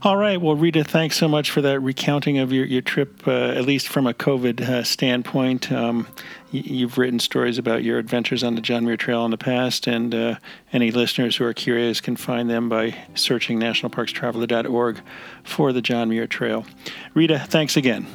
All 0.03 0.17
right. 0.17 0.41
Well, 0.41 0.57
Rita, 0.57 0.83
thanks 0.83 1.19
so 1.19 1.29
much 1.29 1.51
for 1.51 1.61
that 1.61 1.79
recounting 1.81 2.39
of 2.39 2.55
your, 2.55 2.65
your 2.65 2.81
trip, 2.81 3.29
uh, 3.29 3.49
at 3.49 3.67
least 3.67 3.87
from 3.87 4.07
a 4.07 4.15
COVID 4.15 4.63
uh, 4.63 4.83
standpoint. 4.83 5.71
Um, 5.71 6.09
you've 6.51 6.97
written 6.97 7.19
stories 7.19 7.59
about 7.59 7.85
your 7.85 7.99
adventures 7.99 8.43
on 8.43 8.55
the 8.55 8.63
John 8.63 8.87
Muir 8.87 8.97
Trail 8.97 9.27
in 9.27 9.31
the 9.31 9.37
past, 9.37 9.87
and 9.87 10.15
uh, 10.15 10.37
any 10.73 10.91
listeners 10.91 11.37
who 11.37 11.45
are 11.45 11.53
curious 11.53 12.01
can 12.01 12.17
find 12.17 12.49
them 12.49 12.71
by 12.71 12.97
searching 13.15 13.61
nationalparkstraveler.org 13.61 15.03
for 15.45 15.71
the 15.71 15.83
John 15.83 16.09
Muir 16.09 16.27
Trail. 16.27 16.65
Rita, 17.13 17.39
thanks 17.39 17.77
again. 17.77 18.07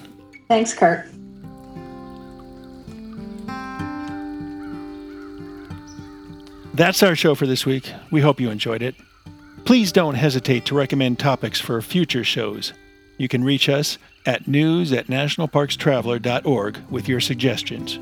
Thanks, 0.47 0.73
Kurt. 0.73 1.05
That's 6.73 7.03
our 7.03 7.15
show 7.15 7.35
for 7.35 7.45
this 7.45 7.63
week. 7.63 7.93
We 8.09 8.21
hope 8.21 8.39
you 8.39 8.49
enjoyed 8.49 8.81
it. 8.81 8.95
Please 9.65 9.91
don't 9.91 10.13
hesitate 10.13 10.63
to 10.65 10.75
recommend 10.75 11.17
topics 11.17 11.59
for 11.59 11.81
future 11.81 12.23
shows. 12.23 12.71
You 13.17 13.27
can 13.27 13.43
reach 13.43 13.67
us 13.67 13.97
at 14.27 14.47
news 14.47 14.93
at 14.93 15.07
nationalparkstraveler.org 15.07 16.77
with 16.91 17.09
your 17.09 17.19
suggestions. 17.19 17.95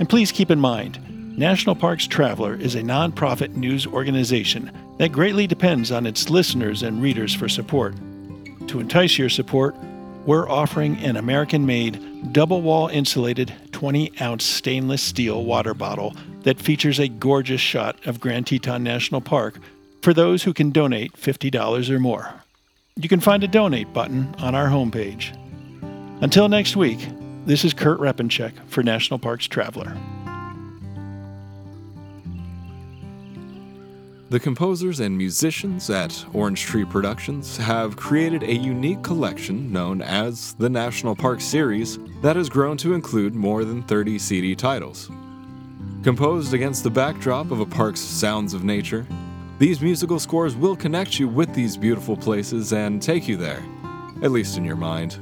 And 0.00 0.08
please 0.08 0.32
keep 0.32 0.50
in 0.50 0.58
mind, 0.58 1.36
National 1.36 1.74
Parks 1.74 2.06
Traveler 2.06 2.54
is 2.54 2.76
a 2.76 2.80
nonprofit 2.80 3.56
news 3.56 3.86
organization 3.86 4.72
that 4.96 5.12
greatly 5.12 5.46
depends 5.46 5.92
on 5.92 6.06
its 6.06 6.30
listeners 6.30 6.82
and 6.82 7.02
readers 7.02 7.34
for 7.34 7.46
support. 7.46 7.94
To 8.68 8.80
entice 8.80 9.18
your 9.18 9.28
support, 9.28 9.76
we're 10.24 10.48
offering 10.48 10.96
an 11.00 11.18
American 11.18 11.66
made, 11.66 12.32
double 12.32 12.62
wall 12.62 12.88
insulated 12.88 13.52
20 13.72 14.12
ounce 14.22 14.44
stainless 14.44 15.02
steel 15.02 15.44
water 15.44 15.74
bottle 15.74 16.16
that 16.44 16.58
features 16.58 16.98
a 16.98 17.08
gorgeous 17.08 17.60
shot 17.60 17.98
of 18.06 18.18
Grand 18.18 18.46
Teton 18.46 18.82
National 18.82 19.20
Park 19.20 19.58
for 20.02 20.14
those 20.14 20.42
who 20.42 20.52
can 20.52 20.70
donate 20.70 21.12
$50 21.14 21.90
or 21.90 21.98
more. 21.98 22.34
You 22.96 23.08
can 23.08 23.20
find 23.20 23.44
a 23.44 23.48
donate 23.48 23.92
button 23.92 24.34
on 24.38 24.54
our 24.54 24.68
homepage. 24.68 25.36
Until 26.22 26.48
next 26.48 26.76
week, 26.76 26.98
this 27.46 27.64
is 27.64 27.72
Kurt 27.72 27.98
Repanshek 27.98 28.52
for 28.68 28.82
National 28.82 29.18
Parks 29.18 29.46
Traveler. 29.46 29.96
The 34.30 34.38
composers 34.38 35.00
and 35.00 35.18
musicians 35.18 35.90
at 35.90 36.24
Orange 36.32 36.62
Tree 36.62 36.84
Productions 36.84 37.56
have 37.56 37.96
created 37.96 38.44
a 38.44 38.54
unique 38.54 39.02
collection 39.02 39.72
known 39.72 40.00
as 40.02 40.54
the 40.54 40.70
National 40.70 41.16
Park 41.16 41.40
Series 41.40 41.98
that 42.22 42.36
has 42.36 42.48
grown 42.48 42.76
to 42.76 42.94
include 42.94 43.34
more 43.34 43.64
than 43.64 43.82
30 43.82 44.20
CD 44.20 44.54
titles. 44.54 45.10
Composed 46.04 46.54
against 46.54 46.84
the 46.84 46.90
backdrop 46.90 47.50
of 47.50 47.58
a 47.58 47.66
park's 47.66 48.00
sounds 48.00 48.54
of 48.54 48.62
nature, 48.62 49.04
these 49.60 49.80
musical 49.82 50.18
scores 50.18 50.56
will 50.56 50.74
connect 50.74 51.20
you 51.20 51.28
with 51.28 51.52
these 51.54 51.76
beautiful 51.76 52.16
places 52.16 52.72
and 52.72 53.02
take 53.02 53.28
you 53.28 53.36
there, 53.36 53.62
at 54.22 54.30
least 54.30 54.56
in 54.56 54.64
your 54.64 54.74
mind. 54.74 55.18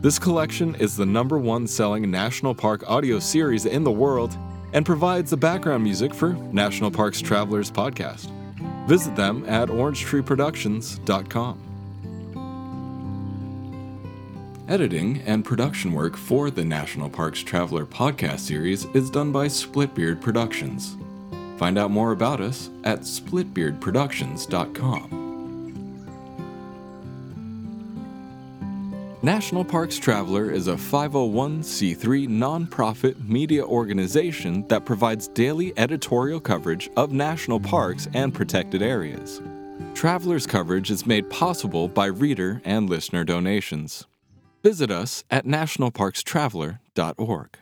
This 0.00 0.18
collection 0.18 0.74
is 0.76 0.96
the 0.96 1.04
number 1.04 1.36
one 1.38 1.66
selling 1.66 2.10
national 2.10 2.54
park 2.54 2.88
audio 2.88 3.18
series 3.18 3.66
in 3.66 3.84
the 3.84 3.90
world 3.90 4.34
and 4.72 4.86
provides 4.86 5.30
the 5.30 5.36
background 5.36 5.84
music 5.84 6.14
for 6.14 6.32
National 6.52 6.90
Parks 6.90 7.20
Travelers 7.20 7.70
podcast. 7.70 8.30
Visit 8.88 9.14
them 9.14 9.44
at 9.46 9.68
orangetreeproductions.com. 9.68 11.62
Editing 14.68 15.20
and 15.26 15.44
production 15.44 15.92
work 15.92 16.16
for 16.16 16.50
the 16.50 16.64
National 16.64 17.10
Parks 17.10 17.40
Traveler 17.40 17.84
podcast 17.84 18.38
series 18.38 18.86
is 18.94 19.10
done 19.10 19.32
by 19.32 19.48
Splitbeard 19.48 20.22
Productions. 20.22 20.96
Find 21.56 21.76
out 21.78 21.90
more 21.90 22.12
about 22.12 22.40
us 22.40 22.70
at 22.84 23.00
splitbeardproductions.com. 23.00 25.22
National 29.22 29.64
Parks 29.64 29.96
Traveler 29.98 30.50
is 30.52 30.68
a 30.68 30.74
501c3 30.74 32.28
nonprofit 32.28 33.28
media 33.28 33.64
organization 33.64 34.64
that 34.68 34.84
provides 34.84 35.26
daily 35.28 35.72
editorial 35.76 36.38
coverage 36.38 36.88
of 36.96 37.10
national 37.10 37.58
parks 37.58 38.06
and 38.14 38.32
protected 38.32 38.82
areas. 38.82 39.42
Traveler's 39.94 40.46
coverage 40.46 40.92
is 40.92 41.06
made 41.06 41.28
possible 41.28 41.88
by 41.88 42.06
reader 42.06 42.62
and 42.64 42.88
listener 42.88 43.24
donations. 43.24 44.06
Visit 44.62 44.92
us 44.92 45.24
at 45.30 45.44
nationalparkstraveler.org. 45.44 47.58